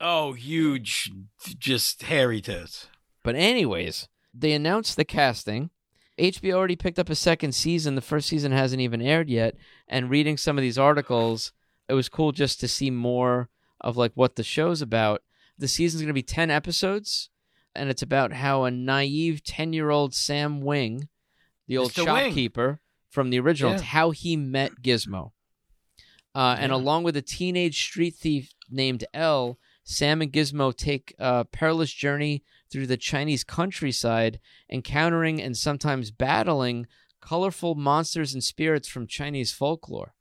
Oh, 0.00 0.32
huge, 0.32 1.08
just 1.56 2.02
hairy 2.02 2.40
tits. 2.40 2.88
But 3.22 3.36
anyways, 3.36 4.08
they 4.34 4.54
announced 4.54 4.96
the 4.96 5.04
casting. 5.04 5.70
HBO 6.18 6.54
already 6.54 6.74
picked 6.74 6.98
up 6.98 7.10
a 7.10 7.14
second 7.14 7.52
season. 7.54 7.94
The 7.94 8.00
first 8.00 8.28
season 8.28 8.50
hasn't 8.50 8.82
even 8.82 9.00
aired 9.00 9.30
yet. 9.30 9.54
And 9.86 10.10
reading 10.10 10.36
some 10.36 10.58
of 10.58 10.62
these 10.62 10.78
articles, 10.78 11.52
it 11.88 11.94
was 11.94 12.08
cool 12.08 12.32
just 12.32 12.58
to 12.58 12.66
see 12.66 12.90
more 12.90 13.50
of 13.84 13.96
like 13.96 14.10
what 14.14 14.34
the 14.34 14.42
show's 14.42 14.82
about. 14.82 15.22
The 15.56 15.68
season's 15.68 16.00
going 16.02 16.08
to 16.08 16.14
be 16.14 16.22
10 16.22 16.50
episodes, 16.50 17.30
and 17.76 17.88
it's 17.88 18.02
about 18.02 18.32
how 18.32 18.64
a 18.64 18.70
naive 18.72 19.42
10-year-old 19.44 20.12
Sam 20.14 20.60
Wing, 20.60 21.08
the 21.68 21.76
old 21.78 21.92
Mr. 21.92 21.98
Wing. 21.98 22.06
shopkeeper 22.26 22.80
from 23.10 23.30
the 23.30 23.38
original, 23.38 23.72
Yeah. 23.74 23.80
how 23.82 24.10
he 24.10 24.36
met 24.36 24.82
Gizmo. 24.82 25.30
Uh, 26.34 26.56
and 26.58 26.70
Yeah. 26.70 26.76
along 26.76 27.04
with 27.04 27.16
a 27.16 27.22
teenage 27.22 27.80
street 27.84 28.16
thief 28.16 28.52
named 28.68 29.04
Elle, 29.14 29.58
Sam 29.84 30.20
and 30.22 30.32
Gizmo 30.32 30.74
take 30.74 31.14
a 31.18 31.44
perilous 31.44 31.92
journey 31.92 32.42
through 32.72 32.86
the 32.88 32.96
Chinese 32.96 33.44
countryside, 33.44 34.40
encountering 34.68 35.40
and 35.40 35.56
sometimes 35.56 36.10
battling 36.10 36.86
colorful 37.20 37.74
monsters 37.74 38.34
and 38.34 38.42
spirits 38.42 38.88
from 38.88 39.06
Chinese 39.06 39.52
folklore. 39.52 40.13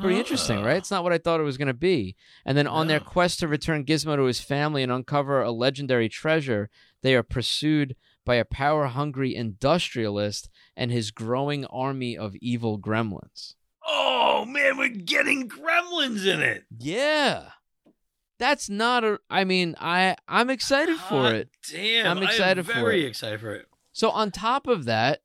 Pretty 0.00 0.18
interesting, 0.18 0.58
Ah. 0.58 0.64
right? 0.64 0.76
It's 0.76 0.90
not 0.90 1.02
what 1.02 1.12
I 1.12 1.18
thought 1.18 1.40
it 1.40 1.44
was 1.44 1.56
going 1.56 1.68
to 1.68 1.74
be. 1.74 2.14
And 2.44 2.56
then 2.56 2.66
on 2.66 2.86
their 2.86 3.00
quest 3.00 3.40
to 3.40 3.48
return 3.48 3.84
Gizmo 3.84 4.16
to 4.16 4.24
his 4.24 4.40
family 4.40 4.82
and 4.82 4.92
uncover 4.92 5.42
a 5.42 5.50
legendary 5.50 6.08
treasure, 6.08 6.70
they 7.02 7.14
are 7.16 7.22
pursued 7.24 7.96
by 8.24 8.36
a 8.36 8.44
power 8.44 8.86
hungry 8.86 9.34
industrialist 9.34 10.48
and 10.76 10.90
his 10.92 11.10
growing 11.10 11.64
army 11.66 12.16
of 12.16 12.36
evil 12.36 12.78
gremlins. 12.78 13.54
Oh 13.84 14.44
man, 14.44 14.76
we're 14.78 14.88
getting 14.88 15.48
gremlins 15.48 16.26
in 16.26 16.40
it. 16.40 16.64
Yeah. 16.78 17.48
That's 18.38 18.70
not 18.70 19.04
a 19.04 19.18
I 19.28 19.44
mean, 19.44 19.74
I 19.80 20.16
I'm 20.28 20.50
excited 20.50 20.98
for 20.98 21.32
it. 21.34 21.48
Damn, 21.70 22.06
I'm 22.18 22.22
excited 22.22 22.64
for 22.64 22.72
it. 22.72 22.74
Very 22.76 23.04
excited 23.04 23.40
for 23.40 23.54
it. 23.54 23.66
So 23.92 24.10
on 24.10 24.30
top 24.30 24.66
of 24.66 24.84
that, 24.84 25.22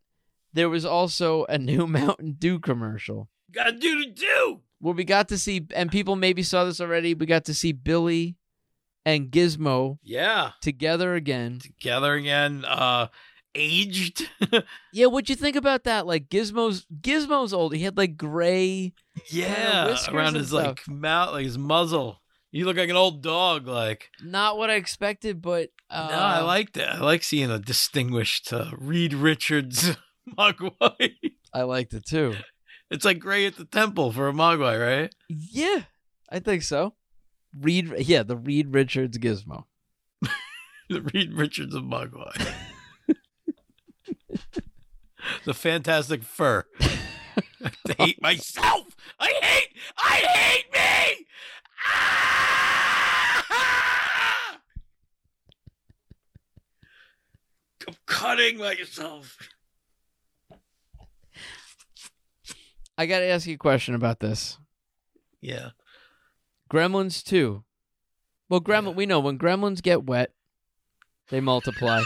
there 0.53 0.69
was 0.69 0.85
also 0.85 1.45
a 1.45 1.57
new 1.59 1.85
Mountain 1.87 2.37
Dew 2.39 2.59
commercial 2.59 3.29
Gotta 3.55 3.71
do 3.71 4.03
to 4.03 4.11
do. 4.11 4.61
where 4.79 4.93
we 4.93 5.03
got 5.05 5.29
to 5.29 5.37
see 5.37 5.65
and 5.73 5.89
people 5.91 6.15
maybe 6.15 6.43
saw 6.43 6.65
this 6.65 6.81
already, 6.81 7.13
we 7.13 7.25
got 7.25 7.45
to 7.45 7.53
see 7.53 7.71
Billy 7.71 8.35
and 9.05 9.31
Gizmo 9.31 9.97
Yeah, 10.03 10.51
together 10.61 11.15
again. 11.15 11.59
together 11.59 12.13
again. 12.15 12.65
Uh, 12.65 13.07
aged. 13.55 14.27
Yeah, 14.93 15.07
what'd 15.07 15.29
you 15.29 15.35
think 15.35 15.55
about 15.57 15.83
that? 15.85 16.05
Like 16.07 16.29
Gizmo's 16.29 16.85
Gizmo's 17.01 17.53
old. 17.53 17.73
He 17.75 17.83
had 17.83 17.97
like 17.97 18.15
gray 18.17 18.93
yeah, 19.29 19.95
around 20.09 20.35
his 20.35 20.51
like 20.53 20.87
mouth, 20.87 21.31
like 21.33 21.45
his 21.45 21.57
muzzle. 21.57 22.21
You 22.51 22.65
look 22.65 22.77
like 22.77 22.89
an 22.89 22.95
old 22.95 23.21
dog. 23.21 23.67
Like 23.67 24.09
not 24.23 24.57
what 24.57 24.69
I 24.69 24.75
expected, 24.75 25.41
but 25.41 25.69
uh, 25.89 26.07
no, 26.09 26.17
I 26.17 26.41
like 26.41 26.73
that. 26.73 26.95
I 26.95 26.99
like 26.99 27.23
seeing 27.23 27.51
a 27.51 27.59
distinguished 27.59 28.51
uh, 28.53 28.71
Reed 28.77 29.13
Richards 29.13 29.97
Mogwai. 30.37 31.11
I 31.53 31.63
liked 31.63 31.93
it 31.93 32.05
too. 32.05 32.35
It's 32.95 33.03
like 33.03 33.19
gray 33.19 33.45
at 33.45 33.57
the 33.57 33.65
temple 33.65 34.13
for 34.13 34.29
a 34.29 34.31
Mogwai, 34.31 34.79
right? 34.81 35.13
Yeah, 35.27 35.81
I 36.29 36.39
think 36.39 36.63
so. 36.63 36.93
Reed 37.53 37.93
yeah, 37.99 38.23
the 38.23 38.37
Reed 38.37 38.73
Richards 38.73 39.17
Gizmo. 39.17 39.65
The 40.87 41.01
Reed 41.01 41.33
Richards 41.33 41.75
of 41.75 41.83
Mogwai. 41.83 42.53
the 45.43 45.53
fantastic 45.53 46.23
fur. 46.23 46.63
I 46.79 47.71
hate 47.97 48.21
myself. 48.21 48.95
I 49.19 49.33
hate. 49.41 49.75
I 49.97 50.15
hate 50.17 50.71
me. 50.71 51.25
Ah! 51.87 53.45
I'm 57.87 57.95
cutting 58.05 58.57
myself. 58.59 59.37
I 62.97 63.05
got 63.05 63.19
to 63.19 63.25
ask 63.25 63.47
you 63.47 63.55
a 63.55 63.57
question 63.57 63.95
about 63.95 64.19
this. 64.19 64.57
Yeah. 65.41 65.69
Gremlins 66.71 67.23
2. 67.23 67.63
Well, 68.49 68.61
gremlin 68.61 68.89
Yeah. 68.91 68.95
we 68.95 69.05
know 69.05 69.19
when 69.19 69.37
gremlins 69.37 69.81
get 69.81 70.03
wet, 70.05 70.31
they 71.29 71.41
multiply. 71.41 72.03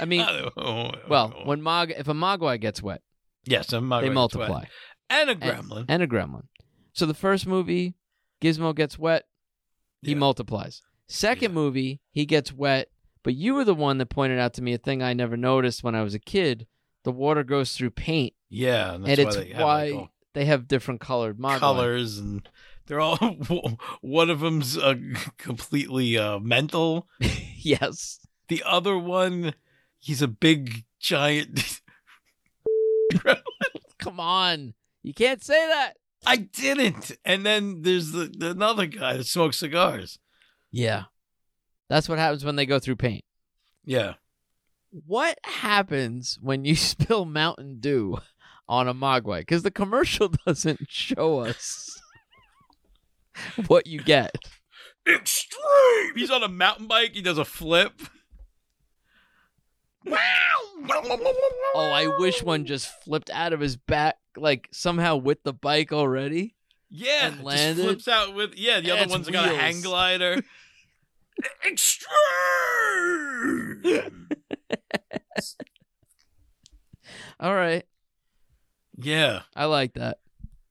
I 0.00 0.04
mean, 0.04 0.26
well, 1.08 1.42
when 1.44 1.62
Mog 1.62 1.90
if 1.90 2.08
a 2.08 2.14
Mogwai 2.14 2.60
gets 2.60 2.82
wet, 2.82 3.02
yes, 3.44 3.72
a 3.72 3.76
Mogwai 3.76 4.00
they 4.02 4.08
multiply. 4.10 4.64
and 5.10 5.30
a 5.30 5.34
gremlin. 5.34 5.84
And 5.88 6.02
a 6.02 6.06
gremlin. 6.06 6.44
So 6.94 7.06
the 7.06 7.14
first 7.14 7.46
movie, 7.46 7.94
Gizmo 8.40 8.74
gets 8.74 8.98
wet, 8.98 9.24
he 10.02 10.12
Yeah. 10.12 10.18
multiplies. 10.18 10.82
Second 11.08 11.50
Yeah. 11.50 11.54
movie, 11.54 12.00
he 12.10 12.24
gets 12.26 12.52
wet, 12.52 12.88
but 13.22 13.34
you 13.34 13.54
were 13.54 13.64
the 13.64 13.74
one 13.74 13.98
that 13.98 14.06
pointed 14.06 14.38
out 14.38 14.54
to 14.54 14.62
me 14.62 14.72
a 14.72 14.78
thing 14.78 15.02
I 15.02 15.12
never 15.12 15.36
noticed 15.36 15.84
when 15.84 15.94
I 15.94 16.02
was 16.02 16.14
a 16.14 16.18
kid. 16.18 16.66
The 17.04 17.12
water 17.12 17.44
goes 17.44 17.76
through 17.76 17.90
paint, 17.90 18.32
yeah, 18.48 18.94
and, 18.94 19.06
and 19.06 19.18
that's 19.18 19.18
it's 19.18 19.36
why 19.36 19.42
they 19.44 19.62
why 19.62 20.00
like, 20.00 20.08
they 20.34 20.44
have 20.46 20.68
different 20.68 21.00
colored 21.00 21.38
Mogwai. 21.38 21.58
colors 21.58 22.18
and 22.18 22.48
they're 22.86 23.00
all 23.00 23.16
one 24.00 24.30
of 24.30 24.40
them's 24.40 24.76
uh, 24.76 24.94
completely 25.38 26.16
uh, 26.18 26.38
mental 26.38 27.08
yes. 27.56 28.20
the 28.48 28.62
other 28.66 28.98
one 28.98 29.54
he's 30.02 30.20
a 30.20 30.28
big 30.28 30.84
giant. 31.00 31.80
Come 33.98 34.20
on. 34.20 34.74
You 35.02 35.14
can't 35.14 35.42
say 35.42 35.66
that. 35.66 35.94
I 36.26 36.36
didn't. 36.36 37.12
And 37.24 37.46
then 37.46 37.82
there's 37.82 38.12
the, 38.12 38.32
the 38.36 38.50
another 38.50 38.86
guy 38.86 39.16
that 39.16 39.26
smokes 39.26 39.58
cigars. 39.58 40.18
Yeah. 40.70 41.04
That's 41.88 42.08
what 42.08 42.18
happens 42.18 42.44
when 42.44 42.56
they 42.56 42.66
go 42.66 42.78
through 42.78 42.96
paint. 42.96 43.24
Yeah. 43.84 44.14
What 44.90 45.38
happens 45.44 46.38
when 46.40 46.64
you 46.64 46.76
spill 46.76 47.24
Mountain 47.24 47.80
Dew 47.80 48.18
on 48.68 48.88
a 48.88 48.94
Mogwai? 48.94 49.40
Because 49.40 49.62
the 49.62 49.70
commercial 49.70 50.28
doesn't 50.46 50.86
show 50.88 51.40
us 51.40 52.00
what 53.66 53.86
you 53.86 54.00
get. 54.02 54.34
Extreme. 55.08 56.14
He's 56.16 56.30
on 56.30 56.42
a 56.42 56.48
mountain 56.48 56.86
bike. 56.86 57.12
He 57.14 57.22
does 57.22 57.38
a 57.38 57.44
flip. 57.44 57.92
Oh, 61.74 61.90
I 61.94 62.06
wish 62.18 62.42
one 62.42 62.66
just 62.66 62.88
flipped 63.04 63.30
out 63.30 63.52
of 63.52 63.60
his 63.60 63.76
back, 63.76 64.16
like 64.36 64.68
somehow 64.72 65.16
with 65.16 65.42
the 65.42 65.52
bike 65.52 65.92
already. 65.92 66.54
Yeah, 66.90 67.26
And 67.26 67.34
just 67.36 67.44
landed. 67.44 67.84
flips 67.84 68.08
out 68.08 68.34
with 68.34 68.54
yeah. 68.56 68.80
The 68.80 68.90
other 68.90 69.08
one's 69.10 69.28
got 69.30 69.48
a 69.50 69.56
hang 69.56 69.80
glider. 69.80 70.42
Extreme. 71.66 72.12
All 77.40 77.54
right. 77.54 77.84
Yeah. 78.96 79.42
I 79.54 79.66
like 79.66 79.94
that. 79.94 80.18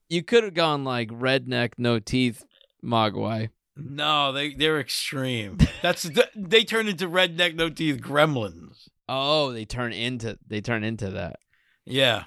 You 0.08 0.22
could 0.22 0.44
have 0.44 0.54
gone 0.54 0.84
like 0.84 1.08
redneck, 1.08 1.72
no 1.78 1.98
teeth 1.98 2.44
Mogwai. 2.84 3.50
No, 3.76 4.32
they 4.32 4.54
they're 4.54 4.80
extreme. 4.80 5.58
That's 5.80 6.10
they 6.36 6.64
turn 6.64 6.88
into 6.88 7.08
redneck 7.08 7.54
no 7.54 7.70
teeth 7.70 8.00
gremlins. 8.00 8.88
Oh, 9.08 9.52
they 9.52 9.64
turn 9.64 9.92
into 9.92 10.38
they 10.46 10.60
turn 10.60 10.84
into 10.84 11.10
that. 11.10 11.36
Yeah. 11.84 12.24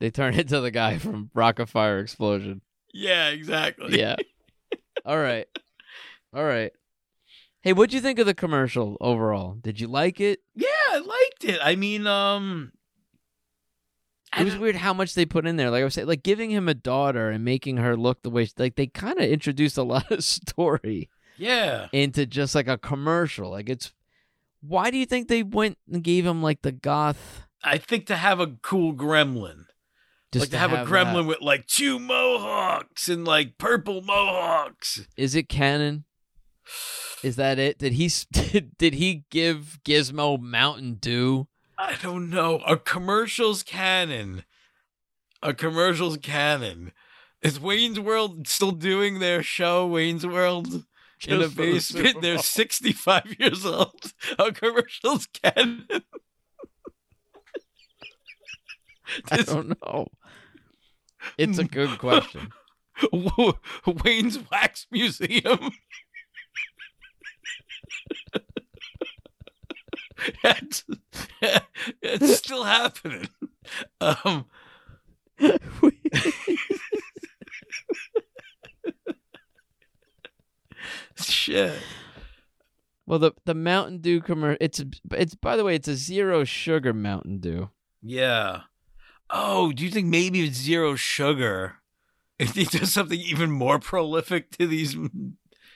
They 0.00 0.10
turn 0.10 0.34
into 0.38 0.60
the 0.60 0.70
guy 0.70 0.98
from 0.98 1.30
Rocket 1.34 1.68
Fire 1.68 2.00
Explosion. 2.00 2.60
Yeah, 2.92 3.28
exactly. 3.28 3.98
Yeah. 3.98 4.16
All 5.06 5.18
right. 5.18 5.46
All 6.34 6.44
right. 6.44 6.72
Hey, 7.62 7.72
what'd 7.72 7.94
you 7.94 8.00
think 8.00 8.18
of 8.18 8.26
the 8.26 8.34
commercial 8.34 8.96
overall? 9.00 9.54
Did 9.54 9.80
you 9.80 9.88
like 9.88 10.20
it? 10.20 10.40
Yeah, 10.54 10.66
I 10.90 10.98
liked 10.98 11.44
it. 11.44 11.60
I 11.62 11.76
mean, 11.76 12.06
um 12.06 12.72
It 14.38 14.44
was 14.44 14.56
weird 14.56 14.76
how 14.76 14.94
much 14.94 15.14
they 15.14 15.26
put 15.26 15.46
in 15.46 15.56
there. 15.56 15.70
Like 15.70 15.82
I 15.82 15.84
was 15.84 15.94
saying, 15.94 16.08
like 16.08 16.22
giving 16.22 16.50
him 16.50 16.68
a 16.68 16.74
daughter 16.74 17.30
and 17.30 17.44
making 17.44 17.76
her 17.76 17.96
look 17.96 18.22
the 18.22 18.30
way 18.30 18.46
she, 18.46 18.52
like 18.56 18.76
they 18.76 18.86
kind 18.86 19.18
of 19.18 19.24
introduced 19.28 19.76
a 19.76 19.82
lot 19.84 20.10
of 20.10 20.24
story 20.24 21.10
Yeah. 21.36 21.88
into 21.92 22.24
just 22.26 22.54
like 22.54 22.68
a 22.68 22.78
commercial. 22.78 23.50
Like 23.50 23.68
it's 23.68 23.92
why 24.60 24.90
do 24.90 24.96
you 24.96 25.06
think 25.06 25.28
they 25.28 25.42
went 25.42 25.76
and 25.90 26.02
gave 26.02 26.24
him 26.24 26.42
like 26.42 26.62
the 26.62 26.72
goth 26.72 27.42
I 27.64 27.78
think 27.78 28.06
to 28.06 28.16
have 28.16 28.40
a 28.40 28.46
cool 28.62 28.92
gremlin. 28.94 29.64
just 30.32 30.44
like 30.44 30.50
to, 30.50 30.58
have, 30.58 30.72
a 30.72 30.76
that. 30.76 30.86
gremlin 30.86 31.26
with 31.26 31.40
like 31.42 31.66
two 31.66 31.98
mohawks 31.98 33.08
and 33.08 33.24
like 33.24 33.58
purple 33.58 34.00
mohawks. 34.02 35.06
Is 35.16 35.34
it 35.34 35.48
canon? 35.48 36.04
Is 37.22 37.36
that 37.36 37.58
it? 37.58 37.78
Did 37.78 37.92
he 37.94 38.10
did, 38.32 38.72
did 38.78 38.94
he 38.94 39.24
give 39.30 39.78
Gizmo 39.84 40.40
Mountain 40.40 40.94
Dew? 40.94 41.46
I 41.82 41.96
don't 42.00 42.30
know. 42.30 42.58
A 42.66 42.76
commercials 42.76 43.64
canon? 43.64 44.44
A 45.42 45.52
commercials 45.52 46.16
canon? 46.18 46.92
Is 47.42 47.58
Wayne's 47.58 47.98
World 47.98 48.46
still 48.46 48.70
doing 48.70 49.18
their 49.18 49.42
show, 49.42 49.86
Wayne's 49.86 50.24
World? 50.24 50.84
in 51.26 51.34
a 51.34 51.38
Just 51.40 51.54
for 51.54 51.62
the 51.62 51.72
basement. 51.72 52.22
They're 52.22 52.38
65 52.38 53.36
years 53.38 53.66
old. 53.66 54.12
A 54.38 54.52
commercials 54.52 55.26
canon? 55.26 55.86
I 59.30 59.42
don't 59.42 59.76
know. 59.82 60.06
It's 61.36 61.58
a 61.58 61.64
good 61.64 61.98
question. 61.98 62.50
Wayne's 64.04 64.38
Wax 64.50 64.86
Museum. 64.90 65.72
it's, 70.44 70.84
it's 72.02 72.36
still 72.38 72.64
happening. 72.64 73.28
Um, 74.00 74.46
shit. 81.16 81.78
well, 83.06 83.18
the 83.18 83.32
the 83.44 83.54
Mountain 83.54 83.98
Dew 83.98 84.20
commercial. 84.20 84.58
It's 84.60 84.84
it's 85.12 85.34
by 85.34 85.56
the 85.56 85.64
way, 85.64 85.74
it's 85.74 85.88
a 85.88 85.96
zero 85.96 86.44
sugar 86.44 86.92
Mountain 86.92 87.38
Dew. 87.38 87.70
Yeah. 88.02 88.62
Oh, 89.30 89.72
do 89.72 89.84
you 89.84 89.90
think 89.90 90.08
maybe 90.08 90.44
it's 90.44 90.58
zero 90.58 90.94
sugar? 90.96 91.76
If 92.38 92.54
he 92.56 92.64
does 92.64 92.92
something 92.92 93.20
even 93.20 93.52
more 93.52 93.78
prolific 93.78 94.50
to 94.58 94.66
these 94.66 94.96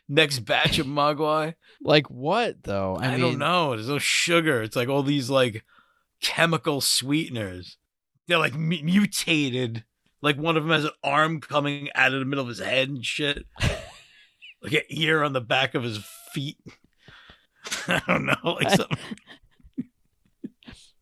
next 0.09 0.41
batch 0.41 0.79
of 0.79 0.87
Mogwai? 0.87 1.55
Like 1.83 2.09
what 2.11 2.63
though? 2.63 2.97
I, 2.99 3.13
mean, 3.13 3.21
don't 3.21 3.39
know. 3.39 3.71
There's 3.71 3.89
no 3.89 3.99
sugar. 3.99 4.63
It's 4.63 4.77
like 4.77 4.89
all 4.89 5.03
these 5.03 5.31
like 5.31 5.65
chemical 6.21 6.81
sweeteners. 6.81 7.77
They're 8.27 8.39
like 8.39 8.55
mu- 8.55 8.83
mutated. 8.83 9.85
Like 10.23 10.37
one 10.37 10.57
of 10.57 10.65
them 10.65 10.73
has 10.73 10.85
an 10.85 10.91
arm 11.05 11.41
coming 11.41 11.89
out 11.95 12.13
of 12.13 12.21
the 12.21 12.27
middle 12.27 12.43
of 12.43 12.49
his 12.49 12.61
head 12.61 12.89
and 12.89 13.05
shit. 13.05 13.45
like 14.63 14.73
an 14.73 14.83
ear 14.89 15.23
on 15.23 15.33
the 15.33 15.41
back 15.41 15.75
of 15.75 15.83
his 15.83 15.99
feet. 16.33 16.59
I 17.89 18.01
don't 18.07 18.27
know. 18.27 18.37
Like 18.45 18.71
something. 18.71 18.99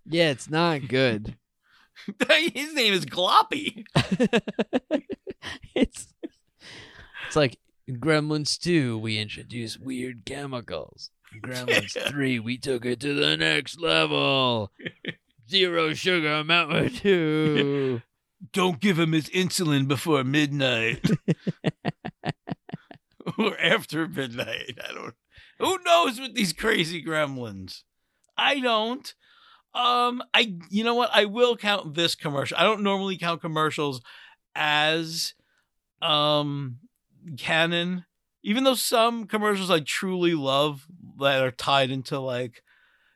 Yeah, 0.06 0.30
it's 0.30 0.50
not 0.50 0.88
good. 0.88 1.36
his 2.28 2.74
name 2.74 2.92
is 2.92 3.06
Gloppy. 3.06 3.84
it's 5.74 6.12
it's 7.26 7.36
like 7.36 7.58
Gremlins 7.90 8.58
2, 8.58 8.98
we 8.98 9.18
introduced 9.18 9.80
weird 9.80 10.24
chemicals. 10.24 11.10
In 11.32 11.40
Gremlins 11.40 11.96
3, 12.08 12.40
we 12.40 12.58
took 12.58 12.84
it 12.84 13.00
to 13.00 13.14
the 13.14 13.36
next 13.36 13.80
level. 13.80 14.72
Zero 15.48 15.92
sugar 15.92 16.42
Mountain 16.44 16.92
Dew. 17.02 18.02
Don't 18.52 18.80
give 18.80 18.98
him 18.98 19.12
his 19.12 19.28
insulin 19.30 19.86
before 19.86 20.24
midnight. 20.24 21.04
or 23.38 23.58
after 23.58 24.08
midnight. 24.08 24.78
I 24.82 24.92
don't 24.92 25.14
who 25.58 25.78
knows 25.84 26.20
with 26.20 26.34
these 26.34 26.52
crazy 26.52 27.02
gremlins? 27.02 27.82
I 28.36 28.60
don't. 28.60 29.14
Um 29.74 30.22
I 30.32 30.54
you 30.70 30.84
know 30.84 30.94
what? 30.94 31.10
I 31.12 31.26
will 31.26 31.56
count 31.56 31.94
this 31.94 32.14
commercial. 32.14 32.56
I 32.56 32.64
don't 32.64 32.82
normally 32.82 33.18
count 33.18 33.40
commercials 33.40 34.00
as 34.54 35.34
um 36.02 36.78
canon. 37.36 38.04
Even 38.42 38.64
though 38.64 38.74
some 38.74 39.26
commercials 39.26 39.70
I 39.70 39.80
truly 39.80 40.34
love 40.34 40.86
that 41.18 41.42
are 41.42 41.50
tied 41.50 41.90
into 41.90 42.18
like 42.18 42.62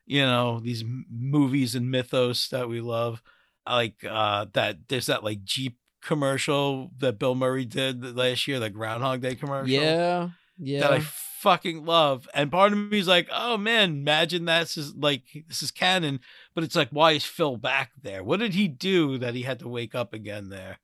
you 0.07 0.23
know 0.23 0.61
these 0.61 0.85
movies 1.11 1.75
and 1.75 1.91
mythos 1.91 2.49
that 2.49 2.69
we 2.69 2.81
love 2.81 3.23
like 3.67 4.03
uh 4.09 4.47
that 4.55 4.89
there's 4.89 5.07
that 5.07 5.23
like 5.23 5.45
Jeep 5.45 5.77
commercial 6.03 6.91
that 6.99 7.19
Bill 7.19 7.35
Murray 7.35 7.65
did 7.65 8.17
last 8.17 8.47
year, 8.49 8.59
the 8.59 8.71
Groundhog 8.71 9.21
Day 9.21 9.35
commercial. 9.35 9.69
Yeah. 9.69 10.31
Yeah. 10.59 10.81
That 10.81 10.93
I 10.93 11.01
fucking 11.01 11.85
love. 11.85 12.29
And 12.35 12.51
part 12.51 12.73
of 12.73 12.79
me 12.79 12.99
is 12.99 13.09
like, 13.09 13.29
oh 13.33 13.57
man, 13.57 13.91
imagine 13.91 14.45
that's 14.45 14.77
is 14.77 14.95
like 14.95 15.23
this 15.47 15.63
is 15.63 15.71
canon. 15.71 16.21
But 16.55 16.65
it's 16.65 16.77
like, 16.77 16.89
why 16.91 17.13
is 17.13 17.25
Phil 17.25 17.57
back 17.57 17.93
there? 18.01 18.25
What 18.25 18.41
did 18.41 18.55
he 18.55 18.69
do 18.69 19.19
that 19.19 19.35
he 19.35 19.43
had 19.43 19.59
to 19.61 19.69
wake 19.69 19.95
up 19.95 20.13
again 20.13 20.49
there? 20.49 20.79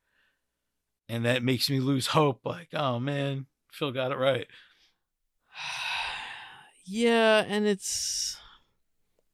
And 1.08 1.24
that 1.24 1.42
makes 1.42 1.68
me 1.68 1.80
lose 1.80 2.08
hope. 2.08 2.40
Like, 2.44 2.68
oh 2.72 2.98
man, 2.98 3.46
Phil 3.72 3.92
got 3.92 4.12
it 4.12 4.16
right. 4.18 4.46
yeah, 6.86 7.44
and 7.46 7.66
it's 7.66 8.36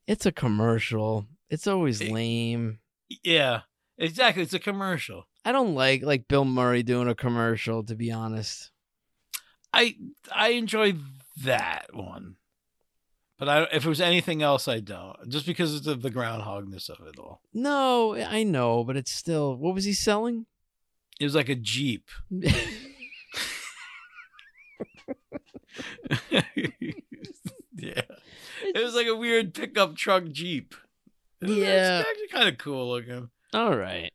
it's 0.06 0.26
a 0.26 0.32
commercial. 0.32 1.26
It's 1.48 1.66
always 1.66 2.00
Eh. 2.00 2.10
lame. 2.12 2.78
Yeah, 3.24 3.62
exactly. 3.98 4.42
It's 4.42 4.54
a 4.54 4.58
commercial. 4.58 5.26
I 5.44 5.52
don't 5.52 5.74
like 5.74 6.02
like 6.02 6.28
Bill 6.28 6.44
Murray 6.44 6.82
doing 6.82 7.08
a 7.08 7.14
commercial 7.14 7.82
to 7.84 7.94
be 7.94 8.10
honest. 8.10 8.70
I 9.72 9.96
I 10.34 10.50
enjoy 10.50 10.94
that 11.44 11.86
one. 11.92 12.36
But 13.38 13.48
I, 13.48 13.62
if 13.72 13.86
it 13.86 13.88
was 13.88 14.02
anything 14.02 14.42
else, 14.42 14.68
I 14.68 14.80
don't. 14.80 15.16
Just 15.30 15.46
because 15.46 15.86
of 15.86 16.02
the 16.02 16.10
groundhogness 16.10 16.90
of 16.90 17.06
it 17.06 17.18
all. 17.18 17.40
No, 17.54 18.14
I 18.14 18.42
know, 18.42 18.84
but 18.84 18.98
it's 18.98 19.12
still 19.12 19.56
what 19.56 19.74
was 19.74 19.84
he 19.84 19.94
selling? 19.94 20.44
It 21.20 21.24
was 21.24 21.34
like 21.34 21.50
a 21.50 21.54
Jeep. 21.54 22.08
yeah. 22.30 22.52
It 28.62 28.84
was 28.84 28.94
like 28.94 29.06
a 29.06 29.16
weird 29.16 29.54
pickup 29.54 29.96
truck 29.96 30.24
Jeep. 30.30 30.74
It 31.40 31.48
was 31.48 31.56
Yeah. 31.58 32.04
actually 32.06 32.28
kind 32.28 32.48
of 32.48 32.58
cool 32.58 32.88
looking. 32.90 33.30
All 33.52 33.76
right. 33.76 34.12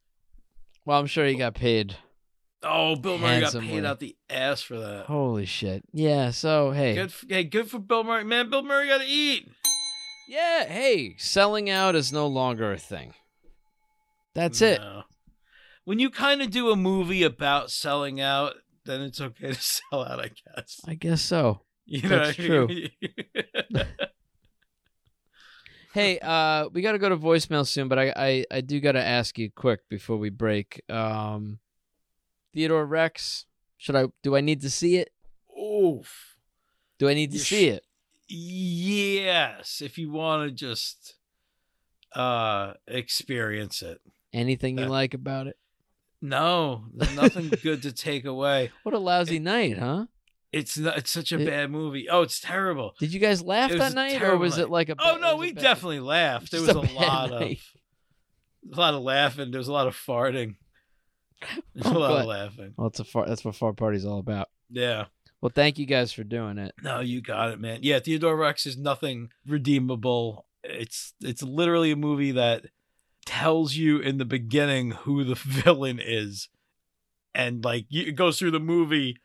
Well, 0.86 1.00
I'm 1.00 1.08
sure 1.08 1.26
he 1.26 1.36
got 1.36 1.56
paid. 1.56 1.98
Oh, 2.64 2.96
Bill 2.96 3.18
Murray 3.18 3.42
got 3.42 3.54
paid 3.60 3.86
out 3.86 4.00
the 4.00 4.16
ass 4.30 4.62
for 4.62 4.78
that. 4.80 5.06
Holy 5.06 5.46
shit. 5.46 5.84
Yeah, 5.94 6.32
so 6.32 6.72
hey. 6.72 6.96
Good, 6.96 7.10
f- 7.10 7.26
hey, 7.28 7.44
good 7.44 7.70
for 7.70 7.80
Bill 7.80 8.04
Murray, 8.04 8.24
man. 8.24 8.50
Bill 8.50 8.64
Murray 8.64 8.88
got 8.88 9.02
to 9.02 9.08
eat. 9.08 9.50
Yeah, 10.28 10.66
hey, 10.66 11.16
selling 11.20 11.70
out 11.70 11.96
is 11.96 12.12
no 12.12 12.26
longer 12.26 12.72
a 12.72 12.78
thing. 12.78 13.14
That's 14.34 14.62
it. 14.62 14.82
When 15.86 16.00
you 16.00 16.10
kind 16.10 16.42
of 16.42 16.50
do 16.52 16.72
a 16.72 16.76
movie 16.76 17.24
about 17.24 17.72
selling 17.72 18.20
out, 18.20 18.56
then 18.86 19.02
it's 19.02 19.22
okay 19.22 19.54
to 19.54 19.54
sell 19.62 20.04
out, 20.04 20.20
I 20.20 20.30
guess. 20.56 20.82
I 20.88 20.96
guess 20.96 21.22
so. 21.22 21.62
You 21.86 22.02
know 22.02 22.10
That's 22.10 22.36
true. 22.36 22.68
Mean? 22.68 22.90
Hey, 25.94 26.20
uh, 26.20 26.68
we 26.74 26.82
got 26.82 26.92
to 26.92 26.98
go 27.00 27.08
to 27.08 27.16
voicemail 27.16 27.66
soon, 27.66 27.88
but 27.88 27.98
I, 27.98 28.12
I, 28.18 28.46
I 28.52 28.60
do 28.62 28.82
got 28.82 28.94
to 28.94 29.02
ask 29.02 29.38
you 29.40 29.50
quick 29.50 29.88
before 29.88 30.18
we 30.18 30.30
break. 30.30 30.82
Um, 30.90 31.60
Theodore 32.54 32.86
Rex, 32.86 33.46
should 33.78 33.96
I? 33.96 34.08
Do 34.22 34.36
I 34.36 34.42
need 34.42 34.60
to 34.62 34.70
see 34.70 34.98
it? 34.98 35.12
Oof. 35.58 36.36
Do 37.00 37.08
I 37.08 37.14
need 37.14 37.32
to 37.32 37.38
You 37.38 37.44
see 37.44 37.68
sh- 37.70 37.74
it? 37.76 37.86
Yes, 38.28 39.82
if 39.82 39.98
you 39.98 40.12
want 40.12 40.50
to 40.50 40.54
just 40.54 41.16
uh 42.14 42.74
experience 42.88 43.82
it. 43.82 44.02
Anything 44.34 44.78
you 44.78 44.86
Uh, 44.86 44.90
like 44.90 45.14
about 45.14 45.48
it? 45.48 45.56
No, 46.30 46.86
there's 46.94 47.16
nothing 47.16 47.50
good 47.62 47.84
to 47.84 47.92
take 47.92 48.26
away. 48.26 48.72
What 48.84 48.96
a 48.96 49.00
lousy 49.00 49.40
night, 49.40 49.78
huh? 49.78 50.06
It's 50.52 50.78
not, 50.78 50.98
it's 50.98 51.12
such 51.12 51.32
a 51.32 51.40
It- 51.40 51.46
bad 51.46 51.70
movie. 51.72 52.08
Oh, 52.10 52.22
it's 52.22 52.40
terrible. 52.40 52.94
Did 53.00 53.14
you 53.14 53.20
guys 53.20 53.42
laugh 53.42 53.72
that 53.72 53.94
night, 53.94 54.22
or 54.22 54.38
was 54.38 54.58
it 54.58 54.70
like 54.70 54.90
a? 54.90 54.96
Oh 55.00 55.18
no, 55.18 55.38
we 55.38 55.52
definitely 55.52 56.00
laughed. 56.00 56.52
There 56.52 56.62
was 56.62 56.70
a 56.70 56.80
a, 56.80 56.94
lot 56.94 57.32
of 57.34 57.40
night. 57.42 57.60
a 58.74 58.76
lot 58.80 58.94
of 58.94 59.02
laughing. 59.04 59.52
There 59.52 59.60
was 59.60 59.68
a 59.68 59.74
lot 59.74 59.88
of 59.88 59.96
farting. 59.96 60.56
There's 61.74 61.86
Oh, 61.94 61.98
a 61.98 62.00
lot 62.00 62.10
good. 62.10 62.20
of 62.22 62.26
laughing. 62.28 62.74
Well, 62.78 62.88
it's 62.88 63.00
a 63.00 63.04
far. 63.04 63.28
That's 63.28 63.44
what 63.46 63.56
far 63.56 63.74
party's 63.74 64.06
all 64.06 64.20
about. 64.20 64.48
Yeah. 64.70 65.06
Well, 65.42 65.52
thank 65.54 65.78
you 65.78 65.86
guys 65.86 66.12
for 66.14 66.24
doing 66.24 66.58
it. 66.58 66.74
No, 66.82 67.02
you 67.02 67.22
got 67.22 67.52
it, 67.52 67.60
man. 67.60 67.80
Yeah, 67.84 68.00
Theodore 68.00 68.36
Rex 68.38 68.66
is 68.66 68.78
nothing 68.78 69.30
redeemable. 69.46 70.48
It's 70.64 71.14
it's 71.22 71.44
literally 71.44 71.92
a 71.92 71.96
movie 71.96 72.32
that 72.32 72.66
tells 73.26 73.76
you 73.76 74.00
in 74.00 74.18
the 74.18 74.26
beginning 74.26 74.92
who 74.92 75.24
the 75.24 75.36
villain 75.44 76.00
is, 76.04 76.50
and 77.34 77.64
like 77.64 77.86
you, 77.90 78.04
it 78.08 78.16
goes 78.16 78.40
through 78.40 78.52
the 78.52 78.60
movie, 78.60 79.18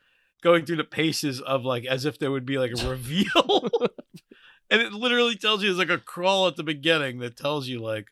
going 0.42 0.64
through 0.64 0.76
the 0.76 0.84
paces 0.84 1.40
of 1.40 1.64
like 1.64 1.84
as 1.84 2.04
if 2.04 2.18
there 2.18 2.30
would 2.30 2.46
be 2.46 2.58
like 2.58 2.72
a 2.72 2.88
reveal, 2.88 3.68
and 4.70 4.80
it 4.82 4.92
literally 4.92 5.36
tells 5.36 5.62
you 5.62 5.70
it's 5.70 5.78
like 5.78 5.90
a 5.90 5.98
crawl 5.98 6.46
at 6.48 6.56
the 6.56 6.62
beginning 6.62 7.18
that 7.18 7.36
tells 7.36 7.68
you 7.68 7.80
like 7.80 8.08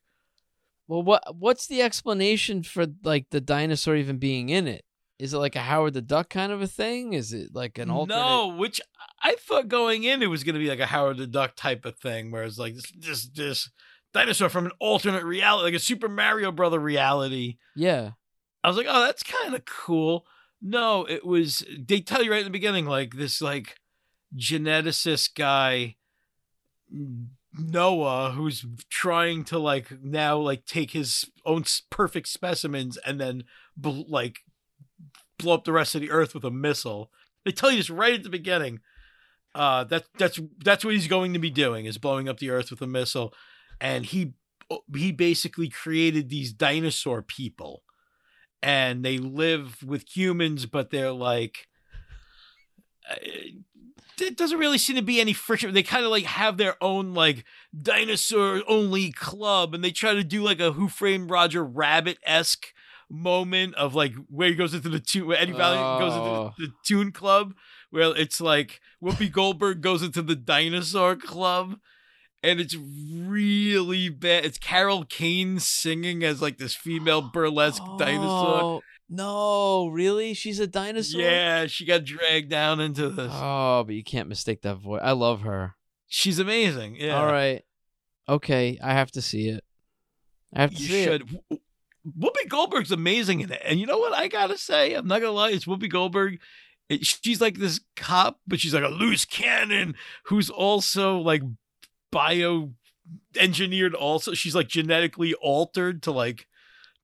Well, 0.86 1.02
what 1.02 1.22
what's 1.36 1.66
the 1.66 1.82
explanation 1.82 2.62
for 2.62 2.86
like 3.02 3.26
the 3.30 3.40
dinosaur 3.40 3.96
even 3.96 4.18
being 4.18 4.48
in 4.48 4.66
it? 4.66 4.84
Is 5.18 5.34
it 5.34 5.38
like 5.38 5.56
a 5.56 5.60
Howard 5.60 5.94
the 5.94 6.02
Duck 6.02 6.30
kind 6.30 6.52
of 6.52 6.62
a 6.62 6.68
thing? 6.68 7.12
Is 7.12 7.32
it 7.32 7.52
like 7.52 7.78
an 7.78 7.90
alternate? 7.90 8.18
no, 8.18 8.46
which 8.56 8.80
I 9.20 9.34
thought 9.34 9.66
going 9.66 10.04
in 10.04 10.22
it 10.22 10.28
was 10.28 10.44
going 10.44 10.54
to 10.54 10.60
be 10.60 10.68
like 10.68 10.78
a 10.78 10.86
Howard 10.86 11.16
the 11.16 11.26
Duck 11.26 11.56
type 11.56 11.84
of 11.84 11.96
thing, 11.98 12.30
where 12.30 12.44
it's 12.44 12.58
like 12.58 12.74
this 12.74 12.92
this 12.96 13.28
this 13.30 13.70
dinosaur 14.12 14.48
from 14.48 14.66
an 14.66 14.72
alternate 14.80 15.24
reality, 15.24 15.64
like 15.64 15.74
a 15.74 15.78
Super 15.78 16.08
Mario 16.08 16.52
Brother 16.52 16.78
reality. 16.78 17.58
Yeah. 17.76 18.12
I 18.64 18.68
was 18.68 18.76
like, 18.76 18.86
oh, 18.88 19.04
that's 19.04 19.22
kind 19.22 19.54
of 19.54 19.64
cool. 19.64 20.26
No, 20.60 21.04
it 21.04 21.24
was. 21.24 21.64
They 21.78 22.00
tell 22.00 22.22
you 22.22 22.30
right 22.30 22.40
in 22.40 22.44
the 22.44 22.50
beginning, 22.50 22.86
like 22.86 23.14
this, 23.14 23.40
like 23.40 23.76
geneticist 24.36 25.34
guy, 25.34 25.96
Noah, 27.56 28.32
who's 28.32 28.64
trying 28.90 29.44
to 29.44 29.58
like 29.58 30.02
now 30.02 30.38
like 30.38 30.64
take 30.64 30.90
his 30.90 31.30
own 31.44 31.64
perfect 31.90 32.28
specimens 32.28 32.96
and 32.98 33.20
then 33.20 33.44
bl- 33.76 34.02
like 34.08 34.40
blow 35.38 35.54
up 35.54 35.64
the 35.64 35.72
rest 35.72 35.94
of 35.94 36.00
the 36.00 36.10
earth 36.10 36.34
with 36.34 36.44
a 36.44 36.50
missile. 36.50 37.10
They 37.44 37.52
tell 37.52 37.70
you 37.70 37.76
this 37.76 37.90
right 37.90 38.14
at 38.14 38.24
the 38.24 38.28
beginning. 38.28 38.80
Uh, 39.54 39.84
that 39.84 40.04
that's 40.18 40.38
that's 40.58 40.84
what 40.84 40.94
he's 40.94 41.08
going 41.08 41.32
to 41.32 41.38
be 41.38 41.50
doing 41.50 41.86
is 41.86 41.98
blowing 41.98 42.28
up 42.28 42.38
the 42.38 42.50
earth 42.50 42.70
with 42.70 42.82
a 42.82 42.86
missile, 42.86 43.32
and 43.80 44.06
he 44.06 44.32
he 44.94 45.12
basically 45.12 45.68
created 45.68 46.28
these 46.28 46.52
dinosaur 46.52 47.22
people 47.22 47.82
and 48.62 49.04
they 49.04 49.18
live 49.18 49.82
with 49.82 50.16
humans, 50.16 50.66
but 50.66 50.90
they're 50.90 51.12
like, 51.12 51.68
uh, 53.10 53.14
it 54.20 54.36
doesn't 54.36 54.58
really 54.58 54.78
seem 54.78 54.96
to 54.96 55.02
be 55.02 55.20
any 55.20 55.32
friction. 55.32 55.72
They 55.72 55.82
kind 55.84 56.04
of 56.04 56.10
like 56.10 56.24
have 56.24 56.56
their 56.56 56.74
own 56.82 57.14
like 57.14 57.44
dinosaur 57.80 58.62
only 58.66 59.12
club, 59.12 59.74
and 59.74 59.82
they 59.84 59.92
try 59.92 60.12
to 60.14 60.24
do 60.24 60.42
like 60.42 60.60
a 60.60 60.72
Who 60.72 60.88
Framed 60.88 61.30
Roger 61.30 61.64
Rabbit 61.64 62.18
esque 62.24 62.66
moment 63.08 63.74
of 63.76 63.94
like 63.94 64.12
where 64.28 64.48
he 64.48 64.54
goes 64.54 64.74
into 64.74 64.88
the 64.88 65.00
tune, 65.00 65.26
where 65.28 65.38
Eddie 65.38 65.52
goes 65.52 65.60
Oh. 65.62 66.52
into 66.56 66.62
the, 66.62 66.66
the 66.66 66.72
Tune 66.84 67.12
Club, 67.12 67.54
where 67.90 68.14
it's 68.16 68.40
like 68.40 68.80
Whoopi 69.02 69.30
Goldberg 69.30 69.80
goes 69.80 70.02
into 70.02 70.20
the 70.20 70.36
Dinosaur 70.36 71.14
Club. 71.16 71.78
And 72.42 72.60
it's 72.60 72.76
really 72.76 74.08
bad. 74.08 74.44
It's 74.44 74.58
Carol 74.58 75.04
Kane 75.04 75.58
singing 75.58 76.22
as 76.22 76.40
like 76.40 76.58
this 76.58 76.74
female 76.74 77.20
burlesque 77.32 77.82
dinosaur. 77.98 78.62
Oh, 78.62 78.80
No, 79.08 79.88
really? 79.88 80.34
She's 80.34 80.60
a 80.60 80.66
dinosaur? 80.66 81.20
Yeah, 81.20 81.66
she 81.66 81.84
got 81.84 82.04
dragged 82.04 82.48
down 82.50 82.80
into 82.80 83.08
this. 83.08 83.32
Oh, 83.34 83.82
but 83.84 83.94
you 83.94 84.04
can't 84.04 84.28
mistake 84.28 84.62
that 84.62 84.76
voice. 84.76 85.00
I 85.02 85.12
love 85.12 85.40
her. 85.42 85.74
She's 86.06 86.38
amazing. 86.38 86.96
Yeah. 86.96 87.18
All 87.20 87.26
right. 87.26 87.62
Okay, 88.28 88.78
I 88.82 88.92
have 88.92 89.10
to 89.12 89.22
see 89.22 89.48
it. 89.48 89.64
I 90.54 90.60
have 90.62 90.70
to 90.70 90.76
You 90.76 90.86
see 90.88 91.04
should. 91.04 91.22
it. 91.50 91.60
Whoopi 92.18 92.48
Goldberg's 92.48 92.92
amazing 92.92 93.40
in 93.40 93.52
it. 93.52 93.60
And 93.64 93.78
you 93.80 93.86
know 93.86 93.98
what 93.98 94.12
I 94.14 94.28
gotta 94.28 94.56
say? 94.56 94.94
I'm 94.94 95.06
not 95.06 95.20
gonna 95.20 95.32
lie, 95.32 95.50
it's 95.50 95.64
Whoopi 95.66 95.90
Goldberg. 95.90 96.38
It, 96.88 97.04
she's 97.04 97.40
like 97.40 97.58
this 97.58 97.80
cop, 97.96 98.38
but 98.46 98.60
she's 98.60 98.72
like 98.72 98.84
a 98.84 98.88
loose 98.88 99.24
cannon 99.26 99.94
who's 100.24 100.48
also 100.48 101.18
like 101.18 101.42
bio 102.10 102.72
engineered 103.38 103.94
also. 103.94 104.34
She's 104.34 104.54
like 104.54 104.68
genetically 104.68 105.34
altered 105.34 106.02
to 106.04 106.12
like 106.12 106.46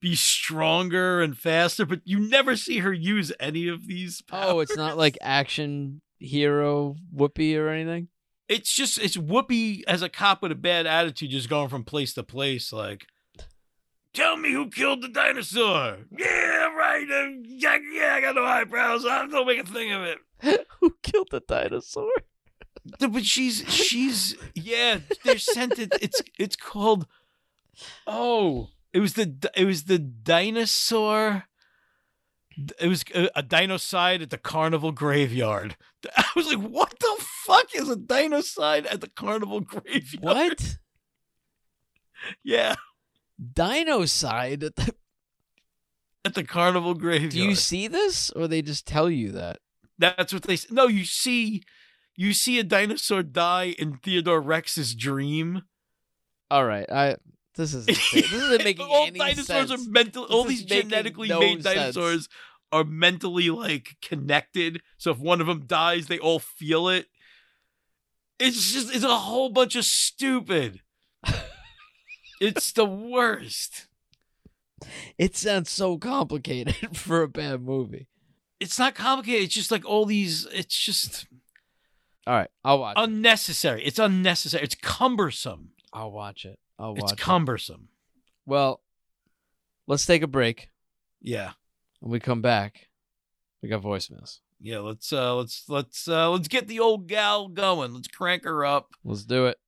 be 0.00 0.14
stronger 0.14 1.22
and 1.22 1.36
faster, 1.36 1.86
but 1.86 2.00
you 2.04 2.18
never 2.20 2.56
see 2.56 2.78
her 2.80 2.92
use 2.92 3.32
any 3.40 3.68
of 3.68 3.86
these 3.86 4.22
Oh, 4.32 4.60
it's 4.60 4.76
not 4.76 4.96
like 4.98 5.16
action 5.22 6.02
hero 6.18 6.96
Whoopi 7.14 7.56
or 7.58 7.68
anything? 7.68 8.08
it's 8.46 8.74
just 8.74 8.98
it's 8.98 9.16
Whoopi 9.16 9.82
as 9.88 10.02
a 10.02 10.08
cop 10.10 10.42
with 10.42 10.52
a 10.52 10.56
bad 10.56 10.86
attitude, 10.86 11.30
just 11.30 11.48
going 11.48 11.68
from 11.70 11.82
place 11.84 12.12
to 12.14 12.22
place, 12.22 12.72
like, 12.74 13.06
tell 14.12 14.36
me 14.36 14.52
who 14.52 14.68
killed 14.68 15.00
the 15.02 15.08
dinosaur. 15.08 15.98
Yeah, 16.16 16.74
right. 16.76 17.06
Uh, 17.10 17.30
yeah, 17.44 17.78
yeah, 17.92 18.14
I 18.14 18.20
got 18.20 18.34
no 18.34 18.44
eyebrows. 18.44 19.06
I 19.06 19.26
don't 19.26 19.46
make 19.46 19.60
a 19.60 19.64
thing 19.66 19.92
of 19.92 20.02
it. 20.02 20.18
Who 20.80 20.94
killed 21.02 21.28
the 21.30 21.40
dinosaur? 21.40 22.10
But 22.98 23.24
she's 23.24 23.64
she's 23.72 24.36
yeah. 24.54 24.98
They're 25.24 25.38
sent 25.38 25.78
it. 25.78 25.92
It's 26.02 26.22
it's 26.38 26.56
called. 26.56 27.06
Oh, 28.06 28.68
it 28.92 29.00
was 29.00 29.14
the 29.14 29.50
it 29.56 29.64
was 29.64 29.84
the 29.84 29.98
dinosaur. 29.98 31.44
It 32.80 32.86
was 32.86 33.04
uh, 33.14 33.28
a, 33.34 33.40
a 33.40 33.42
dinocide 33.42 34.22
at 34.22 34.30
the 34.30 34.38
carnival 34.38 34.92
graveyard. 34.92 35.76
I 36.16 36.26
was 36.36 36.46
like, 36.46 36.60
"What 36.60 36.98
the 37.00 37.16
fuck 37.46 37.74
is 37.74 37.88
a 37.88 37.96
dinocide 37.96 38.86
at 38.92 39.00
the 39.00 39.08
carnival 39.08 39.60
graveyard?" 39.60 40.22
What? 40.22 40.76
Yeah, 42.42 42.76
Dinocide? 43.42 44.62
at 44.62 44.76
the- 44.76 44.94
at 46.24 46.34
the 46.34 46.44
carnival 46.44 46.94
graveyard. 46.94 47.32
Do 47.32 47.42
you 47.42 47.54
see 47.54 47.86
this, 47.86 48.30
or 48.30 48.48
they 48.48 48.62
just 48.62 48.86
tell 48.86 49.10
you 49.10 49.30
that? 49.32 49.58
That's 49.98 50.32
what 50.32 50.44
they. 50.44 50.56
No, 50.70 50.86
you 50.86 51.04
see, 51.04 51.62
you 52.16 52.32
see 52.32 52.58
a 52.58 52.64
dinosaur 52.64 53.22
die 53.22 53.74
in 53.78 53.98
Theodore 53.98 54.40
Rex's 54.40 54.94
dream. 54.94 55.62
All 56.50 56.64
right, 56.64 56.90
I. 56.90 57.16
This 57.56 57.72
is 57.72 57.86
this 57.86 58.14
isn't 58.14 58.64
making 58.64 58.86
all 58.86 59.06
any 59.06 59.18
dinosaurs 59.18 59.68
sense. 59.68 59.70
are 59.70 59.90
mental. 59.90 60.24
All 60.24 60.44
these 60.44 60.64
genetically 60.64 61.28
no 61.28 61.40
made 61.40 61.62
sense. 61.62 61.74
dinosaurs 61.76 62.28
are 62.72 62.84
mentally 62.84 63.50
like 63.50 63.96
connected. 64.02 64.82
So 64.98 65.12
if 65.12 65.18
one 65.18 65.40
of 65.40 65.46
them 65.46 65.64
dies, 65.66 66.06
they 66.06 66.18
all 66.18 66.40
feel 66.40 66.88
it. 66.88 67.06
It's 68.40 68.72
just 68.72 68.94
it's 68.94 69.04
a 69.04 69.16
whole 69.16 69.50
bunch 69.50 69.76
of 69.76 69.84
stupid. 69.84 70.80
it's 72.40 72.72
the 72.72 72.84
worst. 72.84 73.86
It 75.16 75.36
sounds 75.36 75.70
so 75.70 75.96
complicated 75.96 76.74
for 76.96 77.22
a 77.22 77.28
bad 77.28 77.62
movie. 77.62 78.08
It's 78.58 78.78
not 78.78 78.94
complicated. 78.94 79.44
It's 79.44 79.54
just 79.54 79.70
like 79.70 79.84
all 79.84 80.04
these. 80.04 80.46
It's 80.52 80.76
just 80.76 81.26
All 82.26 82.34
right, 82.34 82.50
I'll 82.64 82.78
watch. 82.78 82.96
it. 82.96 83.02
unnecessary. 83.02 83.84
It's 83.84 83.98
unnecessary. 83.98 84.62
It's 84.64 84.74
cumbersome. 84.74 85.70
I'll 85.92 86.10
watch 86.12 86.44
it. 86.44 86.58
I'll 86.78 86.94
watch 86.94 87.02
It's 87.04 87.12
it. 87.12 87.18
cumbersome. 87.18 87.88
Well, 88.46 88.80
let's 89.86 90.06
take 90.06 90.22
a 90.22 90.26
break. 90.26 90.70
Yeah. 91.20 91.52
When 92.00 92.12
we 92.12 92.20
come 92.20 92.40
back, 92.42 92.88
we 93.62 93.68
got 93.68 93.82
voicemails. 93.82 94.40
Yeah, 94.60 94.78
let's 94.78 95.12
uh 95.12 95.34
let's 95.36 95.64
let's 95.68 96.08
uh 96.08 96.30
let's 96.30 96.48
get 96.48 96.68
the 96.68 96.80
old 96.80 97.06
gal 97.06 97.48
going. 97.48 97.92
Let's 97.92 98.08
crank 98.08 98.44
her 98.44 98.64
up. 98.64 98.88
Let's 99.04 99.24
do 99.24 99.46
it. 99.46 99.58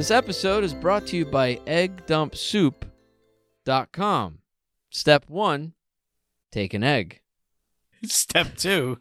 This 0.00 0.10
episode 0.10 0.64
is 0.64 0.72
brought 0.72 1.06
to 1.08 1.16
you 1.18 1.26
by 1.26 1.60
Egg 1.66 2.06
Dump 2.06 2.34
Soup 2.34 2.86
eggdumpsoup.com. 3.66 4.38
Step 4.88 5.28
one, 5.28 5.74
take 6.50 6.72
an 6.72 6.82
egg. 6.82 7.20
Step 8.06 8.56
two, 8.56 8.96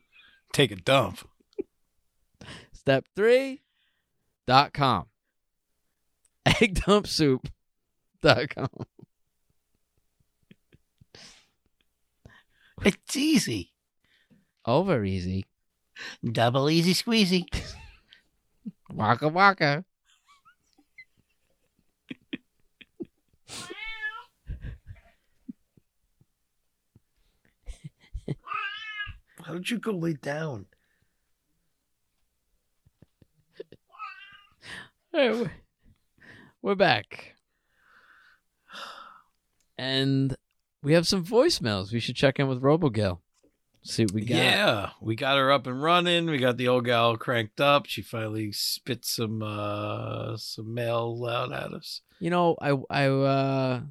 take 0.51 0.71
a 0.71 0.75
dump. 0.75 1.25
Step 2.73 3.05
three, 3.15 3.61
dot 4.45 4.73
com. 4.73 5.05
Eggdumpsoup.com. 6.45 8.69
It's 12.83 13.15
easy. 13.15 13.71
Over 14.65 15.05
easy. 15.05 15.45
Double 16.29 16.69
easy 16.69 16.93
squeezy. 16.93 17.45
Waka 18.93 19.29
waka. 19.29 19.85
Why 29.49 29.53
don't 29.55 29.71
you 29.71 29.79
go 29.79 29.93
lay 29.93 30.13
down? 30.13 30.67
All 35.13 35.19
right, 35.19 35.49
we're- 36.61 36.75
back. 36.75 37.33
And 39.75 40.35
we 40.83 40.93
have 40.93 41.07
some 41.07 41.25
voicemails. 41.25 41.91
We 41.91 41.99
should 41.99 42.15
check 42.15 42.37
in 42.37 42.47
with 42.47 42.61
RoboGal. 42.61 43.17
See 43.81 44.03
what 44.03 44.13
we 44.13 44.21
got. 44.23 44.35
Yeah, 44.35 44.89
we 45.01 45.15
got 45.15 45.37
her 45.39 45.51
up 45.51 45.65
and 45.65 45.81
running. 45.81 46.27
We 46.29 46.37
got 46.37 46.57
the 46.57 46.67
old 46.67 46.85
gal 46.85 47.17
cranked 47.17 47.59
up. 47.59 47.87
She 47.87 48.03
finally 48.03 48.51
spit 48.51 49.03
some 49.03 49.41
uh 49.41 50.37
some 50.37 50.75
mail 50.75 51.25
out 51.27 51.51
at 51.51 51.73
us. 51.73 52.01
You 52.19 52.29
know, 52.29 52.55
I 52.61 52.77
I 52.91 53.05
uh 53.07 53.81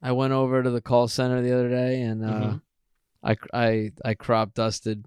I 0.00 0.12
went 0.12 0.32
over 0.32 0.62
to 0.62 0.70
the 0.70 0.80
call 0.82 1.08
center 1.08 1.42
the 1.42 1.52
other 1.54 1.70
day 1.70 2.02
and 2.02 2.24
uh 2.24 2.28
Mhm. 2.28 2.60
I 3.22 3.36
I 3.52 3.92
I 4.04 4.14
crop 4.14 4.54
dusted 4.54 5.06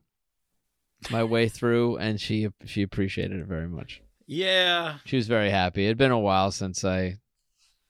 my 1.12 1.24
way 1.24 1.50
through 1.50 1.98
and 1.98 2.20
she 2.20 2.48
she 2.66 2.82
appreciated 2.82 3.40
it 3.40 3.46
very 3.48 3.68
much. 3.68 4.02
Yeah, 4.28 4.98
She 5.06 5.18
was 5.18 5.28
very 5.28 5.52
happy. 5.52 5.86
It'd 5.86 5.98
been 6.00 6.10
a 6.12 6.20
while 6.20 6.52
since 6.52 6.84
I 6.84 7.18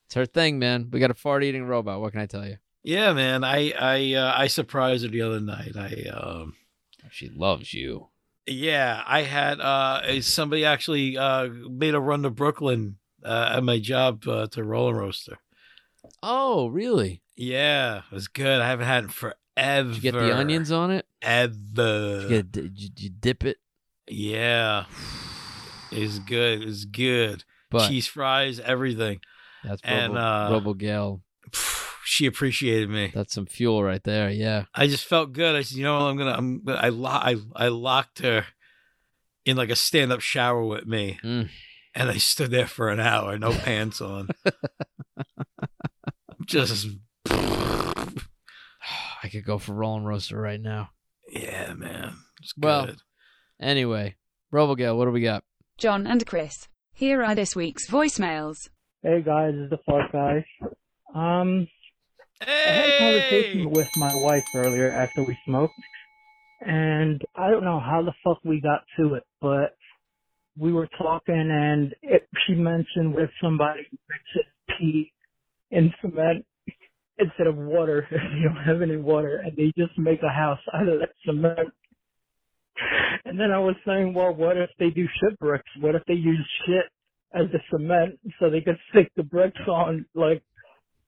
It's 0.08 0.16
her 0.16 0.26
thing, 0.26 0.60
man. 0.60 0.90
We 0.92 1.00
got 1.00 1.12
a 1.12 1.14
fart 1.16 1.44
eating 1.46 1.64
robot. 1.66 2.02
What 2.02 2.12
can 2.12 2.22
I 2.22 2.26
tell 2.26 2.46
you? 2.46 2.58
yeah, 2.84 3.14
man. 3.14 3.44
I 3.44 3.72
I 3.72 4.14
uh, 4.16 4.34
I 4.36 4.48
surprised 4.48 5.04
her 5.04 5.10
the 5.10 5.22
other 5.22 5.40
night. 5.40 5.76
I 5.78 6.10
um 6.10 6.56
She 7.10 7.30
loves 7.30 7.74
you. 7.74 8.10
yeah, 8.48 9.02
I 9.08 9.22
had 9.22 9.62
uh 9.62 10.22
somebody 10.22 10.66
actually 10.66 11.18
uh 11.18 11.48
made 11.70 11.96
a 11.96 12.00
run 12.02 12.24
to 12.24 12.30
Brooklyn 12.30 12.98
uh, 13.24 13.54
at 13.58 13.64
my 13.64 13.80
job 13.80 14.28
uh, 14.28 14.46
to 14.48 14.64
Roll-N-Roaster. 14.64 15.38
Oh, 16.22 16.68
really? 16.68 17.24
Yeah, 17.36 18.00
it 18.12 18.14
was 18.14 18.28
good. 18.28 18.62
I 18.62 18.68
haven't 18.68 18.86
had 18.86 19.06
it 19.06 19.12
forever. 19.56 19.88
Did 19.90 19.96
you 19.96 20.02
get 20.02 20.14
the 20.14 20.36
onions 20.36 20.72
on 20.72 20.92
it? 20.92 21.06
Ever. 21.22 22.22
Did 22.22 22.22
you, 22.22 22.30
get, 22.30 22.52
did 22.52 23.00
you, 23.00 23.10
dip 23.10 23.44
it? 23.46 23.58
Yeah. 24.08 24.86
It's 25.92 26.20
good. 26.20 26.62
It's 26.64 26.86
good. 26.86 27.44
But 27.72 27.88
Cheese 27.90 28.08
fries, 28.08 28.60
everything. 28.60 29.20
that's 29.64 29.82
and, 29.84 30.14
Robo, 30.14 30.22
uh, 30.22 30.60
RoboGal. 30.74 31.22
She 32.08 32.28
appreciated 32.28 32.88
me. 32.92 33.12
That's 33.16 33.34
some 33.34 33.48
fuel 33.48 33.84
right 33.84 34.04
there. 34.04 34.30
Yeah. 34.30 34.66
I 34.76 34.86
just 34.86 35.06
felt 35.06 35.34
good. 35.34 35.56
I 35.56 35.64
said, 35.64 35.80
you 35.80 35.84
know, 35.86 35.96
what, 35.98 36.04
I'm 36.06 36.18
gonna, 36.18 36.34
I'm, 36.38 36.64
gonna- 36.64 36.78
I, 36.80 36.90
lo- 36.90 37.10
I, 37.10 37.36
I 37.56 37.68
locked 37.70 38.20
her 38.20 38.46
in 39.44 39.58
like 39.58 39.72
a 39.72 39.76
stand-up 39.76 40.22
shower 40.22 40.64
with 40.64 40.86
me, 40.86 41.18
Mm. 41.24 41.50
and 41.96 42.10
I 42.12 42.18
stood 42.18 42.52
there 42.52 42.68
for 42.68 42.90
an 42.90 43.00
hour, 43.00 43.40
no 43.40 43.52
pants 43.54 44.02
on, 44.02 44.28
just, 46.46 46.88
I 49.26 49.30
could 49.30 49.44
go 49.44 49.58
for 49.58 49.74
Roll-N-Roaster 49.74 50.40
right 50.40 50.62
now. 50.62 50.90
yeah, 51.32 51.74
man. 51.74 52.14
It's 52.44 52.54
good. 52.54 52.64
Well, 52.64 52.90
Anyway, 53.60 54.18
RoboGal, 54.54 54.96
what 54.96 55.06
do 55.06 55.12
we 55.12 55.22
got? 55.22 55.44
John 55.80 56.06
and 56.06 56.24
Chris. 56.28 56.68
Here 56.94 57.24
are 57.24 57.34
this 57.34 57.56
week's 57.56 57.90
voicemails. 57.90 58.70
Hey 59.02 59.24
guys, 59.24 59.54
it's 59.56 59.72
the 59.72 59.80
Fart 59.84 60.12
Guy. 60.12 60.46
Um, 61.16 61.68
I 62.40 62.46
had 62.52 62.90
a 62.90 62.98
conversation 63.00 63.72
with 63.72 63.88
my 63.96 64.14
wife 64.14 64.46
earlier 64.56 64.92
after 64.92 65.24
we 65.24 65.36
smoked, 65.48 65.74
and 66.62 67.20
I 67.36 67.50
don't 67.50 67.64
know 67.64 67.80
how 67.80 68.04
the 68.04 68.14
fuck 68.24 68.38
we 68.46 68.62
got 68.62 68.82
to 69.00 69.16
it, 69.16 69.24
but 69.42 69.76
we 70.56 70.72
were 70.72 70.90
talking 71.00 71.50
and 71.52 71.96
it, 72.04 72.30
she 72.46 72.54
mentioned 72.54 73.16
with 73.16 73.32
somebody 73.42 73.88
mixes 73.90 74.52
pee 74.78 75.12
in 75.72 75.92
cement 76.02 76.46
instead 77.18 77.48
of 77.48 77.56
water 77.56 78.08
if 78.12 78.22
you 78.36 78.50
don't 78.50 78.64
have 78.64 78.82
any 78.82 78.98
water, 78.98 79.42
and 79.44 79.56
they 79.56 79.72
just 79.78 79.98
make 79.98 80.22
a 80.24 80.30
house 80.30 80.60
out 80.74 80.88
of 80.88 81.00
that 81.00 81.12
cement. 81.26 81.70
And 83.24 83.40
then 83.40 83.52
I 83.52 83.60
was 83.60 83.76
saying, 83.86 84.14
well, 84.14 84.34
what 84.34 84.58
if 84.58 84.70
they 84.80 84.90
do 84.90 85.06
shit 85.22 85.40
bricks? 85.40 85.70
What 85.80 85.96
if 85.96 86.04
they 86.08 86.14
use 86.14 86.46
shit 86.66 86.86
as 87.34 87.46
the 87.52 87.60
cement 87.72 88.20
so 88.40 88.50
they 88.50 88.62
could 88.62 88.78
stick 88.90 89.12
the 89.16 89.24
bricks 89.24 89.60
on 89.68 90.06
like 90.14 90.44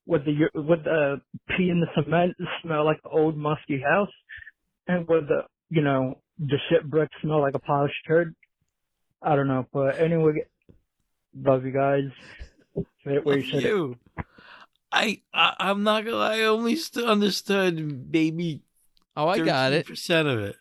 with 0.06 0.24
the 0.26 0.50
with 0.56 0.84
the 0.86 1.22
pee 1.50 1.70
in 1.70 1.82
the 1.82 1.88
cement 2.02 2.36
smell 2.64 2.86
like 2.86 3.00
an 3.04 3.12
old 3.14 3.38
musky 3.38 3.82
house, 3.82 4.12
and 4.88 5.08
with 5.08 5.28
the 5.28 5.42
you 5.70 5.82
know 5.82 6.20
the 6.40 6.58
shit 6.70 6.90
bricks 6.90 7.14
smell 7.22 7.42
like 7.42 7.56
a 7.56 7.60
polished 7.60 7.96
turd. 8.08 8.34
I 9.22 9.36
don't 9.36 9.48
know, 9.48 9.66
but 9.74 10.00
anyway, 10.00 10.46
love 11.36 11.66
you 11.66 11.72
guys. 11.72 12.10
Say 13.06 13.16
it 13.16 13.26
where 13.26 13.38
you 13.38 13.96
I, 14.92 15.22
I, 15.34 15.54
I'm 15.60 15.84
not 15.84 16.06
gonna. 16.06 16.18
I 16.18 16.42
only 16.44 16.76
st- 16.76 17.06
understood 17.06 18.10
maybe 18.12 18.62
Oh, 19.16 19.28
I 19.28 19.40
got 19.40 19.74
it. 19.74 19.86
Percent 19.88 20.28
of 20.28 20.40
it. 20.40 20.56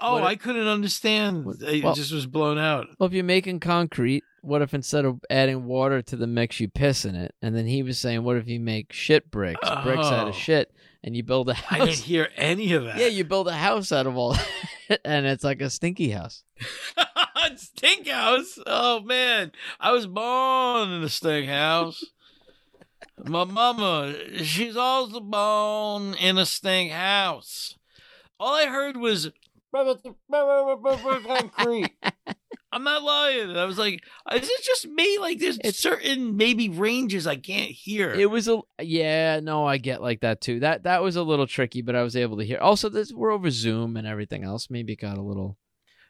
Oh, 0.00 0.14
What- 0.14 0.24
I 0.24 0.36
couldn't 0.36 0.66
understand. 0.66 1.44
What- 1.44 1.56
well- 1.82 1.94
just 1.94 2.12
was 2.12 2.26
blown 2.26 2.58
out. 2.58 2.88
Well, 2.98 3.06
if 3.06 3.12
you're 3.12 3.22
making 3.24 3.60
concrete, 3.60 4.24
what 4.42 4.60
if 4.62 4.74
instead 4.74 5.04
of 5.04 5.20
adding 5.30 5.64
water 5.66 6.02
to 6.02 6.16
the 6.16 6.26
mix, 6.26 6.58
you 6.60 6.68
piss 6.68 7.04
in 7.04 7.14
it? 7.14 7.34
And 7.42 7.54
then 7.54 7.66
he 7.66 7.82
was 7.82 7.98
saying, 7.98 8.22
what 8.24 8.36
if 8.36 8.48
you 8.48 8.58
make 8.60 8.92
shit 8.92 9.30
bricks, 9.30 9.60
bricks 9.82 10.06
out 10.06 10.26
Oh. 10.26 10.28
of 10.30 10.34
shit, 10.34 10.74
and 11.02 11.14
you 11.16 11.22
build 11.22 11.48
a 11.48 11.56
I 11.70 11.76
didn't 11.78 11.88
house? 11.90 12.00
hear 12.00 12.28
any 12.36 12.72
of 12.72 12.84
that. 12.84 12.98
Yeah, 12.98 13.06
you 13.06 13.24
build 13.24 13.48
a 13.48 13.52
house 13.54 13.92
out 13.92 14.06
of 14.06 14.16
all 14.16 14.32
that, 14.88 15.00
and 15.04 15.24
it's 15.26 15.44
like 15.44 15.60
a 15.62 15.70
stinky 15.70 16.10
house. 16.10 16.42
stink 17.56 18.08
house. 18.08 18.58
Oh 18.66 19.00
man, 19.00 19.52
I 19.80 19.92
was 19.92 20.06
born 20.06 20.90
in 20.90 21.02
a 21.02 21.08
stink 21.08 21.48
house. 21.48 22.02
My 23.24 23.44
mama, 23.44 24.14
she's 24.42 24.76
also 24.76 25.20
born 25.20 26.14
in 26.14 26.38
a 26.38 26.46
stink 26.46 26.92
house. 26.92 27.76
All 28.38 28.54
I 28.54 28.66
heard 28.66 28.96
was 28.96 29.30
concrete. 29.72 31.90
I'm 32.72 32.82
not 32.82 33.04
lying. 33.04 33.56
I 33.56 33.64
was 33.66 33.78
like, 33.78 34.02
is 34.34 34.48
it 34.48 34.62
just 34.64 34.88
me? 34.88 35.18
Like, 35.18 35.38
there's 35.38 35.58
It's- 35.58 35.76
certain 35.76 36.36
maybe 36.36 36.68
ranges 36.68 37.26
I 37.26 37.36
can't 37.36 37.70
hear. 37.70 38.10
It 38.10 38.28
was 38.28 38.48
a 38.48 38.60
yeah, 38.82 39.38
no, 39.40 39.64
I 39.64 39.78
get 39.78 40.02
like 40.02 40.20
that 40.20 40.40
too. 40.40 40.60
That 40.60 40.82
that 40.82 41.02
was 41.02 41.14
a 41.16 41.22
little 41.22 41.46
tricky, 41.46 41.82
but 41.82 41.94
I 41.94 42.02
was 42.02 42.16
able 42.16 42.38
to 42.38 42.44
hear. 42.44 42.58
Also, 42.58 42.88
this 42.88 43.12
we're 43.12 43.30
over 43.30 43.50
Zoom 43.50 43.96
and 43.96 44.06
everything 44.08 44.42
else. 44.42 44.68
Maybe 44.70 44.94
it 44.94 45.00
got 45.00 45.18
a 45.18 45.22
little. 45.22 45.56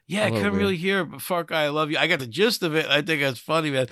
Yeah, 0.07 0.25
I 0.25 0.29
couldn't 0.29 0.51
weird. 0.51 0.61
really 0.61 0.77
hear, 0.77 1.01
it, 1.01 1.11
but 1.11 1.21
fuck, 1.21 1.51
I 1.51 1.69
love 1.69 1.89
you. 1.91 1.97
I 1.97 2.07
got 2.07 2.19
the 2.19 2.27
gist 2.27 2.61
of 2.63 2.75
it. 2.75 2.85
I 2.87 3.01
think 3.01 3.21
that's 3.21 3.39
funny, 3.39 3.71
man. 3.71 3.87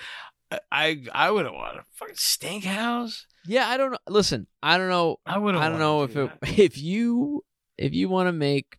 I 0.72 1.04
I, 1.14 1.32
wouldn't 1.32 1.54
want 1.54 1.78
a 1.78 1.84
fucking 1.94 2.16
stink 2.16 2.64
house. 2.64 3.26
Yeah, 3.46 3.68
I 3.68 3.78
don't 3.78 3.92
know. 3.92 3.98
Listen, 4.08 4.48
I 4.62 4.78
don't 4.78 4.90
know. 4.90 5.18
I 5.26 5.38
wouldn't. 5.38 5.64
I 5.64 5.70
don't 5.70 5.80
know 5.80 6.04
if 6.04 6.14
do 6.14 6.26
it 6.26 6.32
that. 6.42 6.50
if 6.60 6.78
you 6.78 7.44
if 7.78 7.94
you 7.94 8.10
want 8.10 8.28
to 8.28 8.32
make 8.32 8.78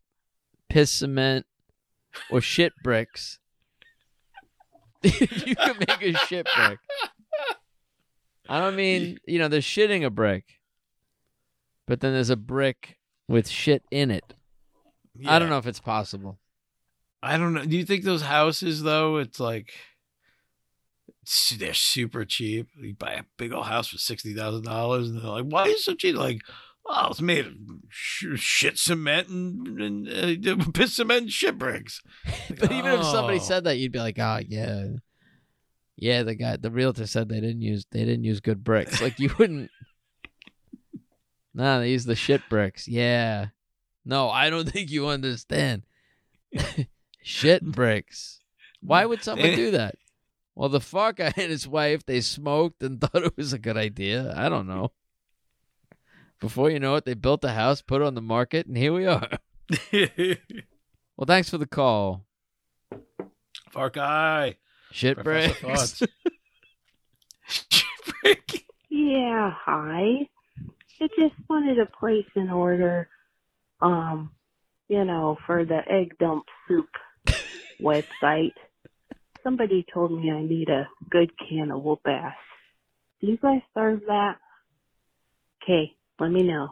piss 0.69 0.93
cement 0.93 1.47
or 2.31 2.41
shit 2.41 2.73
bricks. 2.83 3.39
you 5.03 5.57
can 5.57 5.77
make 5.79 6.03
a 6.03 6.15
shit 6.27 6.49
brick. 6.57 6.79
I 8.49 8.59
don't 8.61 8.77
mean 8.77 9.19
you 9.27 9.39
know 9.39 9.49
there's 9.49 9.65
shitting 9.65 10.05
a 10.05 10.11
brick, 10.11 10.61
but 11.87 12.01
then 12.01 12.13
there's 12.13 12.31
a 12.31 12.37
brick 12.37 12.99
with 13.29 13.49
shit 13.49 13.83
in 13.91 14.11
it. 14.11 14.35
I 15.27 15.39
don't 15.39 15.49
know 15.49 15.59
if 15.59 15.67
it's 15.67 15.81
possible. 15.81 16.39
I 17.23 17.39
don't 17.39 17.55
know. 17.55 17.65
Do 17.65 17.77
you 17.77 17.85
think 17.85 18.05
those 18.05 18.23
houses 18.23 18.83
though? 18.83 19.17
It's 19.17 19.41
like 19.41 19.73
they're 21.59 21.75
super 21.75 22.25
cheap. 22.25 22.69
You 22.81 22.95
buy 22.95 23.13
a 23.13 23.25
big 23.37 23.53
old 23.53 23.67
house 23.67 23.89
for 23.89 23.99
sixty 23.99 24.35
thousand 24.35 24.65
dollars, 24.65 25.09
and 25.09 25.21
they're 25.21 25.31
like, 25.31 25.45
"Why 25.45 25.67
is 25.67 25.75
it 25.75 25.81
so 25.81 25.95
cheap?" 25.95 26.17
Like, 26.17 26.41
oh, 26.87 27.09
it's 27.11 27.21
made 27.21 27.47
of 27.47 27.53
sh- 27.89 28.37
shit 28.37 28.79
cement 28.79 29.29
and, 29.29 29.81
and 29.81 30.49
uh, 30.49 30.65
piss 30.75 30.97
cement 30.97 31.23
and 31.23 31.33
shit 31.33 31.59
bricks. 31.59 32.01
Like, 32.51 32.61
But 32.61 32.73
even 32.73 32.93
if 32.93 33.05
somebody 33.05 33.39
oh. 33.39 33.43
said 33.43 33.65
that, 33.65 33.79
you'd 33.79 33.93
be 33.93 33.99
like, 33.99 34.19
"Oh 34.19 34.41
yeah, 34.47 34.87
yeah." 35.97 36.23
The 36.23 36.35
guy, 36.35 36.57
the 36.57 36.71
realtor 36.71 37.07
said 37.07 37.29
they 37.29 37.41
didn't 37.41 37.63
use 37.63 37.87
they 37.91 38.05
didn't 38.05 38.25
use 38.25 38.41
good 38.41 38.65
bricks. 38.65 39.01
Like 39.01 39.19
you 39.19 39.35
wouldn't. 39.39 39.71
nah, 41.55 41.81
they 41.81 41.91
use 41.91 42.05
the 42.05 42.17
shit 42.17 42.43
bricks. 42.49 42.87
Yeah. 42.89 43.49
No, 44.05 44.29
I 44.29 44.51
don't 44.51 44.69
think 44.71 44.91
you 44.91 45.09
understand. 45.09 45.85
shit 47.23 47.65
bricks. 47.65 48.41
Why 48.81 49.07
would 49.07 49.23
someone 49.23 49.55
do 49.57 49.71
that? 49.73 49.95
Well, 50.55 50.69
the 50.69 50.81
fuck 50.81 51.17
guy 51.19 51.33
and 51.37 51.51
his 51.51 51.67
wife 51.69 52.05
they 52.07 52.21
smoked 52.21 52.83
and 52.83 53.01
thought 53.01 53.25
it 53.25 53.37
was 53.37 53.53
a 53.53 53.59
good 53.59 53.77
idea. 53.77 54.33
I 54.37 54.49
don't 54.49 54.67
know. 54.67 54.93
Before 56.41 56.71
you 56.71 56.79
know 56.79 56.97
it, 56.97 57.05
they 57.05 57.15
built 57.15 57.45
a 57.45 57.53
house, 57.53 57.81
put 57.81 58.03
it 58.03 58.07
on 58.07 58.15
the 58.15 58.21
market, 58.21 58.67
and 58.67 58.77
here 58.77 58.93
we 58.93 59.07
are. 59.07 59.29
Well, 61.17 61.27
thanks 61.27 61.49
for 61.49 61.59
the 61.59 61.67
call. 61.67 62.25
Far 63.71 63.91
Guy. 63.91 64.57
Shit 64.91 65.17
Professor 65.17 65.67
breaks. 65.67 66.01
Thoughts. 66.01 66.03
Break. 68.23 68.67
Yeah, 68.91 69.53
hi. 69.55 70.29
I 71.01 71.09
just 71.19 71.35
wanted 71.49 71.77
to 71.77 71.87
place 71.87 72.27
an 72.35 72.51
order, 72.51 73.09
um, 73.81 74.33
you 74.89 75.05
know, 75.05 75.39
for 75.47 75.65
the 75.65 75.81
egg 75.89 76.17
dump 76.19 76.47
soup 76.67 76.89
website. 77.81 78.55
Somebody 79.45 79.85
told 79.93 80.11
me 80.11 80.31
I 80.31 80.43
need 80.43 80.69
a 80.71 80.89
good 81.11 81.31
can 81.39 81.71
of 81.71 81.83
whoop 81.83 82.01
ass. 82.07 82.35
Do 83.21 83.27
you 83.29 83.37
guys 83.37 83.61
serve 83.75 84.01
that? 84.09 84.39
Okay, 85.63 85.93
let 86.19 86.31
me 86.31 86.43
know. 86.43 86.69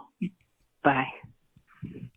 Bye. 0.82 1.06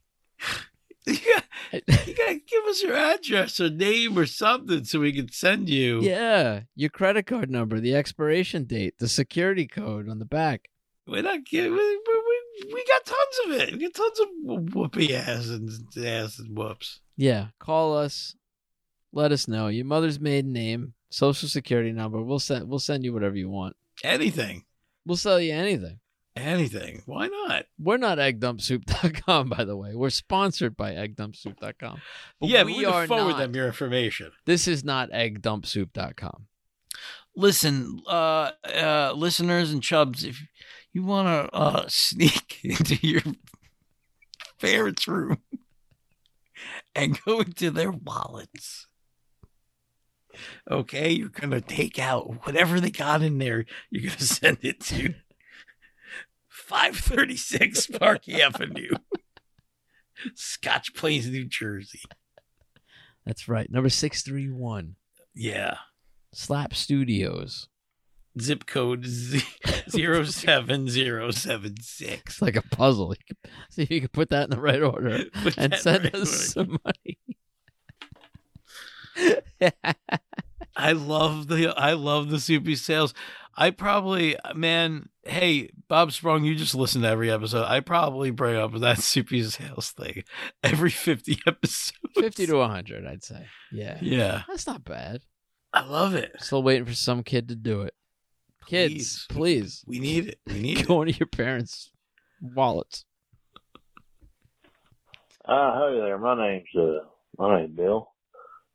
You 1.07 1.13
gotta, 1.13 2.09
you 2.09 2.15
gotta 2.15 2.39
give 2.47 2.63
us 2.67 2.81
your 2.81 2.95
address 2.95 3.59
or 3.59 3.69
name 3.69 4.17
or 4.17 4.25
something 4.25 4.85
so 4.85 5.01
we 5.01 5.13
can 5.13 5.31
send 5.31 5.69
you. 5.69 6.01
yeah, 6.01 6.61
your 6.75 6.89
credit 6.89 7.27
card 7.27 7.51
number, 7.51 7.79
the 7.79 7.95
expiration 7.95 8.63
date, 8.63 8.95
the 8.97 9.07
security 9.07 9.67
code 9.67 10.09
on 10.09 10.17
the 10.17 10.25
back. 10.25 10.69
We're 11.05 11.21
not 11.21 11.45
giving. 11.45 11.73
We, 11.73 11.77
we, 11.77 12.21
we, 12.65 12.73
we 12.73 12.85
got 12.85 13.05
tons 13.05 13.39
of 13.45 13.51
it. 13.51 13.73
We 13.73 13.79
got 13.87 13.93
tons 13.93 14.19
of 14.19 14.73
whoopee 14.73 15.15
ass 15.15 15.47
and 15.49 15.69
ass 16.03 16.39
and 16.39 16.57
whoops. 16.57 17.01
Yeah, 17.15 17.49
call 17.59 17.95
us. 17.95 18.35
Let 19.15 19.31
us 19.31 19.47
know 19.47 19.69
your 19.69 19.85
mother's 19.85 20.19
maiden 20.19 20.51
name, 20.51 20.93
social 21.09 21.47
security 21.47 21.93
number. 21.93 22.21
We'll 22.21 22.37
send 22.37 22.67
we'll 22.67 22.79
send 22.79 23.05
you 23.05 23.13
whatever 23.13 23.37
you 23.37 23.49
want. 23.49 23.77
Anything. 24.03 24.65
We'll 25.05 25.15
sell 25.15 25.39
you 25.39 25.53
anything. 25.53 25.99
Anything. 26.35 27.01
Why 27.05 27.27
not? 27.27 27.65
We're 27.79 27.95
not 27.95 28.17
eggdumpsoup.com, 28.17 29.47
by 29.47 29.63
the 29.63 29.77
way. 29.77 29.95
We're 29.95 30.09
sponsored 30.09 30.75
by 30.75 30.91
eggdumpsoup.com. 30.95 32.01
But 32.41 32.49
yeah, 32.49 32.63
we 32.63 32.79
we 32.79 32.85
are 32.85 33.07
forward 33.07 33.31
not. 33.31 33.37
them 33.37 33.55
your 33.55 33.67
information. 33.67 34.33
This 34.45 34.67
is 34.67 34.83
not 34.83 35.09
eggdumpsoup.com. 35.11 36.47
Listen, 37.37 38.01
uh, 38.07 38.51
uh, 38.65 39.13
listeners 39.15 39.71
and 39.71 39.81
chubs, 39.81 40.25
if 40.25 40.43
you 40.91 41.03
want 41.03 41.27
to 41.27 41.55
uh, 41.55 41.85
sneak 41.87 42.59
into 42.65 42.95
your 43.07 43.21
parents' 44.59 45.07
room 45.07 45.37
and 46.93 47.17
go 47.23 47.39
into 47.39 47.71
their 47.71 47.91
wallets, 47.91 48.87
okay, 50.69 51.11
you're 51.11 51.29
gonna 51.29 51.61
take 51.61 51.99
out 51.99 52.45
whatever 52.45 52.79
they 52.79 52.91
got 52.91 53.21
in 53.21 53.37
there. 53.37 53.65
You're 53.89 54.09
gonna 54.11 54.19
send 54.21 54.59
it 54.61 54.79
to 54.81 55.13
536 56.49 57.87
Park 57.87 58.27
Avenue, 58.29 58.89
Scotch 60.35 60.93
Plains, 60.95 61.29
New 61.29 61.45
Jersey. 61.45 62.01
That's 63.25 63.47
right. 63.47 63.71
Number 63.71 63.89
631. 63.89 64.95
Yeah. 65.33 65.77
Slap 66.33 66.73
Studios. 66.75 67.67
Zip 68.39 68.65
code 68.65 69.05
z- 69.05 69.43
07076. 69.87 72.21
It's 72.25 72.41
like 72.41 72.55
a 72.55 72.61
puzzle. 72.61 73.13
See 73.69 73.83
if 73.83 73.91
you 73.91 73.99
can 74.01 74.09
put 74.09 74.29
that 74.29 74.45
in 74.45 74.49
the 74.49 74.59
right 74.61 74.81
order 74.83 75.23
Put 75.43 75.57
and 75.57 75.73
send 75.75 76.03
right 76.05 76.15
us 76.15 76.29
away. 76.29 76.37
some 76.67 76.79
money. 76.83 77.17
I 80.75 80.91
love 80.91 81.47
the 81.47 81.73
I 81.77 81.93
love 81.93 82.29
the 82.29 82.39
soupy 82.39 82.75
sales. 82.75 83.13
I 83.57 83.69
probably 83.71 84.35
man, 84.53 85.07
hey 85.23 85.69
Bob 85.87 86.11
Sprung, 86.11 86.43
you 86.43 86.55
just 86.55 86.75
listen 86.75 87.01
to 87.03 87.07
every 87.07 87.31
episode. 87.31 87.65
I 87.65 87.79
probably 87.79 88.31
bring 88.31 88.57
up 88.57 88.73
that 88.79 88.97
soupy 89.01 89.43
sales 89.43 89.91
thing 89.91 90.23
every 90.63 90.89
fifty 90.89 91.39
episodes. 91.47 91.93
50 92.15 92.45
to 92.47 92.55
100, 92.57 93.05
I'd 93.05 93.23
say. 93.23 93.45
Yeah. 93.71 93.97
Yeah, 94.01 94.43
That's 94.47 94.67
not 94.67 94.83
bad. 94.85 95.21
I 95.73 95.85
love 95.85 96.13
it. 96.15 96.31
Still 96.39 96.63
waiting 96.63 96.85
for 96.85 96.93
some 96.93 97.23
kid 97.23 97.49
to 97.49 97.55
do 97.55 97.81
it. 97.81 97.93
Kids, 98.67 99.25
please, 99.29 99.83
We 99.85 99.99
need 99.99 100.27
it. 100.29 100.39
We 100.47 100.59
need 100.61 100.79
it. 100.81 100.87
go 100.87 101.01
into 101.01 101.17
your 101.19 101.27
parents' 101.27 101.91
wallets. 102.41 103.05
Uh, 105.47 105.71
hi 105.73 105.91
there. 105.91 106.17
My 106.17 106.35
name's 106.35 106.67
uh, 106.75 107.05
my 107.37 107.59
name's 107.61 107.75
Bill. 107.75 108.09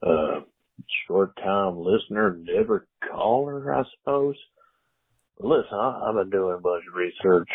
Uh, 0.02 0.40
short 1.06 1.36
time 1.36 1.78
listener, 1.78 2.38
never 2.42 2.86
caller, 3.10 3.74
I 3.74 3.82
suppose. 3.98 4.36
Listen, 5.38 5.74
I, 5.74 6.06
I've 6.06 6.14
been 6.14 6.30
doing 6.30 6.56
a 6.56 6.60
bunch 6.60 6.84
of 6.88 6.94
research, 6.94 7.48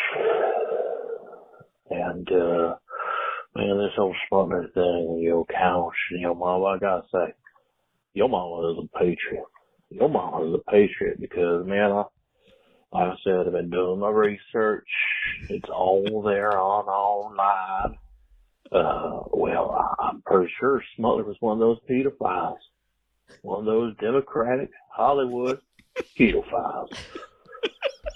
and 1.90 2.28
uh, 2.30 2.74
man, 3.54 3.78
this 3.78 3.94
whole 3.96 4.14
Sputnik 4.30 4.72
thing 4.74 5.20
your 5.22 5.44
couch 5.46 5.94
your 6.10 6.34
mom, 6.34 6.64
I 6.64 6.78
gotta 6.78 7.02
say, 7.12 7.34
your 8.14 8.28
mama 8.28 8.72
is 8.72 8.84
a 8.84 8.98
patriot. 8.98 9.44
Your 9.90 10.08
mama 10.08 10.48
is 10.48 10.54
a 10.54 10.70
patriot 10.70 11.20
because 11.20 11.66
man, 11.66 11.92
I, 11.92 12.04
like 12.92 13.12
I 13.12 13.14
said, 13.24 13.46
I've 13.46 13.52
been 13.52 13.70
doing 13.70 14.00
my 14.00 14.08
research. 14.08 14.88
It's 15.48 15.68
all 15.68 16.22
there 16.22 16.58
on 16.58 16.86
online. 16.86 17.98
Uh, 18.72 19.20
well, 19.32 19.94
I'm 19.98 20.22
pretty 20.22 20.52
sure 20.58 20.82
Smutler 20.98 21.24
was 21.24 21.36
one 21.40 21.54
of 21.54 21.60
those 21.60 21.78
pedophiles. 21.88 22.58
One 23.42 23.60
of 23.60 23.66
those 23.66 23.96
Democratic 23.98 24.70
Hollywood 24.90 25.60
pedophiles. 26.18 26.88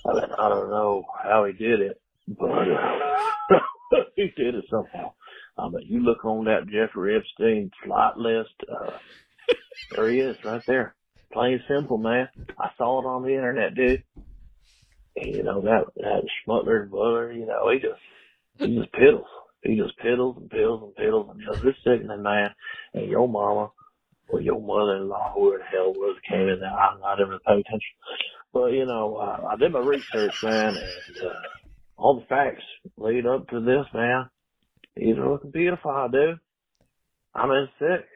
I 0.07 0.13
mean, 0.13 0.33
I 0.39 0.49
don't 0.49 0.71
know 0.71 1.05
how 1.23 1.45
he 1.45 1.53
did 1.53 1.81
it, 1.81 2.01
but 2.27 2.51
uh, 2.51 3.59
he 4.17 4.33
did 4.37 4.55
it 4.55 4.65
somehow. 4.71 5.13
I 5.59 5.69
mean, 5.69 5.87
you 5.87 6.01
look 6.01 6.25
on 6.25 6.45
that 6.47 6.69
Jeffrey 6.69 7.17
Epstein 7.17 7.71
flight 7.85 8.17
list, 8.17 8.55
uh, 8.71 8.93
there 9.95 10.09
he 10.09 10.21
is 10.21 10.37
right 10.45 10.63
there. 10.67 10.95
Plain 11.33 11.63
simple, 11.69 11.99
man. 11.99 12.29
I 12.59 12.71
saw 12.77 13.01
it 13.01 13.07
on 13.07 13.23
the 13.23 13.35
internet, 13.35 13.75
dude. 13.75 14.03
And, 15.17 15.35
you 15.35 15.43
know, 15.43 15.61
that, 15.61 15.85
that 15.97 16.23
Smutler 16.47 16.89
brother, 16.89 17.33
you 17.33 17.47
know, 17.47 17.71
he 17.71 17.79
just, 17.79 18.01
he 18.59 18.79
just 18.79 18.93
piddles. 18.93 19.25
He 19.63 19.77
just 19.77 19.99
piddles 19.99 20.37
and 20.39 20.51
piddles 20.51 20.83
and 20.83 20.95
piddles 20.97 21.31
and 21.31 21.41
just 21.41 21.63
this 21.65 21.75
sickening 21.85 22.23
man. 22.23 22.51
And 22.95 23.11
your 23.11 23.29
mama 23.29 23.71
or 24.29 24.41
your 24.41 24.61
mother-in-law, 24.61 25.35
who 25.35 25.59
the 25.59 25.65
hell 25.65 25.93
was, 25.93 26.17
came 26.29 26.49
in 26.49 26.61
there. 26.61 26.71
I'm 26.71 27.01
not 27.01 27.21
even 27.21 27.39
paying 27.47 27.61
attention. 27.61 27.95
But, 28.53 28.67
you 28.69 28.87
know, 28.87 29.17
I 29.17 29.57
did 29.57 29.73
my 29.73 29.81
research, 29.81 30.35
man, 30.43 30.77
and, 30.77 31.27
uh, 31.27 31.33
all 31.97 32.21
the 32.21 32.27
facts 32.27 32.63
lead 32.97 33.27
up 33.27 33.49
to 33.49 33.61
this, 33.61 33.87
man. 33.93 34.31
He's 34.97 35.17
looking 35.17 35.51
beautiful. 35.51 35.91
I 35.91 36.09
mean, 37.47 37.69
sick. 37.79 38.07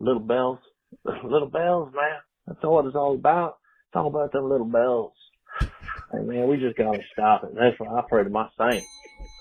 Little 0.00 0.20
bells. 0.20 0.58
Little 1.04 1.48
bells, 1.48 1.92
man. 1.94 2.18
That's 2.46 2.64
all 2.64 2.86
it's 2.86 2.96
all 2.96 3.14
about. 3.14 3.58
It's 3.88 3.96
all 3.96 4.08
about 4.08 4.32
them 4.32 4.48
little 4.48 4.66
bells. 4.66 5.12
Hey, 5.60 6.20
man, 6.20 6.48
we 6.48 6.56
just 6.56 6.78
gotta 6.78 7.00
stop 7.12 7.44
it. 7.44 7.54
That's 7.54 7.78
why 7.78 7.98
I 7.98 8.02
pray 8.08 8.24
to 8.24 8.30
my 8.30 8.48
saint. 8.58 8.84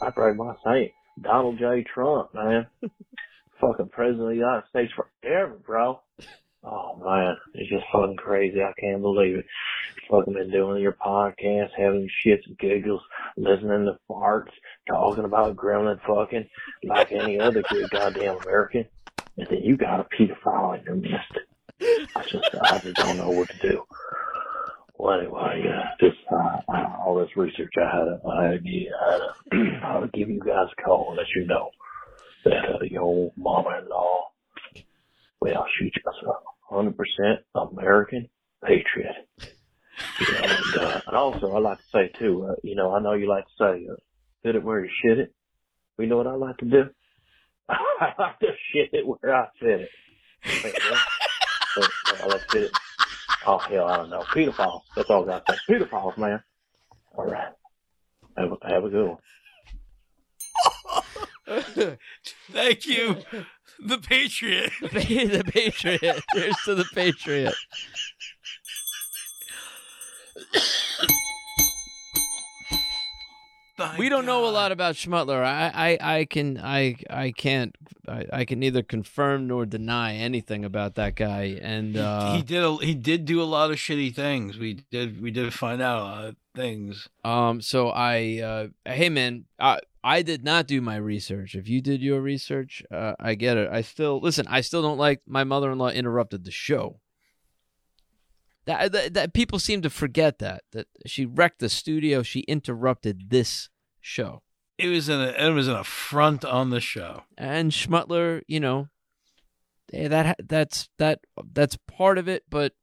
I 0.01 0.09
pray 0.09 0.31
to 0.31 0.37
my 0.37 0.55
saint. 0.65 0.91
Donald 1.21 1.57
J. 1.59 1.83
Trump, 1.83 2.33
man. 2.33 2.67
fucking 3.59 3.89
president 3.89 4.23
of 4.23 4.29
the 4.29 4.35
United 4.35 4.67
States 4.69 4.93
forever, 4.93 5.57
bro. 5.65 5.99
Oh 6.63 6.95
man, 7.03 7.37
it's 7.53 7.69
just 7.69 7.85
fucking 7.91 8.17
crazy. 8.17 8.61
I 8.61 8.73
can't 8.79 9.01
believe 9.01 9.37
it. 9.37 9.45
Fucking 10.09 10.33
been 10.33 10.51
doing 10.51 10.81
your 10.81 10.93
podcast, 10.93 11.69
having 11.77 12.09
shits 12.25 12.45
and 12.45 12.57
giggles, 12.57 13.01
listening 13.35 13.85
to 13.85 13.97
farts, 14.09 14.51
talking 14.87 15.25
about 15.25 15.55
gremlin 15.55 15.99
fucking 16.05 16.47
like 16.83 17.11
any 17.11 17.39
other 17.39 17.63
good 17.69 17.89
goddamn 17.89 18.37
American. 18.37 18.85
And 19.37 19.47
then 19.49 19.61
you 19.63 19.77
got 19.77 19.99
a 19.99 20.05
pedophile 20.05 20.79
in 20.79 20.85
your 20.85 20.95
midst. 20.95 21.37
I 22.15 22.23
just, 22.23 22.55
I 22.61 22.79
just 22.79 22.95
don't 22.95 23.17
know 23.17 23.29
what 23.29 23.49
to 23.49 23.57
do. 23.59 23.83
Well, 24.97 25.19
anyway, 25.19 25.63
uh, 25.67 25.95
just 25.99 26.17
uh, 26.31 26.57
uh, 26.67 26.97
all 27.05 27.19
this 27.19 27.35
research 27.37 27.71
I 27.77 27.95
had, 27.95 28.07
I 28.27 28.43
had 28.45 28.53
I 28.53 29.11
had 29.11 29.19
to, 29.21 29.79
I 29.85 29.93
had 29.93 29.99
to 29.99 30.17
give 30.17 30.29
you 30.29 30.39
guys 30.39 30.67
a 30.77 30.81
call 30.81 31.09
and 31.09 31.17
let 31.17 31.27
you 31.35 31.45
know 31.45 31.69
that 32.45 32.53
uh, 32.53 32.83
your 32.83 33.31
mama-in-law, 33.37 34.23
well, 35.39 35.65
she's 35.77 35.91
just 35.93 36.23
a 36.25 36.73
hundred 36.75 36.97
percent 36.97 37.45
American 37.53 38.27
patriot. 38.63 39.27
And, 40.19 40.77
uh, 40.79 41.01
and 41.07 41.15
also, 41.15 41.51
I 41.53 41.59
like 41.59 41.77
to 41.77 41.83
say 41.91 42.11
too, 42.19 42.47
uh, 42.49 42.55
you 42.63 42.75
know, 42.75 42.91
I 42.95 42.99
know 42.99 43.13
you 43.13 43.29
like 43.29 43.45
to 43.45 43.51
say, 43.59 43.87
uh, 43.91 43.95
"Fit 44.43 44.55
it 44.55 44.63
where 44.63 44.83
you 44.83 44.89
shit 45.03 45.19
it." 45.19 45.33
You 45.99 46.07
know 46.07 46.17
what 46.17 46.27
I 46.27 46.35
like 46.35 46.57
to 46.57 46.65
do? 46.65 46.83
I 47.69 48.13
like 48.17 48.39
to 48.39 48.47
shit 48.73 48.89
it 48.93 49.05
where 49.05 49.35
I 49.35 49.47
fit 49.59 49.81
it. 49.81 49.89
What? 51.75 51.85
Uh, 51.85 52.23
I 52.23 52.27
like 52.27 52.41
to 52.41 52.47
fit 52.51 52.63
it. 52.63 52.71
Oh 53.49 53.57
hell, 53.59 53.87
I 53.87 53.95
don't 53.97 54.09
know. 54.09 54.19
Pedophiles. 54.23 54.81
That's 54.93 55.09
all 55.09 55.23
I 55.23 55.27
got 55.27 55.45
to 55.45 55.53
say. 55.53 55.59
Pedophiles, 55.69 56.17
man. 56.17 56.43
All 57.15 57.25
right. 57.25 57.47
Have 58.37 58.51
a, 58.51 58.57
have 58.69 58.83
a 58.83 58.89
good 58.89 59.07
one. 59.07 59.17
Thank 62.51 62.85
you, 62.85 63.15
the 63.79 63.99
Patriot. 63.99 64.73
the 64.81 65.43
Patriot. 65.47 66.23
Here's 66.33 66.57
to 66.65 66.75
the 66.75 66.85
Patriot. 66.93 67.55
We 73.97 74.09
don't 74.09 74.25
know 74.25 74.47
a 74.47 74.49
lot 74.51 74.71
about 74.71 74.95
Schmutler. 74.95 75.43
I, 75.43 75.97
I, 76.01 76.15
I 76.19 76.25
can, 76.25 76.57
I, 76.57 76.95
I 77.09 77.31
can't, 77.31 77.75
I, 78.07 78.25
I 78.33 78.45
can 78.45 78.59
neither 78.59 78.83
confirm 78.83 79.47
nor 79.47 79.65
deny 79.65 80.15
anything 80.15 80.65
about 80.65 80.95
that 80.95 81.15
guy. 81.15 81.59
And 81.61 81.95
uh, 81.97 82.33
he 82.33 82.41
did. 82.41 82.63
A, 82.63 82.75
he 82.77 82.95
did 82.95 83.25
do 83.25 83.41
a 83.41 83.45
lot 83.45 83.71
of 83.71 83.77
shitty 83.77 84.15
things. 84.15 84.57
We 84.57 84.85
did. 84.91 85.21
We 85.21 85.31
did 85.31 85.53
find 85.53 85.81
out 85.81 85.99
a 85.99 86.03
lot 86.03 86.25
of 86.25 86.35
things. 86.55 87.07
um, 87.23 87.61
so 87.61 87.89
I, 87.89 88.41
uh, 88.43 88.67
hey 88.85 89.09
man, 89.09 89.45
I, 89.59 89.79
I 90.03 90.21
did 90.21 90.43
not 90.43 90.67
do 90.67 90.81
my 90.81 90.95
research. 90.95 91.53
If 91.53 91.67
you 91.67 91.81
did 91.81 92.01
your 92.01 92.21
research, 92.21 92.81
uh, 92.91 93.13
I 93.19 93.35
get 93.35 93.57
it. 93.57 93.69
I 93.71 93.81
still 93.81 94.19
listen. 94.19 94.47
I 94.47 94.61
still 94.61 94.81
don't 94.81 94.97
like 94.97 95.21
my 95.27 95.43
mother-in-law 95.43 95.89
interrupted 95.89 96.45
the 96.45 96.51
show. 96.51 96.99
That, 98.67 98.91
that 98.91 99.13
that 99.13 99.33
people 99.33 99.59
seem 99.59 99.81
to 99.81 99.89
forget 99.89 100.39
that 100.39 100.63
that 100.73 100.87
she 101.05 101.25
wrecked 101.25 101.59
the 101.59 101.69
studio. 101.69 102.21
She 102.21 102.41
interrupted 102.41 103.29
this 103.29 103.69
show. 104.01 104.43
It 104.77 104.87
was 104.89 105.07
an. 105.09 105.21
It 105.21 105.51
was 105.53 105.67
an 105.67 105.75
affront 105.77 106.43
on 106.45 106.69
the 106.69 106.81
show. 106.81 107.23
and 107.37 107.71
Schmutler, 107.71 108.41
you 108.45 108.59
know, 108.59 108.89
eh, 109.93 110.09
that 110.09 110.37
that's 110.47 110.89
that 110.97 111.21
that's 111.53 111.77
part 111.87 112.17
of 112.17 112.27
it, 112.27 112.43
but 112.49 112.73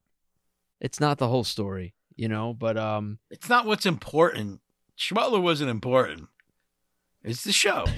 it's 0.80 1.01
not 1.01 1.18
the 1.18 1.28
whole 1.28 1.45
story, 1.45 1.95
you 2.16 2.28
know. 2.28 2.55
But 2.55 2.78
um, 2.78 3.18
It's 3.30 3.51
not 3.51 3.66
what's 3.66 3.85
important. 3.87 4.61
Schmutler 4.99 5.43
wasn't 5.43 5.70
important. 5.70 6.28
It's 7.22 7.45
the 7.45 7.53
show. 7.53 7.85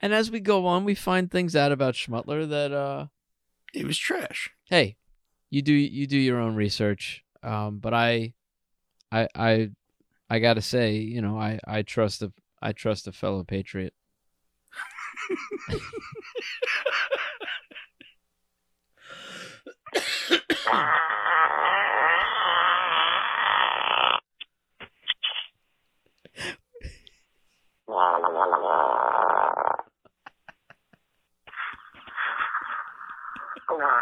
and 0.00 0.14
as 0.14 0.30
we 0.30 0.40
go 0.40 0.66
on, 0.66 0.84
we 0.84 0.94
find 0.94 1.30
things 1.30 1.54
out 1.54 1.70
about 1.72 1.94
Schmutler 1.94 2.48
that 2.48 2.72
uh, 2.72 3.06
it 3.74 3.86
was 3.86 3.98
trash. 3.98 4.50
hey, 4.70 4.96
you 5.50 5.62
do 5.62 5.72
you 5.72 6.06
do 6.06 6.18
your 6.18 6.40
own 6.40 6.54
research. 6.54 7.24
Um, 7.42 7.78
but 7.78 7.94
I, 7.94 8.34
I 9.12 9.28
I 9.34 9.70
I 10.30 10.38
gotta 10.38 10.62
say, 10.62 10.96
you 10.96 11.22
know, 11.22 11.38
I 11.38 11.58
I 11.66 11.82
trust 11.82 12.22
a 12.22 12.32
I 12.60 12.72
trust 12.72 13.06
a 13.06 13.12
fellow 13.12 13.44
patriot. 13.44 13.94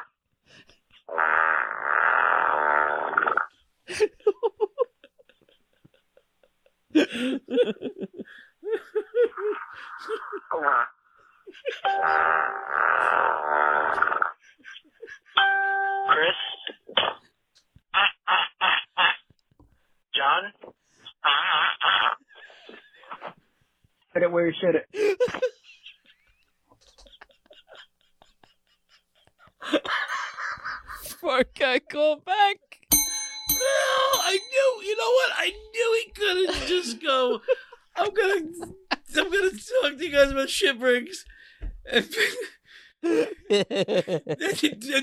Chris? 3.96 4.10
John? 20.14 20.52
Hit 24.14 24.22
it 24.22 24.32
where 24.32 24.46
you 24.46 24.52
should 24.60 24.76
it. 24.76 24.86
Fuck, 31.20 31.60
I 31.60 31.80
call 31.80 32.16
back. 32.16 32.65
No, 33.66 34.20
I 34.22 34.38
knew. 34.50 34.82
You 34.88 34.96
know 34.96 35.10
what? 35.10 35.30
I 35.36 35.52
knew 35.72 36.02
he 36.04 36.10
couldn't 36.12 36.66
just 36.68 37.02
go. 37.02 37.40
I'm 37.96 38.12
gonna. 38.12 38.42
I'm 39.16 39.30
gonna 39.30 39.50
talk 39.50 39.98
to 39.98 40.04
you 40.04 40.10
guys 40.12 40.30
about 40.30 40.50
shipwrecks. 40.50 41.24
And, 41.88 42.04
and 43.02 43.28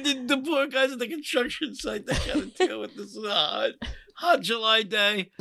then 0.05 0.27
the 0.27 0.41
poor 0.43 0.67
guys 0.67 0.91
at 0.91 0.99
the 0.99 1.07
construction 1.07 1.75
site 1.75 2.05
they 2.05 2.13
gotta 2.13 2.45
deal 2.47 2.81
with 2.81 2.95
this 2.95 3.17
uh, 3.17 3.29
hot, 3.29 3.71
hot 4.15 4.41
July 4.41 4.83
day. 4.83 5.31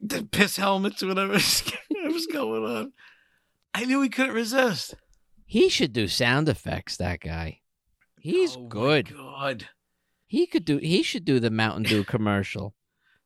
The 0.00 0.24
piss 0.24 0.56
helmets, 0.56 1.02
whatever 1.02 1.32
was 1.34 2.26
going 2.32 2.64
on. 2.64 2.92
I 3.74 3.84
knew 3.84 4.02
he 4.02 4.08
couldn't 4.08 4.34
resist. 4.34 4.94
He 5.46 5.68
should 5.68 5.92
do 5.92 6.08
sound 6.08 6.48
effects. 6.48 6.96
That 6.96 7.20
guy, 7.20 7.60
he's 8.20 8.56
Oh 8.56 8.62
my 8.62 8.68
good. 8.68 9.14
God, 9.16 9.68
He 10.36 10.46
could 10.46 10.66
do. 10.66 10.76
He 10.76 11.02
should 11.02 11.24
do 11.24 11.40
the 11.40 11.48
Mountain 11.48 11.84
Dew 11.84 12.04
commercial. 12.04 12.74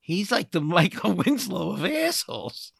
he's 0.00 0.30
like 0.30 0.52
the 0.52 0.60
Michael 0.60 1.12
Winslow 1.26 1.72
of 1.72 1.84
assholes. 1.84 2.70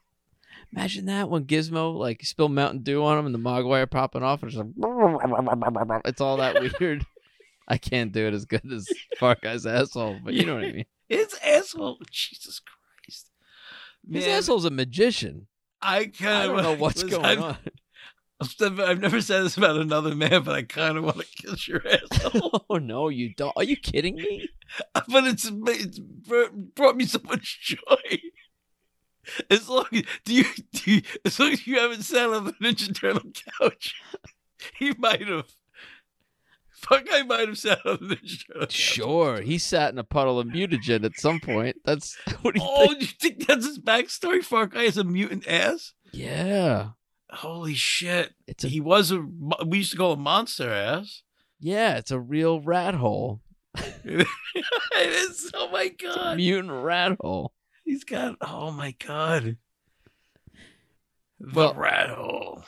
Imagine 0.72 1.06
that 1.06 1.28
when 1.28 1.46
Gizmo 1.46 1.92
like 1.96 2.24
spilled 2.24 2.52
Mountain 2.52 2.84
Dew 2.84 3.02
on 3.02 3.18
him 3.18 3.26
and 3.26 3.34
the 3.34 3.40
Mogwai 3.40 3.90
popping 3.90 4.22
off 4.22 4.44
and 4.44 4.52
it's 4.52 4.56
like 4.56 4.68
it's 6.04 6.20
all 6.20 6.36
that 6.36 6.62
weird. 6.78 7.04
I 7.66 7.76
can't 7.76 8.12
do 8.12 8.24
it 8.24 8.32
as 8.32 8.44
good 8.44 8.72
as 8.72 8.86
Far 9.18 9.34
Guy's 9.34 9.66
asshole, 9.66 10.20
but 10.22 10.32
you 10.34 10.46
know 10.46 10.54
what 10.54 10.64
I 10.64 10.72
mean. 10.74 10.86
His 11.08 11.34
asshole. 11.44 11.98
Jesus 12.08 12.60
Christ. 12.60 13.32
His 14.08 14.28
asshole's 14.28 14.64
a 14.64 14.70
magician. 14.70 15.48
I 15.82 16.04
kind 16.04 16.28
I 16.28 16.44
of 16.44 16.50
don't 16.52 16.62
know 16.62 16.74
what's 16.76 17.02
going 17.02 17.24
I've, 17.24 17.42
on. 17.42 17.56
I've, 18.62 19.01
never 19.01 19.20
said 19.20 19.43
this 19.45 19.57
about 19.59 19.76
another 19.76 20.14
man, 20.14 20.43
but 20.43 20.55
I 20.55 20.62
kind 20.62 20.97
of 20.97 21.05
want 21.05 21.18
to 21.18 21.26
kiss 21.26 21.68
your 21.68 21.82
asshole. 21.86 22.64
Oh 22.70 22.76
no, 22.76 23.09
you 23.09 23.34
don't. 23.34 23.53
Are 23.57 23.64
you 23.64 23.76
kidding 23.76 24.14
me? 24.16 24.49
but 24.95 25.24
it's 25.24 25.51
it's 25.53 25.99
brought 25.99 26.97
me 26.97 27.05
so 27.05 27.18
much 27.24 27.61
joy. 27.61 28.18
As 29.51 29.68
long 29.68 29.86
as 29.93 30.03
do 30.24 30.34
you, 30.34 30.45
do 30.72 30.91
you 30.93 31.03
as 31.24 31.38
long 31.38 31.53
as 31.53 31.66
you 31.66 31.78
haven't 31.78 32.03
sat 32.03 32.30
on 32.30 32.45
the 32.47 32.53
Ninja 32.55 32.95
Turtle 32.99 33.30
couch, 33.61 33.95
he 34.78 34.93
might 34.99 35.26
have. 35.28 35.47
Fuck, 36.70 37.09
I 37.12 37.22
might 37.24 37.47
have 37.47 37.59
sat 37.59 37.84
on 37.84 37.99
the 38.09 38.16
Ninja 38.16 38.47
Turtle 38.47 38.61
couch. 38.62 38.72
Sure, 38.72 39.41
he 39.43 39.59
sat 39.59 39.93
in 39.93 39.99
a 39.99 40.05
puddle 40.05 40.38
of 40.41 40.47
mutagen 40.47 41.05
at 41.05 41.18
some 41.18 41.41
point. 41.41 41.76
That's 41.84 42.16
what 42.43 42.55
do 42.55 42.61
you 42.62 42.66
Oh, 42.68 42.86
think? 42.88 43.01
you 43.03 43.07
think 43.07 43.47
that's 43.47 43.66
his 43.66 43.78
backstory? 43.78 44.43
Far 44.43 44.66
Guy 44.66 44.84
is 44.84 44.97
a 44.97 45.05
mutant 45.05 45.47
ass. 45.47 45.93
Yeah, 46.12 46.91
Holy 47.32 47.74
shit! 47.74 48.32
it's 48.46 48.64
a 48.64 48.68
He 48.68 48.80
was 48.80 49.10
a. 49.10 49.24
We 49.66 49.78
used 49.78 49.92
to 49.92 49.96
call 49.98 50.14
him 50.14 50.20
monster 50.20 50.70
ass. 50.72 51.22
yeah, 51.60 51.96
it's 51.96 52.10
a 52.10 52.18
real 52.20 52.60
rat 52.60 52.94
hole, 52.94 53.40
it 54.04 54.26
is. 55.00 55.50
Oh 55.54 55.70
my 55.70 55.88
god! 55.88 56.36
mutant 56.36 56.72
rat 56.72 57.16
hole. 57.20 57.52
He's 57.84 58.04
got. 58.04 58.36
Oh 58.40 58.70
my 58.72 58.94
god. 59.04 59.57
The 61.38 61.52
Well- 61.54 61.74
rat 61.74 62.11
hole. 62.11 62.64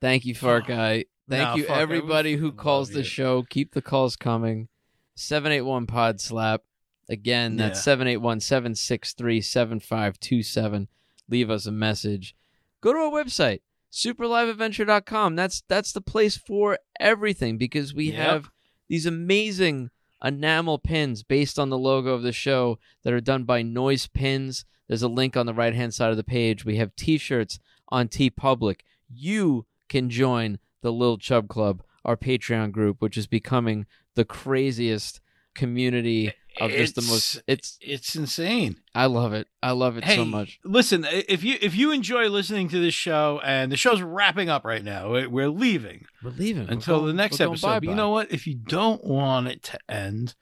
Thank 0.00 0.24
you, 0.26 0.34
Far 0.34 0.60
Guy. 0.60 1.04
Thank 1.30 1.42
Nah, 1.48 1.54
you, 1.54 1.66
everybody 1.66 2.36
who 2.36 2.52
calls 2.52 2.90
the 2.90 3.02
show. 3.04 3.42
Keep 3.48 3.72
the 3.72 3.80
calls 3.80 4.16
coming. 4.16 4.68
781 5.16 5.86
Pod 5.86 6.20
Slap. 6.20 6.60
Again, 7.08 7.56
that's 7.56 7.78
Yeah. 7.78 7.82
781 7.84 8.40
763 8.40 9.40
7527. 9.40 10.88
Leave 11.30 11.48
us 11.50 11.64
a 11.66 11.72
message. 11.72 12.34
Go 12.82 12.92
to 12.92 12.98
our 12.98 13.10
website, 13.10 13.60
superliveadventure.com. 13.94 15.36
That's 15.36 15.62
that's 15.68 15.92
the 15.92 16.00
place 16.00 16.36
for 16.36 16.78
everything 17.00 17.58
because 17.58 17.94
we 17.94 18.10
Yep. 18.12 18.16
have 18.16 18.50
these 18.88 19.06
amazing 19.06 19.90
enamel 20.22 20.78
pins 20.78 21.22
based 21.22 21.58
on 21.58 21.70
the 21.70 21.78
logo 21.78 22.10
of 22.14 22.22
the 22.22 22.32
show 22.32 22.78
that 23.02 23.12
are 23.12 23.20
done 23.20 23.44
by 23.44 23.62
Noise 23.62 24.06
Pins. 24.08 24.64
There's 24.88 25.02
a 25.02 25.08
link 25.08 25.36
on 25.36 25.46
the 25.46 25.54
right 25.54 25.74
hand 25.74 25.94
side 25.94 26.10
of 26.10 26.16
the 26.16 26.24
page. 26.24 26.64
We 26.64 26.76
have 26.76 26.94
t 26.96 27.18
shirts 27.18 27.58
on 27.88 28.08
TeePublic. 28.08 28.80
You 29.08 29.66
can 29.88 30.10
join 30.10 30.58
the 30.82 30.92
Lil 30.92 31.18
Chub 31.18 31.48
Club, 31.48 31.82
our 32.04 32.16
Patreon 32.16 32.72
group, 32.72 33.00
which 33.00 33.16
is 33.16 33.26
becoming 33.26 33.86
the 34.14 34.24
craziest 34.24 35.20
community 35.54 36.32
of 36.60 36.70
just 36.70 36.94
the 36.94 37.02
most. 37.02 37.42
It's 37.46 37.78
It's 37.80 38.14
insane. 38.16 38.76
I 38.94 39.06
love 39.06 39.32
it. 39.32 39.48
I 39.62 39.72
love 39.72 39.96
it 39.96 40.04
hey, 40.04 40.16
so 40.16 40.24
much. 40.24 40.58
listen. 40.64 41.06
If 41.10 41.42
you 41.44 41.56
if 41.60 41.74
you 41.76 41.92
enjoy 41.92 42.28
listening 42.28 42.68
to 42.70 42.78
this 42.80 42.94
show, 42.94 43.40
and 43.44 43.70
the 43.72 43.76
show's 43.76 44.02
wrapping 44.02 44.48
up 44.48 44.64
right 44.64 44.84
now, 44.84 45.12
we- 45.12 45.26
we're 45.26 45.48
leaving 45.50 46.04
We're 46.22 46.30
leaving 46.30 46.66
We're 46.66 46.72
until 46.72 47.04
the 47.04 47.12
next 47.12 47.40
we're 47.40 47.48
episode. 47.48 47.80
But 47.80 47.84
you 47.84 47.94
know 47.94 48.10
what? 48.10 48.32
If 48.32 48.46
you 48.46 48.54
don't 48.54 49.02
want 49.04 49.48
it 49.48 49.62
to 49.64 49.78
end, 49.88 50.34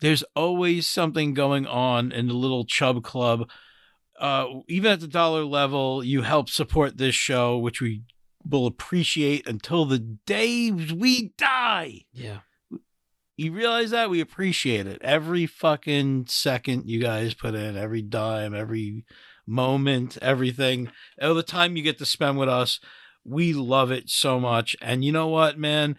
there's 0.00 0.24
always 0.36 0.86
something 0.86 1.34
going 1.34 1.66
on 1.66 2.12
in 2.12 2.28
the 2.28 2.34
little 2.34 2.64
Chub 2.64 3.02
Club. 3.02 3.48
Uh, 4.18 4.46
even 4.68 4.92
at 4.92 5.00
the 5.00 5.08
dollar 5.08 5.44
level, 5.44 6.04
you 6.04 6.22
help 6.22 6.48
support 6.48 6.96
this 6.98 7.14
show, 7.14 7.58
which 7.58 7.80
we 7.80 8.02
will 8.48 8.66
appreciate 8.66 9.46
until 9.48 9.84
the 9.84 9.98
day 9.98 10.70
we 10.70 11.32
die. 11.38 12.02
Yeah. 12.12 12.38
You 13.36 13.52
realize 13.52 13.90
that 13.90 14.10
we 14.10 14.20
appreciate 14.20 14.86
it 14.86 15.00
every 15.02 15.46
fucking 15.46 16.26
second 16.28 16.88
you 16.88 17.00
guys 17.00 17.34
put 17.34 17.54
in, 17.54 17.76
every 17.76 18.02
dime, 18.02 18.54
every 18.54 19.04
moment, 19.46 20.18
everything, 20.20 20.90
all 21.20 21.34
the 21.34 21.42
time 21.42 21.76
you 21.76 21.82
get 21.82 21.98
to 21.98 22.06
spend 22.06 22.38
with 22.38 22.48
us. 22.48 22.78
We 23.24 23.52
love 23.52 23.90
it 23.90 24.10
so 24.10 24.38
much. 24.38 24.76
And 24.80 25.04
you 25.04 25.12
know 25.12 25.28
what, 25.28 25.58
man? 25.58 25.96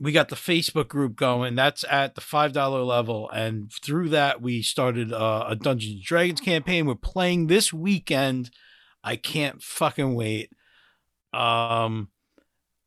we 0.00 0.12
got 0.12 0.28
the 0.28 0.36
Facebook 0.36 0.88
group 0.88 1.16
going. 1.16 1.54
That's 1.54 1.84
at 1.90 2.14
the 2.14 2.20
five 2.20 2.52
dollar 2.52 2.82
level, 2.82 3.28
and 3.30 3.70
through 3.82 4.10
that 4.10 4.40
we 4.40 4.62
started 4.62 5.12
uh, 5.12 5.46
a 5.48 5.56
Dungeons 5.56 5.94
and 5.94 6.02
Dragons 6.02 6.40
campaign. 6.40 6.86
We're 6.86 6.94
playing 6.94 7.46
this 7.46 7.72
weekend. 7.72 8.50
I 9.02 9.16
can't 9.16 9.62
fucking 9.62 10.14
wait. 10.14 10.52
Um, 11.32 12.08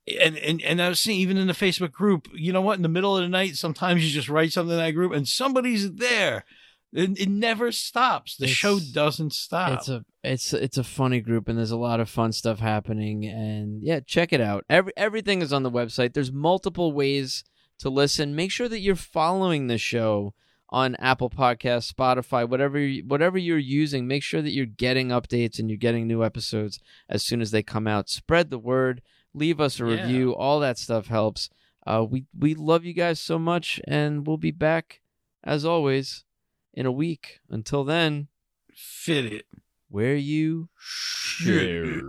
and 0.07 0.37
and 0.37 0.61
and 0.61 0.81
I 0.81 0.89
was 0.89 0.99
seeing 0.99 1.19
even 1.19 1.37
in 1.37 1.47
the 1.47 1.53
Facebook 1.53 1.91
group, 1.91 2.27
you 2.33 2.51
know 2.51 2.61
what? 2.61 2.77
In 2.77 2.81
the 2.81 2.89
middle 2.89 3.15
of 3.15 3.23
the 3.23 3.29
night, 3.29 3.55
sometimes 3.55 4.03
you 4.03 4.11
just 4.11 4.29
write 4.29 4.51
something 4.51 4.73
in 4.73 4.77
that 4.83 4.91
group, 4.91 5.13
and 5.13 5.27
somebody's 5.27 5.91
there. 5.93 6.45
It, 6.93 7.17
it 7.21 7.29
never 7.29 7.71
stops. 7.71 8.35
The 8.35 8.45
It's- 8.45 8.57
show 8.57 8.79
doesn't 8.79 9.31
stop. 9.33 9.79
It's 9.79 9.89
a 9.89 10.03
it's 10.23 10.53
it's 10.53 10.77
a 10.77 10.83
funny 10.83 11.21
group 11.21 11.47
and 11.47 11.57
there's 11.57 11.71
a 11.71 11.77
lot 11.77 11.99
of 11.99 12.09
fun 12.09 12.31
stuff 12.33 12.59
happening 12.59 13.25
and 13.25 13.81
yeah, 13.81 14.01
check 14.05 14.33
it 14.33 14.41
out. 14.41 14.65
Every 14.69 14.91
everything 14.97 15.41
is 15.41 15.53
on 15.53 15.63
the 15.63 15.71
website. 15.71 16.13
There's 16.13 16.31
multiple 16.33 16.91
ways 16.91 17.43
to 17.79 17.89
listen. 17.89 18.35
Make 18.35 18.51
sure 18.51 18.67
that 18.67 18.79
you're 18.81 18.95
following 18.95 19.67
the 19.67 19.77
show 19.77 20.33
on 20.69 20.95
Apple 20.95 21.29
Podcasts, 21.29 21.91
Spotify, 21.93 22.47
whatever 22.47 22.85
whatever 23.07 23.37
you're 23.37 23.57
using. 23.57 24.05
Make 24.05 24.21
sure 24.23 24.41
that 24.41 24.51
you're 24.51 24.65
getting 24.65 25.09
updates 25.09 25.59
and 25.59 25.69
you're 25.69 25.77
getting 25.77 26.07
new 26.07 26.23
episodes 26.25 26.79
as 27.07 27.23
soon 27.23 27.39
as 27.41 27.51
they 27.51 27.63
come 27.63 27.87
out. 27.87 28.09
Spread 28.09 28.49
the 28.49 28.59
word. 28.59 29.01
Leave 29.33 29.59
us 29.61 29.79
a 29.79 29.85
Yeah. 29.85 30.01
review. 30.03 30.35
All 30.35 30.59
that 30.59 30.77
stuff 30.77 31.07
helps. 31.07 31.49
Uh, 31.87 32.05
we 32.07 32.25
we 32.37 32.53
love 32.53 32.85
you 32.85 32.93
guys 32.93 33.19
so 33.19 33.39
much, 33.39 33.79
and 33.87 34.27
we'll 34.27 34.37
be 34.37 34.51
back 34.51 35.01
as 35.43 35.65
always 35.65 36.25
in 36.73 36.85
a 36.85 36.91
week. 36.91 37.39
Until 37.49 37.83
then, 37.83 38.27
Fit 38.75 39.25
it. 39.25 39.45
where 39.89 40.15
you 40.15 40.69
Shit. 40.77 42.03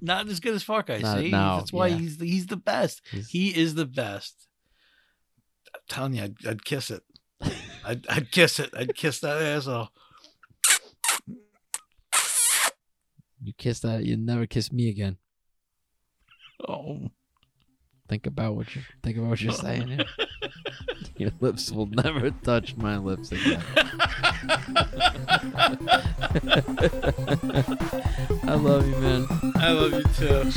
Not 0.00 0.28
as 0.28 0.40
good 0.40 0.54
as 0.54 0.62
Far 0.62 0.82
Guy. 0.82 0.98
Not- 0.98 1.18
see, 1.18 1.30
no, 1.30 1.56
that's 1.58 1.72
why 1.72 1.86
yeah. 1.88 1.96
he's 1.96 2.18
the, 2.18 2.26
he's 2.26 2.46
the 2.46 2.56
best. 2.58 3.00
He's- 3.10 3.28
He 3.28 3.48
is 3.56 3.74
the 3.74 3.86
best. 3.86 4.48
I'm 5.74 5.80
telling 5.88 6.14
you, 6.14 6.24
I'd, 6.24 6.36
I'd 6.46 6.64
kiss 6.64 6.90
it. 6.90 7.02
I'd, 7.84 8.06
I'd 8.08 8.30
kiss 8.30 8.60
it. 8.60 8.70
I'd 8.76 8.94
kiss 8.94 9.20
that 9.20 9.40
asshole. 9.40 9.88
You 13.44 13.52
kiss 13.52 13.80
that, 13.80 14.04
you 14.04 14.16
never 14.16 14.46
kiss 14.46 14.72
me 14.72 14.88
again. 14.88 15.18
Oh, 16.66 17.10
Think 18.06 18.26
about 18.26 18.54
what 18.54 18.74
you 18.76 18.82
think 19.02 19.16
about 19.16 19.30
what 19.30 19.40
you're 19.40 19.52
saying. 19.52 19.88
Here. 19.88 20.04
Your 21.16 21.30
lips 21.40 21.70
will 21.70 21.86
never 21.86 22.30
touch 22.30 22.76
my 22.76 22.98
lips 22.98 23.32
again. 23.32 23.62
I 28.46 28.54
love 28.54 28.86
you, 28.86 28.96
man. 28.96 29.26
I 29.56 29.70
love 29.72 29.92
you 29.94 30.02
too. 30.18 30.50